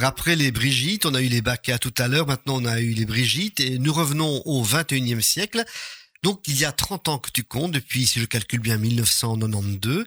Après 0.04 0.36
les 0.36 0.52
Brigitte, 0.52 1.08
on 1.08 1.16
a 1.16 1.22
eu 1.22 1.30
les 1.30 1.42
Bacca 1.42 1.80
tout 1.80 1.94
à 1.98 2.08
l'heure, 2.08 2.28
maintenant 2.28 2.62
on 2.62 2.66
a 2.66 2.80
eu 2.80 2.92
les 2.92 3.06
Brigitte 3.08 3.60
et 3.60 3.80
nous 3.80 3.92
revenons 3.92 4.44
au 4.46 4.64
21e 4.64 5.20
siècle. 5.20 5.66
Donc 6.22 6.48
il 6.48 6.60
y 6.60 6.64
a 6.64 6.72
30 6.72 7.08
ans 7.08 7.18
que 7.18 7.32
tu 7.32 7.44
comptes, 7.44 7.72
depuis, 7.72 8.06
si 8.06 8.20
je 8.20 8.26
calcule 8.26 8.60
bien, 8.60 8.78
1992. 8.78 10.06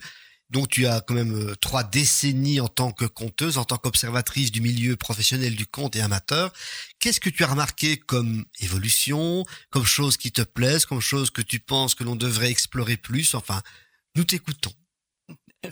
Donc 0.51 0.69
tu 0.69 0.87
as 0.87 1.01
quand 1.01 1.15
même 1.15 1.35
euh, 1.35 1.57
trois 1.57 1.83
décennies 1.83 2.61
en 2.61 2.69
tant 2.69 2.93
que 2.93 3.07
conteuse, 3.07 3.59
en 3.59 3.65
tant 3.65 3.77
qu'observatrice 3.77 4.53
du 4.53 4.61
milieu 4.61 4.95
professionnel 4.95 5.57
du 5.57 5.67
conte 5.67 5.97
et 5.97 6.01
amateur. 6.01 6.53
Qu'est-ce 7.01 7.19
que 7.19 7.31
tu 7.31 7.43
as 7.43 7.49
remarqué 7.49 7.97
comme 7.97 8.45
évolution, 8.61 9.45
comme 9.71 9.85
chose 9.85 10.17
qui 10.17 10.31
te 10.31 10.43
plaise, 10.43 10.87
comme 10.87 11.01
chose 11.01 11.31
que 11.31 11.43
tu 11.43 11.59
penses 11.59 11.97
que 11.97 12.05
l'on 12.05 12.15
devrait 12.15 12.53
explorer 12.53 12.97
plus? 12.97 13.35
Enfin, 13.35 13.61
nous 14.15 14.23
t'écoutons. 14.23 14.73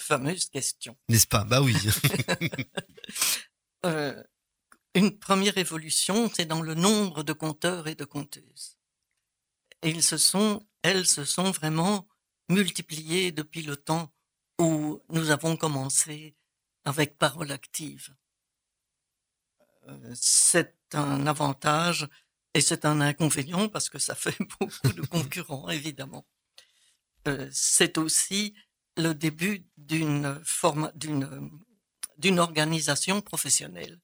Fameuse 0.01 0.47
question. 0.47 0.97
N'est-ce 1.09 1.29
pas? 1.29 1.45
Bah 1.45 1.63
oui. 1.63 1.77
Euh, 3.85 4.23
une 4.95 5.19
première 5.19 5.59
évolution, 5.59 6.31
c'est 6.33 6.47
dans 6.47 6.63
le 6.63 6.75
nombre 6.75 7.23
de 7.23 7.33
conteurs 7.33 7.89
et 7.89 7.95
de 7.95 8.05
conteuses. 8.05 8.79
Et 9.83 9.91
ils 9.91 10.03
se 10.03 10.17
sont, 10.17 10.67
elles 10.83 11.07
se 11.07 11.25
sont 11.25 11.51
vraiment 11.51 12.09
multipliées 12.49 13.33
depuis 13.33 13.63
le 13.63 13.77
temps 13.77 14.13
où 14.59 15.03
nous 15.09 15.31
avons 15.31 15.57
commencé 15.57 16.37
avec 16.85 17.19
parole 17.19 17.51
active. 17.51 18.15
Euh, 19.89 20.13
c'est 20.15 20.77
un 20.93 21.27
avantage 21.27 22.09
et 22.55 22.61
c'est 22.61 22.85
un 22.85 23.01
inconvénient 23.01 23.69
parce 23.69 23.91
que 23.91 23.99
ça 23.99 24.15
fait 24.15 24.37
beaucoup 24.61 24.93
de 24.93 25.03
concurrents, 25.03 25.69
évidemment. 25.69 26.25
Euh, 27.27 27.49
c'est 27.53 27.99
aussi 27.99 28.55
le 28.97 29.13
début 29.13 29.67
d'une 29.77 30.41
forme, 30.45 30.93
d'une, 30.95 31.51
d'une 32.19 32.39
organisation 32.39 33.21
professionnelle. 33.21 34.01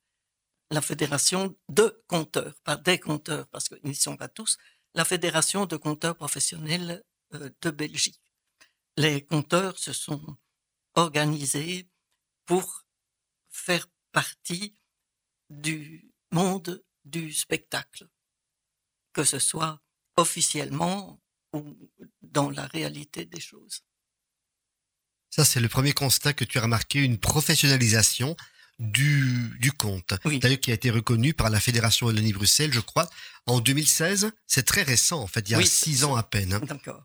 La 0.70 0.80
fédération 0.80 1.56
de 1.68 2.02
compteurs, 2.06 2.54
pas 2.62 2.76
des 2.76 2.98
compteurs, 2.98 3.48
parce 3.48 3.68
qu'ils 3.68 3.80
ne 3.84 3.92
sont 3.92 4.16
pas 4.16 4.28
tous, 4.28 4.56
la 4.94 5.04
fédération 5.04 5.66
de 5.66 5.76
compteurs 5.76 6.16
professionnels 6.16 7.04
euh, 7.34 7.50
de 7.60 7.70
Belgique. 7.70 8.20
Les 8.96 9.24
compteurs 9.24 9.78
se 9.78 9.92
sont 9.92 10.36
organisés 10.94 11.88
pour 12.44 12.84
faire 13.48 13.86
partie 14.12 14.74
du 15.48 16.12
monde 16.32 16.84
du 17.04 17.32
spectacle, 17.32 18.08
que 19.12 19.24
ce 19.24 19.38
soit 19.38 19.80
officiellement 20.16 21.20
ou 21.52 21.76
dans 22.22 22.50
la 22.50 22.66
réalité 22.66 23.24
des 23.24 23.40
choses. 23.40 23.84
Ça, 25.30 25.44
c'est 25.44 25.60
le 25.60 25.68
premier 25.68 25.92
constat 25.92 26.32
que 26.32 26.44
tu 26.44 26.58
as 26.58 26.62
remarqué, 26.62 26.98
une 27.00 27.18
professionnalisation 27.18 28.36
du, 28.78 29.56
du 29.60 29.72
conte. 29.72 30.14
Oui. 30.24 30.38
D'ailleurs, 30.38 30.60
qui 30.60 30.70
a 30.70 30.74
été 30.74 30.90
reconnu 30.90 31.34
par 31.34 31.50
la 31.50 31.60
Fédération 31.60 32.06
Wallonie-Bruxelles, 32.06 32.72
je 32.72 32.80
crois, 32.80 33.08
en 33.46 33.60
2016. 33.60 34.30
C'est 34.46 34.64
très 34.64 34.82
récent, 34.82 35.20
en 35.20 35.26
fait, 35.26 35.48
il 35.48 35.52
y 35.52 35.54
a 35.54 35.58
Oui, 35.58 35.66
six 35.66 36.04
ans 36.04 36.16
à 36.16 36.22
peine. 36.22 36.54
hein. 36.54 36.60
D'accord. 36.66 37.04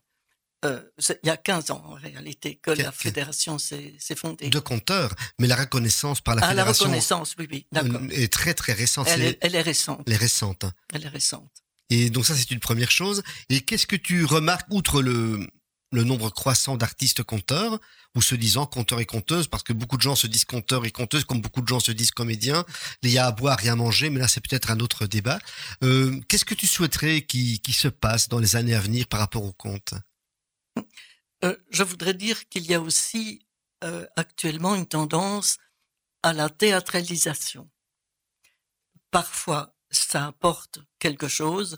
Euh, 0.63 0.81
il 1.23 1.27
y 1.27 1.29
a 1.29 1.37
15 1.37 1.69
ans 1.69 1.83
en 1.85 1.93
réalité 1.93 2.55
que 2.55 2.71
la 2.71 2.91
fédération 2.91 3.59
s'est 3.59 3.93
fondée. 4.15 4.49
De 4.49 4.59
compteurs, 4.59 5.13
mais 5.37 5.47
la 5.47 5.57
reconnaissance 5.57 6.21
par 6.21 6.33
la 6.33 6.41
ah, 6.43 6.53
la 6.55 6.63
Fédération 6.63 6.85
reconnaissance, 6.85 7.35
oui, 7.37 7.47
oui, 7.51 7.67
d'accord. 7.71 8.01
est 8.09 8.31
très 8.33 8.55
très 8.55 8.73
récente. 8.73 9.07
Elle 9.09 9.21
est, 9.21 9.37
elle 9.41 9.53
est 9.53 9.61
récente. 9.61 10.01
Elle 10.07 10.13
est 10.13 11.07
récente. 11.07 11.51
Et 11.91 12.09
donc 12.09 12.25
ça, 12.25 12.35
c'est 12.35 12.49
une 12.49 12.59
première 12.59 12.89
chose. 12.89 13.21
Et 13.49 13.61
qu'est-ce 13.61 13.85
que 13.85 13.95
tu 13.95 14.25
remarques, 14.25 14.65
outre 14.71 15.03
le, 15.03 15.47
le 15.91 16.03
nombre 16.03 16.29
croissant 16.29 16.77
d'artistes 16.77 17.23
conteurs, 17.23 17.79
ou 18.15 18.21
se 18.21 18.35
disant 18.35 18.65
conteurs 18.65 18.99
et 18.99 19.05
conteuses, 19.05 19.47
parce 19.47 19.63
que 19.63 19.73
beaucoup 19.73 19.97
de 19.97 20.01
gens 20.01 20.15
se 20.15 20.27
disent 20.27 20.45
conteurs 20.45 20.85
et 20.85 20.91
conteuses, 20.91 21.25
comme 21.25 21.41
beaucoup 21.41 21.61
de 21.61 21.67
gens 21.67 21.79
se 21.79 21.91
disent 21.91 22.11
comédiens. 22.11 22.65
Il 23.01 23.09
y 23.11 23.17
a 23.17 23.27
à 23.27 23.31
boire 23.31 23.63
et 23.65 23.69
à 23.69 23.75
manger, 23.75 24.09
mais 24.09 24.19
là, 24.19 24.27
c'est 24.27 24.41
peut-être 24.41 24.71
un 24.71 24.79
autre 24.79 25.05
débat. 25.05 25.39
Euh, 25.83 26.19
qu'est-ce 26.27 26.45
que 26.45 26.53
tu 26.53 26.67
souhaiterais 26.67 27.21
qui, 27.21 27.61
se 27.73 27.87
passe 27.87 28.29
dans 28.29 28.39
les 28.39 28.55
années 28.55 28.73
à 28.73 28.79
venir 28.79 29.07
par 29.07 29.19
rapport 29.19 29.43
au 29.43 29.51
conte? 29.53 29.93
Euh, 31.43 31.55
je 31.69 31.83
voudrais 31.83 32.13
dire 32.13 32.47
qu'il 32.47 32.65
y 32.65 32.73
a 32.73 32.79
aussi 32.79 33.45
euh, 33.83 34.05
actuellement 34.15 34.75
une 34.75 34.87
tendance 34.87 35.57
à 36.23 36.31
la 36.31 36.49
théâtralisation. 36.49 37.69
Parfois, 39.11 39.75
ça 39.91 40.27
apporte 40.27 40.79
quelque 40.99 41.27
chose, 41.27 41.77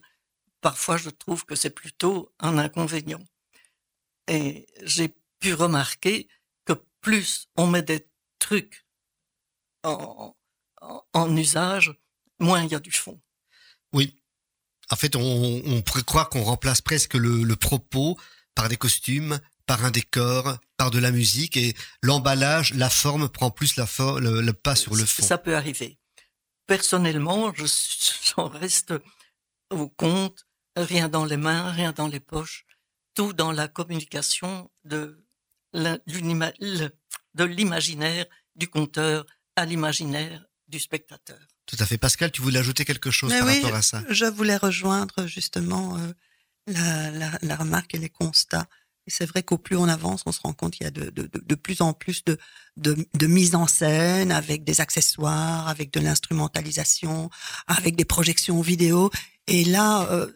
parfois 0.62 0.98
je 0.98 1.10
trouve 1.10 1.46
que 1.46 1.56
c'est 1.56 1.72
plutôt 1.72 2.32
un 2.40 2.58
inconvénient. 2.58 3.24
Et 4.28 4.68
j'ai 4.84 5.16
pu 5.40 5.54
remarquer 5.54 6.28
que 6.66 6.74
plus 7.02 7.48
on 7.56 7.68
met 7.68 7.82
des 7.84 8.08
trucs 8.40 8.86
en, 9.84 10.36
en- 10.82 11.04
en 11.14 11.38
usage, 11.38 11.94
moins 12.40 12.64
il 12.64 12.72
y 12.72 12.76
a 12.76 12.80
du 12.80 12.92
fond. 12.92 13.20
Oui. 13.94 14.20
En 14.90 14.96
fait, 14.96 15.16
on, 15.16 15.62
on 15.66 15.82
pourrait 15.82 16.04
croire 16.04 16.30
qu'on 16.30 16.44
remplace 16.44 16.82
presque 16.82 17.14
le, 17.16 17.44
le 17.44 17.56
propos 17.56 18.18
par 18.56 18.70
des 18.70 18.78
costumes, 18.78 19.40
par 19.66 19.84
un 19.86 19.92
décor, 19.92 20.58
par 20.78 20.92
de 20.92 21.00
la 21.00 21.12
musique, 21.12 21.58
et 21.58 21.76
l'emballage, 22.02 22.74
la 22.74 22.90
forme 22.90 23.28
prend 23.30 23.52
plus 23.52 23.76
la 23.76 23.86
for- 23.86 24.20
le, 24.20 24.42
le 24.42 24.54
pas 24.54 24.76
sur 24.76 24.96
le 24.96 25.06
fond. 25.06 25.24
Ça 25.24 25.38
peut 25.38 25.56
arriver. 25.56 25.98
Personnellement, 26.68 27.54
je 27.54 27.66
j'en 28.36 28.48
reste 28.48 28.94
au 29.70 29.90
compte, 29.90 30.46
rien 30.76 31.10
dans 31.10 31.26
les 31.26 31.38
mains, 31.38 31.72
rien 31.72 31.92
dans 31.92 32.08
les 32.08 32.20
poches, 32.22 32.66
tout 33.18 33.34
dans 33.34 33.52
la 33.52 33.68
communication 33.68 34.70
de 34.86 35.02
l'imaginaire 37.58 38.26
du 38.56 38.68
conteur 38.76 39.26
à 39.56 39.66
l'imaginaire 39.66 40.40
du 40.68 40.80
spectateur. 40.80 41.40
Tout 41.66 41.78
à 41.80 41.86
fait. 41.88 41.98
Pascal, 41.98 42.32
tu 42.32 42.42
voulais 42.44 42.60
ajouter 42.60 42.86
quelque 42.86 43.12
chose 43.12 43.32
Mais 43.32 43.40
par 43.40 43.48
oui, 43.48 43.56
rapport 43.62 43.76
à 43.76 43.82
ça? 43.82 44.04
Je 44.10 44.26
voulais 44.26 44.58
rejoindre 44.58 45.26
justement 45.26 45.98
euh, 45.98 46.14
la, 46.68 47.12
la, 47.12 47.30
la 47.42 47.56
remarque 47.56 47.96
et 47.96 47.98
les 47.98 48.10
constats. 48.10 48.68
Et 49.08 49.12
c'est 49.12 49.26
vrai 49.26 49.42
qu'au 49.42 49.58
plus 49.58 49.78
on 49.78 49.88
avance, 49.88 50.22
on 50.26 50.32
se 50.32 50.42
rend 50.42 50.54
compte 50.54 50.74
qu'il 50.76 50.84
y 50.84 50.88
a 50.88 50.92
de, 50.92 51.10
de, 51.10 51.24
de, 51.24 51.40
de 51.52 51.56
plus 51.56 51.82
en 51.82 51.94
plus 51.94 52.24
de, 52.24 52.38
de, 52.76 52.92
de 53.22 53.28
mise 53.28 53.56
en 53.56 53.66
scène 53.66 54.32
avec 54.32 54.64
des 54.64 54.80
accessoires, 54.80 55.68
avec 55.68 55.92
de 55.92 56.02
l'instrumentalisation, 56.02 57.32
avec 57.66 57.96
des 57.96 58.06
projections 58.06 58.62
vidéo. 58.62 59.10
Et 59.48 59.66
là, 59.66 60.08
euh, 60.12 60.32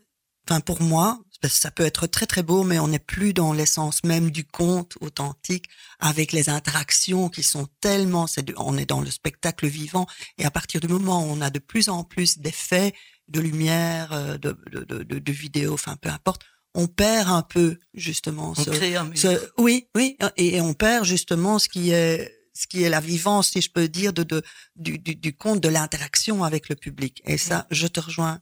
enfin 0.47 0.61
pour 0.61 0.81
moi, 0.81 1.19
parce 1.41 1.55
que 1.55 1.59
ça 1.59 1.71
peut 1.71 1.85
être 1.85 2.07
très 2.07 2.25
très 2.27 2.43
beau, 2.43 2.63
mais 2.63 2.79
on 2.79 2.87
n'est 2.87 2.99
plus 2.99 3.33
dans 3.33 3.51
l'essence 3.51 4.03
même 4.03 4.29
du 4.31 4.45
conte 4.45 4.97
authentique, 5.01 5.65
avec 5.99 6.31
les 6.31 6.49
interactions 6.49 7.29
qui 7.29 7.43
sont 7.43 7.67
tellement, 7.81 8.27
on 8.57 8.77
est 8.77 8.85
dans 8.85 9.01
le 9.01 9.09
spectacle 9.11 9.67
vivant, 9.67 10.05
et 10.37 10.45
à 10.45 10.51
partir 10.51 10.79
du 10.79 10.87
moment 10.87 11.23
où 11.25 11.29
on 11.31 11.41
a 11.41 11.49
de 11.49 11.59
plus 11.59 11.89
en 11.89 12.03
plus 12.03 12.37
d'effets, 12.39 12.93
de 13.27 13.39
lumière, 13.39 14.11
euh, 14.13 14.37
de, 14.37 14.57
de, 14.71 14.83
de, 14.83 15.03
de, 15.03 15.19
de 15.19 15.31
vidéos, 15.31 15.73
enfin 15.73 15.95
peu 16.01 16.09
importe, 16.09 16.41
on 16.73 16.87
perd 16.87 17.29
un 17.29 17.41
peu 17.41 17.77
justement 17.93 18.51
On 18.51 18.63
ce, 18.63 18.69
crée 18.69 18.95
un 18.95 19.09
ce- 19.15 19.49
oui, 19.57 19.87
oui, 19.95 20.17
et, 20.37 20.55
et 20.55 20.61
on 20.61 20.73
perd 20.73 21.05
justement 21.05 21.59
ce 21.59 21.67
qui 21.67 21.91
est 21.91 22.31
ce 22.53 22.67
qui 22.67 22.83
est 22.83 22.89
la 22.89 22.99
vivance, 22.99 23.51
si 23.51 23.61
je 23.61 23.71
peux 23.71 23.87
dire, 23.87 24.11
de, 24.13 24.23
de 24.23 24.43
du, 24.75 24.99
du, 24.99 25.15
du 25.15 25.33
conte 25.35 25.61
de 25.61 25.69
l'interaction 25.69 26.43
avec 26.43 26.67
le 26.69 26.75
public. 26.75 27.21
Et 27.25 27.37
ça, 27.37 27.65
je 27.71 27.87
te 27.87 27.99
rejoins 28.01 28.39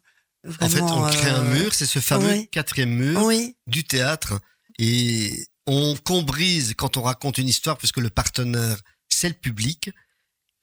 En 0.48 0.70
fait, 0.70 0.82
on 0.82 1.08
crée 1.10 1.30
un 1.30 1.44
euh, 1.44 1.60
mur, 1.60 1.74
c'est 1.74 1.86
ce 1.86 2.00
fameux 2.00 2.32
oui. 2.32 2.48
quatrième 2.48 2.92
mur 2.92 3.22
Oui, 3.26 3.56
du 3.68 3.84
théâtre, 3.84 4.40
et 4.78 5.46
on 5.66 5.96
combrise 5.98 6.74
quand 6.78 6.98
on 6.98 7.02
raconte 7.02 7.38
une 7.38 7.48
histoire, 7.48 7.78
puisque 7.78 7.98
le 7.98 8.10
partenaire, 8.10 8.82
c'est 9.10 9.28
le 9.28 9.36
public. 9.36 9.92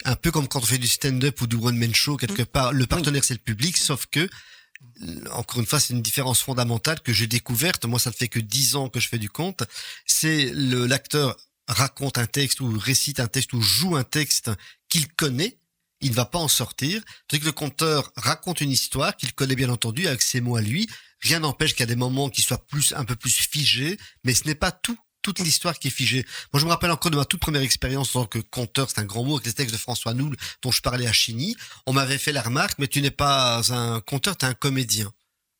Un 0.04 0.16
peu 0.16 0.30
comme 0.30 0.48
quand 0.48 0.60
on 0.60 0.66
fait 0.66 0.78
du 0.78 0.88
stand-up 0.88 1.40
ou 1.40 1.46
du 1.46 1.56
one-man 1.56 1.94
show, 1.94 2.16
quelque 2.16 2.42
part, 2.42 2.72
le 2.72 2.86
partenaire, 2.86 3.24
c'est 3.24 3.34
le 3.34 3.40
public, 3.40 3.76
sauf 3.76 4.06
que, 4.06 4.20
euh, 4.20 5.24
encore 5.32 5.60
une 5.60 5.66
fois, 5.66 5.80
c'est 5.80 5.92
une 5.92 6.02
différence 6.02 6.40
fondamentale 6.40 7.00
que 7.00 7.12
j'ai 7.12 7.26
découverte. 7.26 7.84
Moi, 7.84 7.98
ça 7.98 8.10
ne 8.10 8.14
fait 8.14 8.28
que 8.28 8.40
dix 8.40 8.76
ans 8.76 8.88
que 8.88 9.00
je 9.00 9.08
fais 9.08 9.18
du 9.18 9.28
conte. 9.28 9.62
C'est 10.06 10.52
l'acteur 10.54 11.36
raconte 11.68 12.18
un 12.18 12.26
texte 12.26 12.60
ou 12.60 12.78
récite 12.78 13.20
un 13.20 13.26
texte 13.26 13.52
ou 13.52 13.60
joue 13.60 13.96
un 13.96 14.04
texte 14.04 14.50
qu'il 14.88 15.08
connaît. 15.08 15.58
Il 16.06 16.10
ne 16.10 16.16
va 16.16 16.24
pas 16.24 16.38
en 16.38 16.46
sortir. 16.46 17.02
Tandis 17.26 17.40
que 17.40 17.46
le 17.46 17.52
conteur 17.52 18.12
raconte 18.16 18.60
une 18.60 18.70
histoire 18.70 19.16
qu'il 19.16 19.32
connaît 19.34 19.56
bien 19.56 19.70
entendu 19.70 20.06
avec 20.06 20.22
ses 20.22 20.40
mots 20.40 20.54
à 20.54 20.60
lui. 20.60 20.88
Rien 21.20 21.40
n'empêche 21.40 21.72
qu'il 21.72 21.80
y 21.80 21.82
a 21.82 21.86
des 21.86 21.96
moments 21.96 22.30
qui 22.30 22.42
soient 22.42 22.64
plus, 22.64 22.94
un 22.96 23.04
peu 23.04 23.16
plus 23.16 23.34
figés, 23.34 23.98
mais 24.22 24.32
ce 24.32 24.44
n'est 24.44 24.54
pas 24.54 24.70
tout 24.70 24.96
toute 25.22 25.40
l'histoire 25.40 25.76
qui 25.80 25.88
est 25.88 25.90
figée. 25.90 26.24
Moi, 26.52 26.60
je 26.60 26.64
me 26.64 26.70
rappelle 26.70 26.92
encore 26.92 27.10
de 27.10 27.16
ma 27.16 27.24
toute 27.24 27.40
première 27.40 27.62
expérience 27.62 28.14
en 28.14 28.20
tant 28.20 28.26
que 28.26 28.38
conteur, 28.38 28.88
c'est 28.88 29.00
un 29.00 29.04
grand 29.04 29.24
mot, 29.24 29.34
avec 29.34 29.46
les 29.46 29.52
textes 29.52 29.74
de 29.74 29.80
François 29.80 30.14
Noul, 30.14 30.36
dont 30.62 30.70
je 30.70 30.80
parlais 30.80 31.08
à 31.08 31.12
Chigny. 31.12 31.56
On 31.86 31.92
m'avait 31.92 32.18
fait 32.18 32.30
la 32.30 32.42
remarque, 32.42 32.78
mais 32.78 32.86
tu 32.86 33.02
n'es 33.02 33.10
pas 33.10 33.60
un 33.72 34.00
conteur, 34.00 34.36
tu 34.36 34.46
es 34.46 34.48
un 34.48 34.54
comédien. 34.54 35.12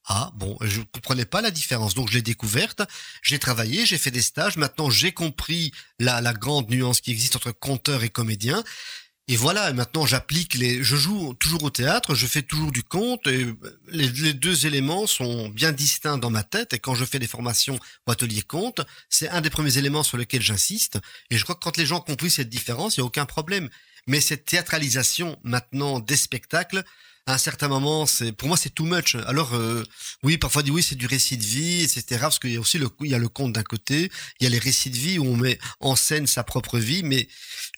Ah, 0.06 0.30
bon, 0.36 0.56
je 0.60 0.82
comprenais 0.82 1.24
pas 1.24 1.40
la 1.40 1.50
différence. 1.50 1.94
Donc, 1.94 2.08
je 2.08 2.14
l'ai 2.14 2.22
découverte, 2.22 2.82
j'ai 3.22 3.40
travaillé, 3.40 3.84
j'ai 3.86 3.98
fait 3.98 4.12
des 4.12 4.22
stages. 4.22 4.56
Maintenant, 4.56 4.88
j'ai 4.88 5.10
compris 5.10 5.72
la, 5.98 6.20
la 6.20 6.32
grande 6.32 6.70
nuance 6.70 7.00
qui 7.00 7.10
existe 7.10 7.34
entre 7.34 7.50
conteur 7.50 8.04
et 8.04 8.08
comédien. 8.08 8.62
Et 9.28 9.34
voilà, 9.34 9.72
maintenant 9.72 10.06
j'applique 10.06 10.54
les. 10.54 10.84
Je 10.84 10.94
joue 10.94 11.34
toujours 11.34 11.64
au 11.64 11.70
théâtre, 11.70 12.14
je 12.14 12.28
fais 12.28 12.42
toujours 12.42 12.70
du 12.70 12.84
conte, 12.84 13.26
et 13.26 13.44
les, 13.88 14.32
deux 14.32 14.66
éléments 14.66 15.08
sont 15.08 15.48
bien 15.48 15.72
distincts 15.72 16.16
dans 16.16 16.30
ma 16.30 16.44
tête. 16.44 16.72
Et 16.74 16.78
quand 16.78 16.94
je 16.94 17.04
fais 17.04 17.18
des 17.18 17.26
formations 17.26 17.76
au 18.06 18.12
atelier 18.12 18.42
conte, 18.42 18.82
c'est 19.08 19.28
un 19.28 19.40
des 19.40 19.50
premiers 19.50 19.78
éléments 19.78 20.04
sur 20.04 20.16
lesquels 20.16 20.42
j'insiste. 20.42 21.00
Et 21.30 21.38
je 21.38 21.42
crois 21.42 21.56
que 21.56 21.64
quand 21.64 21.76
les 21.76 21.86
gens 21.86 21.96
ont 21.96 22.00
compris 22.02 22.30
cette 22.30 22.48
différence, 22.48 22.96
il 22.96 23.00
n'y 23.00 23.04
a 23.04 23.06
aucun 23.06 23.26
problème. 23.26 23.68
Mais 24.06 24.20
cette 24.20 24.44
théâtralisation 24.44 25.36
maintenant 25.42 25.98
des 25.98 26.16
spectacles, 26.16 26.84
à 27.26 27.34
un 27.34 27.38
certain 27.38 27.66
moment, 27.66 28.06
c'est 28.06 28.32
pour 28.32 28.48
moi 28.48 28.56
c'est 28.56 28.70
too 28.70 28.84
much. 28.84 29.16
Alors 29.26 29.54
euh, 29.54 29.82
oui, 30.22 30.38
parfois 30.38 30.62
dit 30.62 30.70
oui 30.70 30.82
c'est 30.82 30.94
du 30.94 31.06
récit 31.06 31.36
de 31.36 31.42
vie, 31.44 31.82
etc. 31.82 32.18
Parce 32.20 32.38
qu'il 32.38 32.52
y 32.52 32.56
a 32.56 32.60
aussi 32.60 32.78
le 32.78 32.88
il 33.00 33.10
y 33.10 33.14
a 33.14 33.18
le 33.18 33.28
conte 33.28 33.52
d'un 33.52 33.64
côté, 33.64 34.10
il 34.40 34.44
y 34.44 34.46
a 34.46 34.50
les 34.50 34.60
récits 34.60 34.90
de 34.90 34.96
vie 34.96 35.18
où 35.18 35.26
on 35.26 35.36
met 35.36 35.58
en 35.80 35.96
scène 35.96 36.26
sa 36.26 36.44
propre 36.44 36.78
vie, 36.78 37.02
mais 37.02 37.28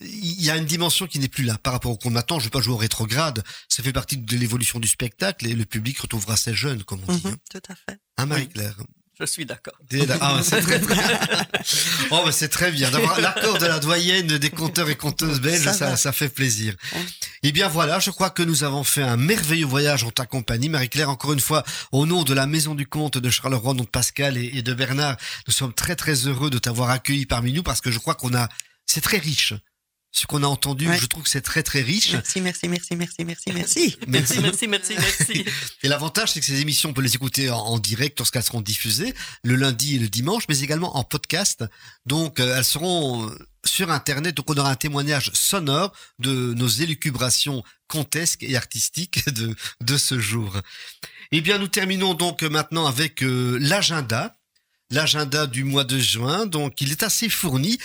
il 0.01 0.43
y 0.43 0.51
a 0.51 0.57
une 0.57 0.67
dimension 0.67 1.07
qui 1.07 1.19
n'est 1.19 1.29
plus 1.29 1.45
là 1.45 1.57
par 1.57 1.73
rapport 1.73 1.93
au 1.93 1.97
conte 1.97 2.13
maintenant. 2.13 2.39
Je 2.39 2.45
vais 2.45 2.51
pas 2.51 2.61
jouer 2.61 2.75
au 2.75 2.79
rétrograde, 2.79 3.43
ça 3.69 3.83
fait 3.83 3.93
partie 3.93 4.19
de 4.19 4.37
l'évolution 4.37 4.81
du 4.81 4.89
spectacle 4.89 5.47
et 5.47 5.55
le 5.55 5.65
public 5.65 5.99
retrouvera 5.99 6.37
ses 6.37 6.55
jeunes, 6.55 6.85
comme 6.85 7.01
on 7.09 7.15
dit. 7.15 7.27
Mhm, 7.27 7.33
hein. 7.33 7.37
tout 7.51 7.73
à 7.73 7.75
fait. 7.75 7.99
Hein, 8.19 8.27
Marie-Claire? 8.27 8.77
Je 9.21 9.27
suis 9.27 9.45
d'accord. 9.45 9.75
Ah, 10.21 10.41
c'est 10.43 10.61
très, 10.61 10.79
très... 10.79 10.95
Oh, 12.11 12.23
mais 12.25 12.33
c'est 12.33 12.49
très 12.49 12.71
bien 12.71 12.89
d'avoir 12.91 13.21
l'accord 13.21 13.59
de 13.59 13.67
la 13.67 13.81
doyenne 13.81 14.27
des 14.27 14.51
conteurs 14.51 14.89
et 14.89 14.97
conteuses 14.97 15.41
belges, 15.41 15.65
Ça 15.73 15.97
ça, 15.97 16.13
fait 16.13 16.29
plaisir. 16.29 16.75
Eh 17.43 17.51
bien 17.51 17.69
voilà, 17.69 17.99
je 17.99 18.11
crois 18.11 18.31
que 18.31 18.43
nous 18.43 18.63
avons 18.63 18.85
fait 18.85 19.03
un 19.03 19.17
merveilleux 19.17 19.67
voyage 19.67 20.05
en 20.05 20.11
ta 20.11 20.25
compagnie, 20.25 20.69
Marie-Claire. 20.69 21.11
Encore 21.11 21.33
une 21.33 21.41
fois, 21.41 21.65
au 21.91 22.07
nom 22.07 22.23
de 22.23 22.33
la 22.33 22.47
Maison 22.47 22.75
du 22.77 22.87
Comte 22.87 23.19
de 23.19 23.31
Charleroi, 23.31 23.75
de 23.75 23.83
Pascal 23.83 24.37
et, 24.37 24.51
et 24.55 24.63
de 24.63 24.73
Bernard, 24.73 25.17
nous 25.47 25.53
sommes 25.53 25.73
très 25.73 25.97
très 25.97 26.15
heureux 26.27 26.51
de 26.51 26.59
t'avoir 26.59 26.91
accueilli 26.91 27.27
parmi 27.27 27.53
nous 27.53 27.65
parce 27.65 27.81
que 27.81 27.91
je 27.91 27.99
crois 27.99 28.15
qu'on 28.15 28.35
a, 28.35 28.49
c'est 28.87 29.01
très 29.01 29.19
riche. 29.19 29.55
Ce 30.11 30.27
qu'on 30.27 30.43
a 30.43 30.47
entendu, 30.47 30.89
Ouais. 30.89 30.99
je 30.99 31.07
trouve 31.07 31.23
que 31.23 31.29
c'est 31.29 31.43
très 31.43 31.63
très 31.63 31.83
riche. 31.83 32.13
Merci, 32.13 32.41
merci, 32.41 32.67
merci, 32.69 32.97
merci, 32.97 33.25
merci, 33.27 33.53
merci. 33.53 33.97
Merci, 34.07 34.39
merci, 34.41 34.67
merci, 34.69 34.95
merci. 34.97 35.45
Et 35.83 35.89
l'avantage, 35.89 36.33
c'est 36.33 36.41
que 36.41 36.47
ces 36.47 36.61
émissions, 36.61 36.89
on 36.91 36.93
peut 36.95 37.03
les 37.03 37.15
écouter 37.15 37.51
en, 37.51 37.59
en 37.59 37.79
direct 37.79 38.19
lorsqu'elles 38.19 38.43
seront 38.43 38.63
diffusées, 38.63 39.15
le 39.45 39.55
lundi 39.55 39.97
et 39.97 39.99
le 39.99 40.09
dimanche, 40.09 40.45
mais 40.49 40.61
également 40.61 40.97
en 40.97 41.05
podcast. 41.05 41.63
Donc, 42.07 42.41
euh, 42.41 42.57
elles 42.57 42.65
seront 42.65 43.29
euh, 43.29 43.39
sur 43.67 43.91
Internet. 43.91 44.35
Donc, 44.35 44.49
on 44.51 44.57
aura 44.57 44.71
un 44.71 44.77
témoignage 44.77 45.31
sonore 45.35 45.93
de 46.19 46.55
nos 46.55 46.69
élucubrations 46.69 47.63
contesques 47.87 48.43
et 48.43 48.57
artistiques 48.57 49.29
de, 49.35 49.55
de 49.83 49.99
ce 49.99 50.19
jour. 50.19 50.57
Eh 51.33 51.43
bien, 51.43 51.59
nous 51.59 51.69
terminons 51.69 52.15
donc 52.15 52.43
maintenant 52.43 52.87
avec 52.87 53.23
euh, 53.23 53.59
l'agenda. 53.61 54.35
L'agenda 54.91 55.47
du 55.47 55.65
mois 55.65 55.85
de 55.85 55.99
juin. 55.99 56.47
Donc, 56.47 56.81
il 56.81 56.91
est 56.93 57.03
assez 57.03 57.29
fourni. 57.29 57.79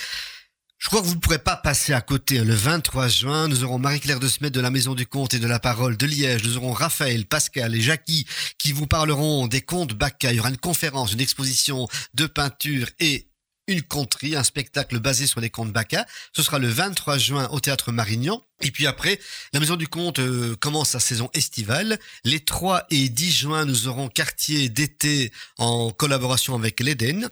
Je 0.84 0.90
crois 0.90 1.00
que 1.00 1.06
vous 1.06 1.14
ne 1.14 1.20
pourrez 1.20 1.38
pas 1.38 1.56
passer 1.56 1.94
à 1.94 2.02
côté. 2.02 2.40
Le 2.40 2.52
23 2.54 3.08
juin, 3.08 3.48
nous 3.48 3.64
aurons 3.64 3.78
Marie-Claire 3.78 4.20
de 4.20 4.28
Smet 4.28 4.50
de 4.50 4.60
la 4.60 4.68
Maison 4.68 4.94
du 4.94 5.06
Conte 5.06 5.32
et 5.32 5.38
de 5.38 5.46
la 5.46 5.58
Parole 5.58 5.96
de 5.96 6.04
Liège. 6.04 6.44
Nous 6.44 6.58
aurons 6.58 6.72
Raphaël, 6.72 7.24
Pascal 7.24 7.74
et 7.74 7.80
Jackie 7.80 8.26
qui 8.58 8.72
vous 8.72 8.86
parleront 8.86 9.46
des 9.46 9.62
contes 9.62 9.94
Bacca. 9.94 10.30
Il 10.30 10.36
y 10.36 10.40
aura 10.40 10.50
une 10.50 10.58
conférence, 10.58 11.14
une 11.14 11.22
exposition 11.22 11.88
de 12.12 12.26
peinture 12.26 12.86
et 13.00 13.30
une 13.66 13.80
conterie, 13.80 14.36
un 14.36 14.44
spectacle 14.44 14.98
basé 14.98 15.26
sur 15.26 15.40
les 15.40 15.48
contes 15.48 15.72
Bacca. 15.72 16.04
Ce 16.36 16.42
sera 16.42 16.58
le 16.58 16.68
23 16.68 17.16
juin 17.16 17.48
au 17.50 17.60
Théâtre 17.60 17.90
Marignan. 17.90 18.44
Et 18.60 18.70
puis 18.70 18.86
après, 18.86 19.18
la 19.54 19.60
Maison 19.60 19.76
du 19.76 19.88
Conte 19.88 20.18
euh, 20.18 20.54
commence 20.56 20.90
sa 20.90 21.00
saison 21.00 21.30
estivale. 21.32 21.98
Les 22.24 22.40
3 22.40 22.84
et 22.90 23.08
10 23.08 23.32
juin, 23.32 23.64
nous 23.64 23.88
aurons 23.88 24.08
Quartier 24.08 24.68
d'été 24.68 25.32
en 25.56 25.92
collaboration 25.92 26.54
avec 26.54 26.80
l'Éden. 26.80 27.30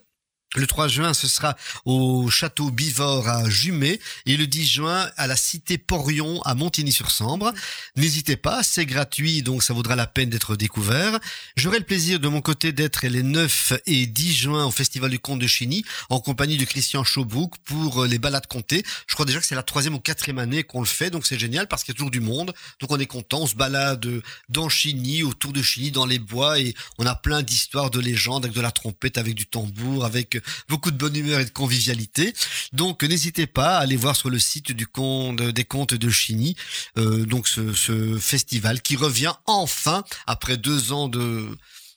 Le 0.55 0.67
3 0.67 0.87
juin, 0.87 1.15
ce 1.15 1.29
sera 1.29 1.57
au 1.87 2.29
château 2.29 2.71
Bivort 2.71 3.27
à 3.27 3.49
Jumet 3.49 3.99
et 4.27 4.37
le 4.37 4.47
10 4.47 4.67
juin 4.67 5.11
à 5.17 5.27
la 5.27 5.35
cité 5.35 5.79
Porion 5.79 6.43
à 6.43 6.55
Montigny-sur-Sambre. 6.55 7.55
N'hésitez 7.97 8.37
pas, 8.37 8.63
c'est 8.63 8.85
gratuit, 8.85 9.41
donc 9.41 9.63
ça 9.63 9.73
vaudra 9.73 9.97
la 9.97 10.07
peine 10.07 10.29
d'être 10.29 10.55
découvert. 10.55 11.19
J'aurai 11.57 11.79
le 11.79 11.87
plaisir 11.87 12.21
de 12.21 12.29
mon 12.29 12.43
côté 12.43 12.73
d'être 12.73 13.07
les 13.07 13.23
9 13.23 13.73
et 13.87 14.05
10 14.05 14.35
juin 14.35 14.67
au 14.67 14.71
Festival 14.71 15.11
du 15.11 15.19
Conte 15.19 15.39
de 15.39 15.47
Chigny 15.47 15.87
en 16.11 16.21
compagnie 16.21 16.59
de 16.59 16.67
Christian 16.67 17.03
Chaubrook 17.03 17.55
pour 17.65 18.05
les 18.05 18.19
balades 18.19 18.47
comptées. 18.47 18.83
Je 19.07 19.15
crois 19.15 19.25
déjà 19.25 19.41
que 19.41 19.47
c'est 19.47 19.55
la 19.55 19.63
troisième 19.63 19.95
ou 19.95 20.01
quatrième 20.01 20.39
année 20.39 20.65
qu'on 20.65 20.81
le 20.81 20.87
fait, 20.87 21.09
donc 21.09 21.25
c'est 21.25 21.39
génial 21.39 21.67
parce 21.67 21.83
qu'il 21.83 21.93
y 21.93 21.97
a 21.97 21.97
toujours 21.97 22.11
du 22.11 22.21
monde. 22.21 22.53
Donc 22.79 22.93
on 22.93 22.99
est 22.99 23.07
content, 23.07 23.41
on 23.41 23.47
se 23.47 23.55
balade 23.55 24.07
dans 24.51 24.69
Chigny, 24.69 25.23
autour 25.23 25.55
de 25.55 25.63
Chigny, 25.63 25.93
dans 25.93 26.05
les 26.05 26.19
bois 26.19 26.61
et 26.61 26.75
on 26.99 27.07
a 27.07 27.15
plein 27.15 27.41
d'histoires, 27.41 27.89
de 27.89 28.01
légendes 28.01 28.45
avec 28.45 28.55
de 28.55 28.61
la 28.61 28.71
trompette, 28.71 29.17
avec 29.17 29.35
du 29.35 29.47
tambour, 29.47 30.05
avec 30.05 30.42
beaucoup 30.69 30.91
de 30.91 30.97
bonne 30.97 31.17
humeur 31.17 31.41
et 31.41 31.45
de 31.45 31.51
convivialité. 31.51 32.33
Donc 32.73 33.03
n'hésitez 33.03 33.47
pas 33.47 33.77
à 33.79 33.81
aller 33.81 33.97
voir 33.97 34.17
sur 34.17 34.31
le 34.31 34.39
site 34.39 34.73
du 34.73 34.87
conte 34.87 35.43
des 35.43 35.65
contes 35.65 35.95
de 35.95 36.11
Chigny, 36.11 36.57
euh, 36.99 37.25
donc 37.27 37.49
ce, 37.49 37.73
festival 38.19 38.83
qui 38.83 38.97
revient 38.97 39.33
enfin 39.47 40.05
après 40.27 40.57
deux 40.57 40.93
ans 40.93 41.09
de 41.09 41.49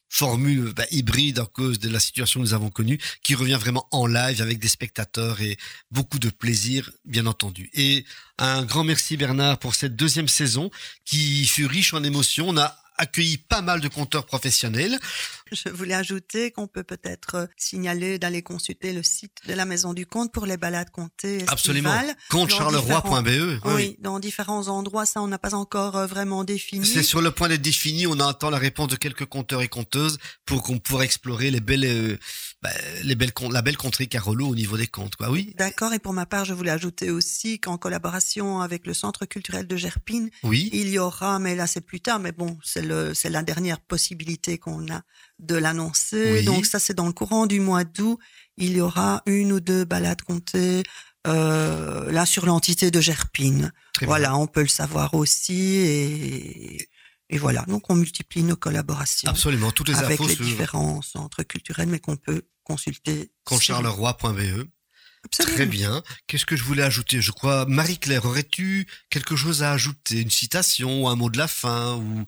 formule 0.09 0.73
bah, 0.73 0.85
hybride 0.91 1.39
à 1.39 1.45
cause 1.45 1.79
de 1.79 1.89
la 1.89 1.99
situation 1.99 2.39
que 2.39 2.45
nous 2.45 2.53
avons 2.53 2.69
connue, 2.69 2.99
qui 3.23 3.35
revient 3.35 3.57
vraiment 3.59 3.87
en 3.91 4.07
live 4.07 4.41
avec 4.41 4.59
des 4.59 4.67
spectateurs 4.67 5.41
et 5.41 5.57
beaucoup 5.91 6.19
de 6.19 6.29
plaisir, 6.29 6.89
bien 7.03 7.25
entendu. 7.25 7.69
Et 7.73 8.05
un 8.37 8.63
grand 8.63 8.83
merci 8.83 9.17
Bernard 9.17 9.59
pour 9.59 9.75
cette 9.75 9.95
deuxième 9.95 10.27
saison 10.27 10.69
qui 11.05 11.45
fut 11.45 11.65
riche 11.65 11.93
en 11.93 12.03
émotions. 12.03 12.49
On 12.49 12.57
a 12.57 12.77
accueilli 12.97 13.37
pas 13.37 13.61
mal 13.61 13.81
de 13.81 13.87
conteurs 13.87 14.25
professionnels. 14.25 14.97
Je 15.51 15.69
voulais 15.69 15.93
ajouter 15.93 16.51
qu'on 16.51 16.67
peut 16.67 16.83
peut-être 16.83 17.35
euh, 17.35 17.45
signaler 17.55 18.17
d'aller 18.17 18.41
consulter 18.41 18.93
le 18.93 19.03
site 19.03 19.37
de 19.47 19.53
la 19.53 19.65
Maison 19.65 19.93
du 19.93 20.05
Conte 20.05 20.31
pour 20.31 20.45
les 20.45 20.57
balades 20.57 20.89
comptées 20.89 21.43
Absolument. 21.47 21.93
Comptecharleroi.be. 22.29 23.59
Oui, 23.65 23.95
dans 23.99 24.19
différents 24.19 24.67
endroits, 24.67 25.05
ça 25.05 25.21
on 25.21 25.27
n'a 25.27 25.37
pas 25.37 25.53
encore 25.53 25.97
euh, 25.97 26.07
vraiment 26.07 26.43
défini. 26.43 26.85
C'est 26.85 27.03
sur 27.03 27.21
le 27.21 27.31
point 27.31 27.49
d'être 27.49 27.61
défini. 27.61 28.07
On 28.07 28.19
attend 28.19 28.49
la 28.49 28.57
réponse 28.57 28.87
de 28.87 28.95
quelques 28.95 29.25
compteurs 29.25 29.61
et 29.61 29.67
compteuses 29.67 30.17
pour 30.45 30.63
qu'on 30.63 30.79
pourra 30.79 31.05
explorer 31.05 31.51
les 31.51 31.59
belles, 31.59 31.85
euh, 31.85 32.17
bah, 32.63 32.71
les 33.03 33.15
belles, 33.15 33.31
la 33.51 33.61
belle 33.61 33.77
contrée 33.77 34.07
Carolo 34.07 34.47
au 34.47 34.55
niveau 34.55 34.77
des 34.77 34.87
comptes. 34.87 35.15
Quoi. 35.15 35.29
Oui, 35.29 35.53
D'accord, 35.57 35.93
et 35.93 35.99
pour 35.99 36.13
ma 36.13 36.25
part, 36.25 36.45
je 36.45 36.53
voulais 36.53 36.71
ajouter 36.71 37.11
aussi 37.11 37.59
qu'en 37.59 37.77
collaboration 37.77 38.61
avec 38.61 38.87
le 38.87 38.93
Centre 38.93 39.25
culturel 39.25 39.67
de 39.67 39.75
Gerpine, 39.75 40.29
oui. 40.43 40.69
il 40.73 40.89
y 40.89 40.97
aura, 40.97 41.37
mais 41.37 41.55
là 41.55 41.67
c'est 41.67 41.81
plus 41.81 42.01
tard, 42.01 42.19
mais 42.19 42.31
bon, 42.31 42.57
c'est 42.63 42.81
le, 42.81 43.13
c'est 43.13 43.29
la 43.29 43.43
dernière 43.43 43.79
possibilité 43.79 44.57
qu'on 44.57 44.91
a 44.91 45.01
de 45.39 45.55
l'annoncer. 45.55 46.33
Oui. 46.33 46.43
Donc 46.45 46.65
ça, 46.65 46.79
c'est 46.79 46.93
dans 46.93 47.07
le 47.07 47.13
courant 47.13 47.45
du 47.45 47.59
mois 47.59 47.83
d'août. 47.83 48.19
Il 48.57 48.77
y 48.77 48.81
aura 48.81 49.21
une 49.25 49.51
ou 49.51 49.59
deux 49.59 49.83
balades 49.83 50.21
comptées 50.21 50.83
euh, 51.27 52.11
là 52.11 52.25
sur 52.25 52.45
l'entité 52.45 52.91
de 52.91 53.01
Gerpine. 53.01 53.73
Très 53.93 54.05
bien. 54.05 54.07
Voilà, 54.07 54.37
on 54.37 54.47
peut 54.47 54.61
le 54.61 54.67
savoir 54.67 55.13
aussi 55.13 55.75
et, 55.75 56.89
et 57.29 57.37
voilà. 57.37 57.63
Donc 57.67 57.89
on 57.89 57.95
multiplie 57.95 58.43
nos 58.43 58.55
collaborations 58.55 59.29
Absolument. 59.29 59.71
Toutes 59.71 59.89
les 59.89 59.95
avec 59.95 60.19
infos 60.19 60.29
les 60.29 60.35
sur 60.35 60.45
différents 60.45 61.01
centres 61.01 61.43
culturels, 61.43 61.89
mais 61.89 61.99
qu'on 61.99 62.15
peut 62.15 62.43
consulter. 62.63 63.31
Absolument. 65.25 65.55
Très 65.55 65.65
bien. 65.65 66.03
Qu'est-ce 66.27 66.45
que 66.45 66.55
je 66.55 66.63
voulais 66.63 66.83
ajouter? 66.83 67.19
Je 67.19 67.31
crois, 67.31 67.65
Marie-Claire, 67.65 68.25
aurais-tu 68.25 68.87
quelque 69.09 69.35
chose 69.35 69.63
à 69.63 69.71
ajouter? 69.71 70.21
Une 70.21 70.29
citation 70.29 71.03
ou 71.03 71.07
un 71.07 71.15
mot 71.15 71.31
de 71.31 71.37
la 71.39 71.47
fin 71.47 71.95
ou 71.95 72.25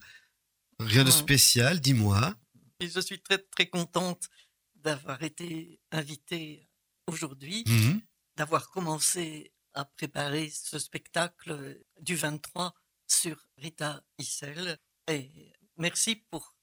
rien 0.79 1.03
de 1.03 1.11
Ouais. 1.11 1.15
spécial? 1.15 1.79
Dis-moi. 1.79 2.33
Et 2.79 2.89
je 2.89 2.99
suis 2.99 3.19
très, 3.21 3.39
très 3.39 3.67
contente 3.67 4.27
d'avoir 4.75 5.23
été 5.23 5.79
invitée 5.91 6.69
aujourd'hui, 7.07 7.63
Mhm. 7.67 8.01
d'avoir 8.35 8.69
commencé 8.69 9.51
à 9.73 9.85
préparer 9.85 10.49
ce 10.51 10.77
spectacle 10.79 11.79
du 11.99 12.15
23 12.15 12.73
sur 13.07 13.47
Rita 13.57 14.03
Issel. 14.19 14.77
Et 15.09 15.53
merci 15.77 16.15
pour 16.29 16.55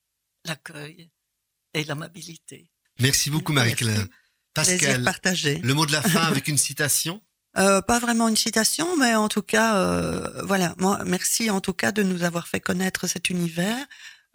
l'accueil 0.44 1.10
et 1.72 1.84
l'amabilité. 1.84 2.70
Merci 3.00 3.30
beaucoup, 3.30 3.52
Marie-Claire. 3.52 4.06
Pascal, 4.52 5.02
partagé. 5.02 5.58
le 5.58 5.74
mot 5.74 5.84
de 5.84 5.92
la 5.92 6.02
fin 6.02 6.22
avec 6.22 6.46
une 6.48 6.58
citation? 6.58 7.20
Euh, 7.56 7.80
pas 7.82 7.98
vraiment 7.98 8.28
une 8.28 8.36
citation, 8.36 8.96
mais 8.96 9.14
en 9.16 9.28
tout 9.28 9.42
cas, 9.42 9.76
euh, 9.76 10.42
voilà. 10.44 10.74
Moi, 10.78 11.02
merci 11.04 11.50
en 11.50 11.60
tout 11.60 11.72
cas 11.72 11.90
de 11.92 12.02
nous 12.04 12.22
avoir 12.22 12.46
fait 12.46 12.60
connaître 12.60 13.06
cet 13.08 13.30
univers. 13.30 13.84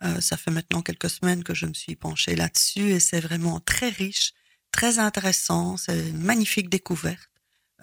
Euh, 0.04 0.22
ça 0.22 0.38
fait 0.38 0.52
maintenant 0.52 0.82
quelques 0.82 1.10
semaines 1.10 1.43
que 1.43 1.54
je 1.54 1.66
me 1.66 1.74
suis 1.74 1.95
penchée 1.95 2.36
là-dessus 2.36 2.91
et 2.91 3.00
c'est 3.00 3.20
vraiment 3.20 3.60
très 3.60 3.89
riche, 3.89 4.34
très 4.72 4.97
intéressant. 5.00 5.76
C'est 5.78 6.10
une 6.10 6.22
magnifique 6.22 6.70
découverte. 6.70 7.30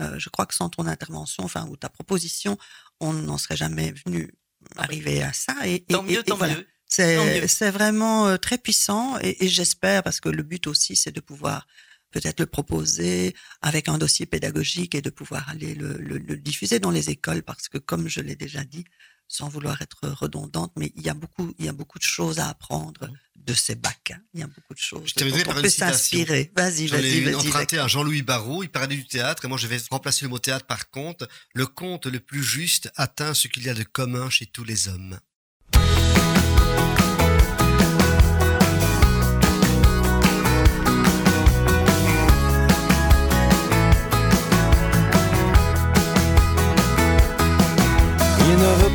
Euh, 0.00 0.18
je 0.18 0.28
crois 0.28 0.46
que 0.46 0.54
sans 0.54 0.68
ton 0.68 0.86
intervention, 0.86 1.44
enfin 1.44 1.66
ou 1.68 1.76
ta 1.76 1.88
proposition, 1.88 2.58
on 3.00 3.12
n'en 3.12 3.38
serait 3.38 3.56
jamais 3.56 3.92
venu 4.06 4.30
arriver 4.76 5.22
à 5.22 5.32
ça. 5.32 5.54
Et, 5.66 5.84
Tant 5.84 6.04
et- 6.06 6.10
mieux, 6.12 6.20
et 6.20 6.24
tant 6.24 6.36
voilà. 6.36 6.54
mieux. 6.56 6.66
C'est 6.88 7.70
vraiment 7.70 8.28
euh, 8.28 8.36
très 8.36 8.58
puissant 8.58 9.18
et, 9.20 9.44
et 9.44 9.48
j'espère, 9.48 10.02
parce 10.02 10.20
que 10.20 10.28
le 10.28 10.42
but 10.42 10.66
aussi, 10.66 10.96
c'est 10.96 11.12
de 11.12 11.20
pouvoir 11.20 11.66
peut-être 12.12 12.40
le 12.40 12.46
proposer 12.46 13.34
avec 13.60 13.88
un 13.88 13.98
dossier 13.98 14.24
pédagogique 14.26 14.94
et 14.94 15.02
de 15.02 15.10
pouvoir 15.10 15.48
aller 15.50 15.74
le, 15.74 15.94
le- 15.98 16.18
le 16.18 16.36
diffuser 16.36 16.78
dans 16.78 16.92
les 16.92 17.10
écoles, 17.10 17.42
parce 17.42 17.68
que 17.68 17.78
comme 17.78 18.08
je 18.08 18.20
l'ai 18.20 18.36
déjà 18.36 18.64
dit, 18.64 18.84
sans 19.28 19.48
vouloir 19.48 19.80
être 19.82 20.08
redondante, 20.08 20.72
mais 20.76 20.92
il 20.96 21.02
y 21.02 21.08
a 21.08 21.14
beaucoup, 21.14 21.52
il 21.58 21.64
y 21.64 21.68
a 21.68 21.72
beaucoup 21.72 21.98
de 21.98 22.04
choses 22.04 22.38
à 22.38 22.48
apprendre 22.48 23.08
de 23.34 23.54
ces 23.54 23.74
bacs. 23.74 24.12
hein. 24.12 24.20
Il 24.34 24.40
y 24.40 24.42
a 24.42 24.46
beaucoup 24.46 24.74
de 24.74 24.78
choses 24.78 25.02
Je 25.06 25.14
terminerai 25.14 25.42
on 25.42 25.46
par 25.46 25.56
une 25.58 25.62
peut 25.62 25.68
s'inspirer. 25.68 26.52
Vas-y, 26.56 26.86
vas-y, 26.88 27.20
vas-y. 27.22 27.34
empruntée 27.34 27.78
à 27.78 27.86
Jean-Louis 27.88 28.22
Barrault. 28.22 28.62
Il 28.62 28.70
parlait 28.70 28.96
du 28.96 29.06
théâtre 29.06 29.44
et 29.44 29.48
moi 29.48 29.58
je 29.58 29.66
vais 29.66 29.78
remplacer 29.90 30.24
le 30.24 30.30
mot 30.30 30.38
théâtre 30.38 30.66
par 30.66 30.90
conte. 30.90 31.24
Le 31.54 31.66
conte 31.66 32.06
le 32.06 32.20
plus 32.20 32.42
juste 32.42 32.90
atteint 32.96 33.34
ce 33.34 33.48
qu'il 33.48 33.64
y 33.64 33.68
a 33.68 33.74
de 33.74 33.82
commun 33.84 34.30
chez 34.30 34.46
tous 34.46 34.64
les 34.64 34.88
hommes. 34.88 35.18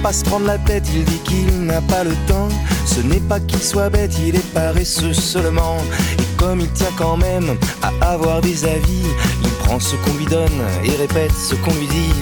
Pas 0.01 0.13
se 0.13 0.23
prendre 0.23 0.45
la 0.47 0.57
tête, 0.57 0.83
il 0.93 1.03
dit 1.05 1.19
qu'il 1.19 1.65
n'a 1.65 1.81
pas 1.81 2.03
le 2.03 2.15
temps. 2.27 2.49
Ce 2.85 3.01
n'est 3.01 3.19
pas 3.19 3.39
qu'il 3.39 3.61
soit 3.61 3.89
bête, 3.89 4.13
il 4.25 4.35
est 4.35 4.53
paresseux 4.53 5.13
seulement. 5.13 5.77
Et 6.19 6.37
comme 6.37 6.59
il 6.59 6.71
tient 6.71 6.91
quand 6.97 7.17
même 7.17 7.55
à 7.81 8.13
avoir 8.13 8.41
des 8.41 8.65
avis, 8.65 9.05
il 9.43 9.49
prend 9.63 9.79
ce 9.79 9.95
qu'on 9.97 10.13
lui 10.17 10.25
donne 10.25 10.61
et 10.83 10.91
répète 10.95 11.31
ce 11.31 11.55
qu'on 11.55 11.73
lui 11.73 11.87
dit. 11.87 12.13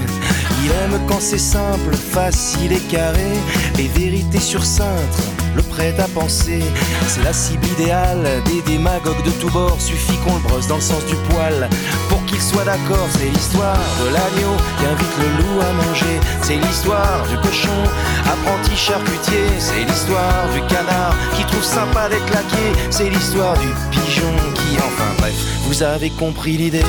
Il 0.64 0.72
aime 0.72 0.99
quand 1.07 1.22
c'est 1.22 1.38
simple, 1.38 1.95
facile 1.95 2.74
et 2.74 2.80
carré, 2.80 3.32
les 3.78 3.88
vérités 3.88 4.39
sur 4.39 4.64
cintre, 4.66 5.20
le 5.55 5.62
prêt 5.62 5.95
à 5.99 6.07
penser. 6.07 6.62
C'est 7.07 7.24
la 7.24 7.34
cible 7.34 7.66
idéale 7.68 8.28
des 8.45 8.62
démagogues 8.62 9.24
de 9.24 9.32
tous 9.39 9.49
bords, 9.49 9.80
suffit 9.80 10.18
qu'on 10.18 10.36
le 10.36 10.41
brosse 10.41 10.68
dans 10.68 10.76
le 10.76 10.82
sens 10.82 11.05
du 11.05 11.16
poil 11.30 11.70
pour 12.10 12.24
qu'il 12.26 12.41
soit 12.41 12.66
d'accord. 12.66 13.07
C'est 13.18 13.30
l'histoire 13.30 13.80
de 14.03 14.14
l'agneau 14.14 14.55
qui 14.78 14.86
invite 14.86 15.16
le 15.20 15.30
loup 15.38 15.62
à 15.62 15.72
manger, 15.86 16.20
c'est 16.41 16.57
l'histoire 16.57 17.26
du 17.30 17.38
cochon, 17.38 17.80
apprenti 18.26 18.76
charcutier, 18.76 19.47
c'est 19.60 19.84
l'histoire 19.86 20.49
du 20.53 20.62
canard 20.74 21.16
qui 21.36 21.45
trouve 21.45 21.64
sympa 21.64 22.10
d'être 22.10 22.30
laqué, 22.34 22.66
c'est 22.89 23.10
l'histoire 23.10 23.57
du 23.60 23.68
pigeon 23.91 24.34
qui, 24.55 24.78
enfin 24.78 25.14
bref, 25.20 25.36
vous 25.64 25.84
avez 25.84 26.10
compris 26.10 26.57
l'idée. 26.57 26.84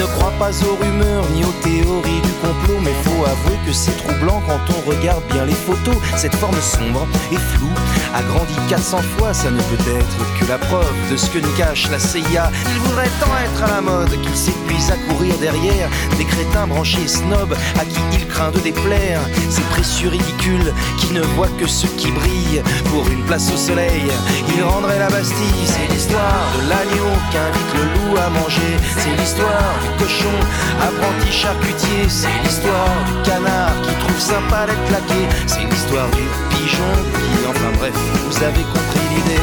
Ne 0.00 0.06
croit 0.06 0.32
pas 0.38 0.50
aux 0.64 0.76
rumeurs 0.82 1.26
ni 1.34 1.44
aux 1.44 1.52
théories 1.62 2.22
du 2.22 2.32
complot, 2.40 2.80
mais 2.82 2.94
faut 3.04 3.22
avouer 3.26 3.58
que 3.66 3.72
c'est 3.72 3.94
troublant 3.98 4.42
quand 4.46 4.58
on 4.74 4.90
regarde 4.90 5.22
bien 5.30 5.44
les 5.44 5.52
photos. 5.52 5.96
Cette 6.16 6.34
forme 6.36 6.58
sombre 6.62 7.06
et 7.30 7.36
floue 7.36 7.68
a 8.14 8.22
grandi 8.22 8.54
400 8.70 8.96
fois, 9.18 9.34
ça 9.34 9.50
ne 9.50 9.58
peut 9.58 9.90
être 9.98 10.40
que 10.40 10.48
la 10.48 10.56
preuve 10.56 10.94
de 11.10 11.18
ce 11.18 11.28
que 11.28 11.38
nous 11.38 11.52
cache 11.52 11.90
la 11.90 11.98
CIA. 11.98 12.50
Il 12.74 12.80
voudrait 12.80 13.10
tant 13.20 13.28
être 13.44 13.62
à 13.62 13.74
la 13.76 13.80
mode 13.82 14.10
qu'il 14.22 14.34
s'épuise 14.34 14.90
à 14.90 14.96
courir 15.12 15.36
derrière 15.36 15.90
des 16.16 16.24
crétins 16.24 16.66
branchés 16.66 17.06
snobs 17.06 17.54
à 17.78 17.84
qui 17.84 18.00
il 18.14 18.26
craint 18.26 18.52
de 18.52 18.60
déplaire. 18.60 19.20
Ces 19.50 19.62
précieux 19.74 20.08
ridicules 20.08 20.72
qui 20.98 21.12
ne 21.12 21.20
voient 21.36 21.52
que 21.58 21.66
ce 21.66 21.86
qui 21.86 22.10
brille 22.10 22.62
pour 22.86 23.06
une 23.10 23.22
place 23.24 23.52
au 23.52 23.56
soleil. 23.58 24.10
Il 24.56 24.62
rendrait 24.62 24.98
la 24.98 25.10
Bastille, 25.10 25.66
c'est 25.66 25.92
l'histoire 25.92 26.46
de 26.56 26.70
l'agneau 26.70 27.12
qu'invite 27.30 27.74
le 27.74 27.82
loup 27.82 28.16
à 28.16 28.30
manger. 28.30 28.78
C'est 28.96 29.14
l'histoire 29.20 29.89
cochon, 29.98 30.36
apprenti 30.80 31.32
charcutier. 31.32 32.08
C'est 32.08 32.28
l'histoire 32.42 32.94
du 33.06 33.28
canard 33.28 33.74
qui 33.82 33.94
trouve 34.04 34.20
sympa 34.20 34.66
d'être 34.66 34.84
claqué. 34.86 35.28
C'est 35.46 35.64
l'histoire 35.64 36.10
du 36.10 36.24
pigeon 36.50 36.92
qui, 37.14 37.46
enfin 37.48 37.72
bref, 37.78 37.94
vous 38.28 38.42
avez 38.42 38.62
compris 38.62 39.06
l'idée. 39.14 39.40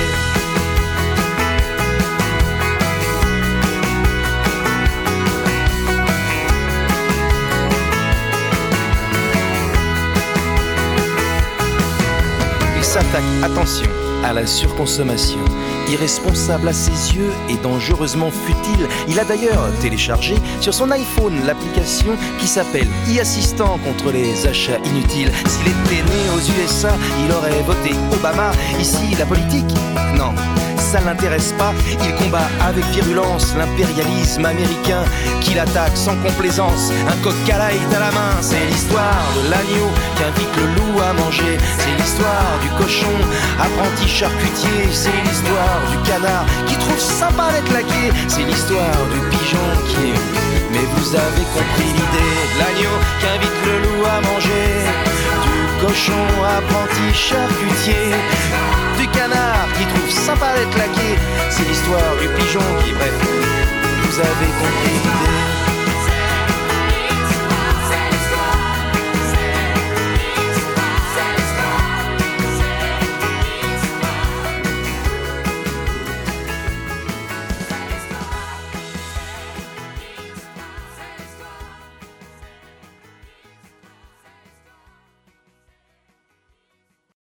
Il 12.78 12.84
s'attaque, 12.84 13.24
attention, 13.44 13.90
à 14.24 14.34
la 14.34 14.48
surconsommation. 14.48 15.40
Irresponsable 15.90 16.68
à 16.68 16.74
ses 16.74 17.16
yeux 17.16 17.32
et 17.50 17.56
dangereusement 17.58 18.30
futile, 18.30 18.88
il 19.08 19.20
a 19.20 19.24
d'ailleurs 19.24 19.70
téléchargé 19.82 20.36
sur 20.60 20.74
son 20.74 20.92
iPhone 20.92 21.46
l'application 21.46 22.16
qui 22.40 22.48
s'appelle 22.48 22.88
e-assistant 23.08 23.80
contre 23.86 24.12
les 24.12 24.48
achats 24.48 24.80
inutiles. 24.84 25.32
S'il 25.48 25.68
était 25.68 26.04
né 26.04 26.30
aux 26.36 26.62
USA, 26.62 26.92
il 27.26 27.32
aurait 27.32 27.64
voté 27.64 27.96
Obama. 28.14 28.52
Ici, 28.80 29.16
la 29.18 29.26
politique? 29.26 29.74
Non, 30.18 30.34
ça 30.78 31.00
l'intéresse 31.02 31.54
pas. 31.58 31.74
Il 32.04 32.16
combat 32.16 32.48
avec 32.62 32.84
virulence 32.86 33.56
l'impérialisme 33.56 34.46
américain 34.46 35.04
qu'il 35.42 35.60
attaque 35.60 35.96
sans 35.96 36.16
complaisance. 36.18 36.92
Un 37.08 37.16
coq 37.24 37.36
à 37.54 37.58
light 37.58 37.94
à 37.96 38.00
la 38.00 38.12
main, 38.12 38.42
c'est 38.42 38.66
l'histoire 38.66 39.28
de 39.36 39.50
l'agneau 39.50 39.90
qui 40.16 40.24
invite 40.24 40.56
le 40.58 40.66
loup 40.76 41.02
à 41.02 41.14
manger. 41.14 41.58
C'est 41.78 41.96
l'histoire 42.02 42.60
du 42.62 42.70
cochon, 42.82 43.14
apprenti 43.60 44.08
charcutier. 44.08 44.90
C'est 44.92 45.22
l'histoire 45.24 45.77
du 45.92 45.98
canard 46.10 46.46
qui 46.68 46.76
trouve 46.76 47.00
sympa 47.00 47.52
d'être 47.52 47.72
laqué. 47.74 48.04
C'est 48.28 48.44
l'histoire 48.44 49.02
du 49.14 49.20
pigeon 49.30 49.68
qui. 49.90 50.14
Mais 50.72 50.86
vous 50.96 51.16
avez 51.16 51.46
compris 51.56 51.92
l'idée. 51.98 52.34
L'agneau 52.60 52.98
qui 53.20 53.26
invite 53.36 53.60
le 53.66 53.76
loup 53.84 54.06
à 54.06 54.22
manger. 54.22 54.70
Du 55.46 55.86
cochon, 55.86 56.26
apprenti 56.58 57.14
charcutier 57.14 58.16
du 58.98 59.08
canard 59.10 59.68
qui 59.78 59.86
trouve 59.86 60.10
sympa 60.10 60.54
d'être 60.56 60.78
laqué. 60.78 61.10
C'est 61.50 61.68
l'histoire 61.68 62.14
du 62.22 62.28
pigeon 62.38 62.66
qui, 62.84 62.92
bref, 62.94 63.14
vous 64.02 64.20
avez 64.20 64.50
compris 64.62 64.98
l'idée. 65.04 65.67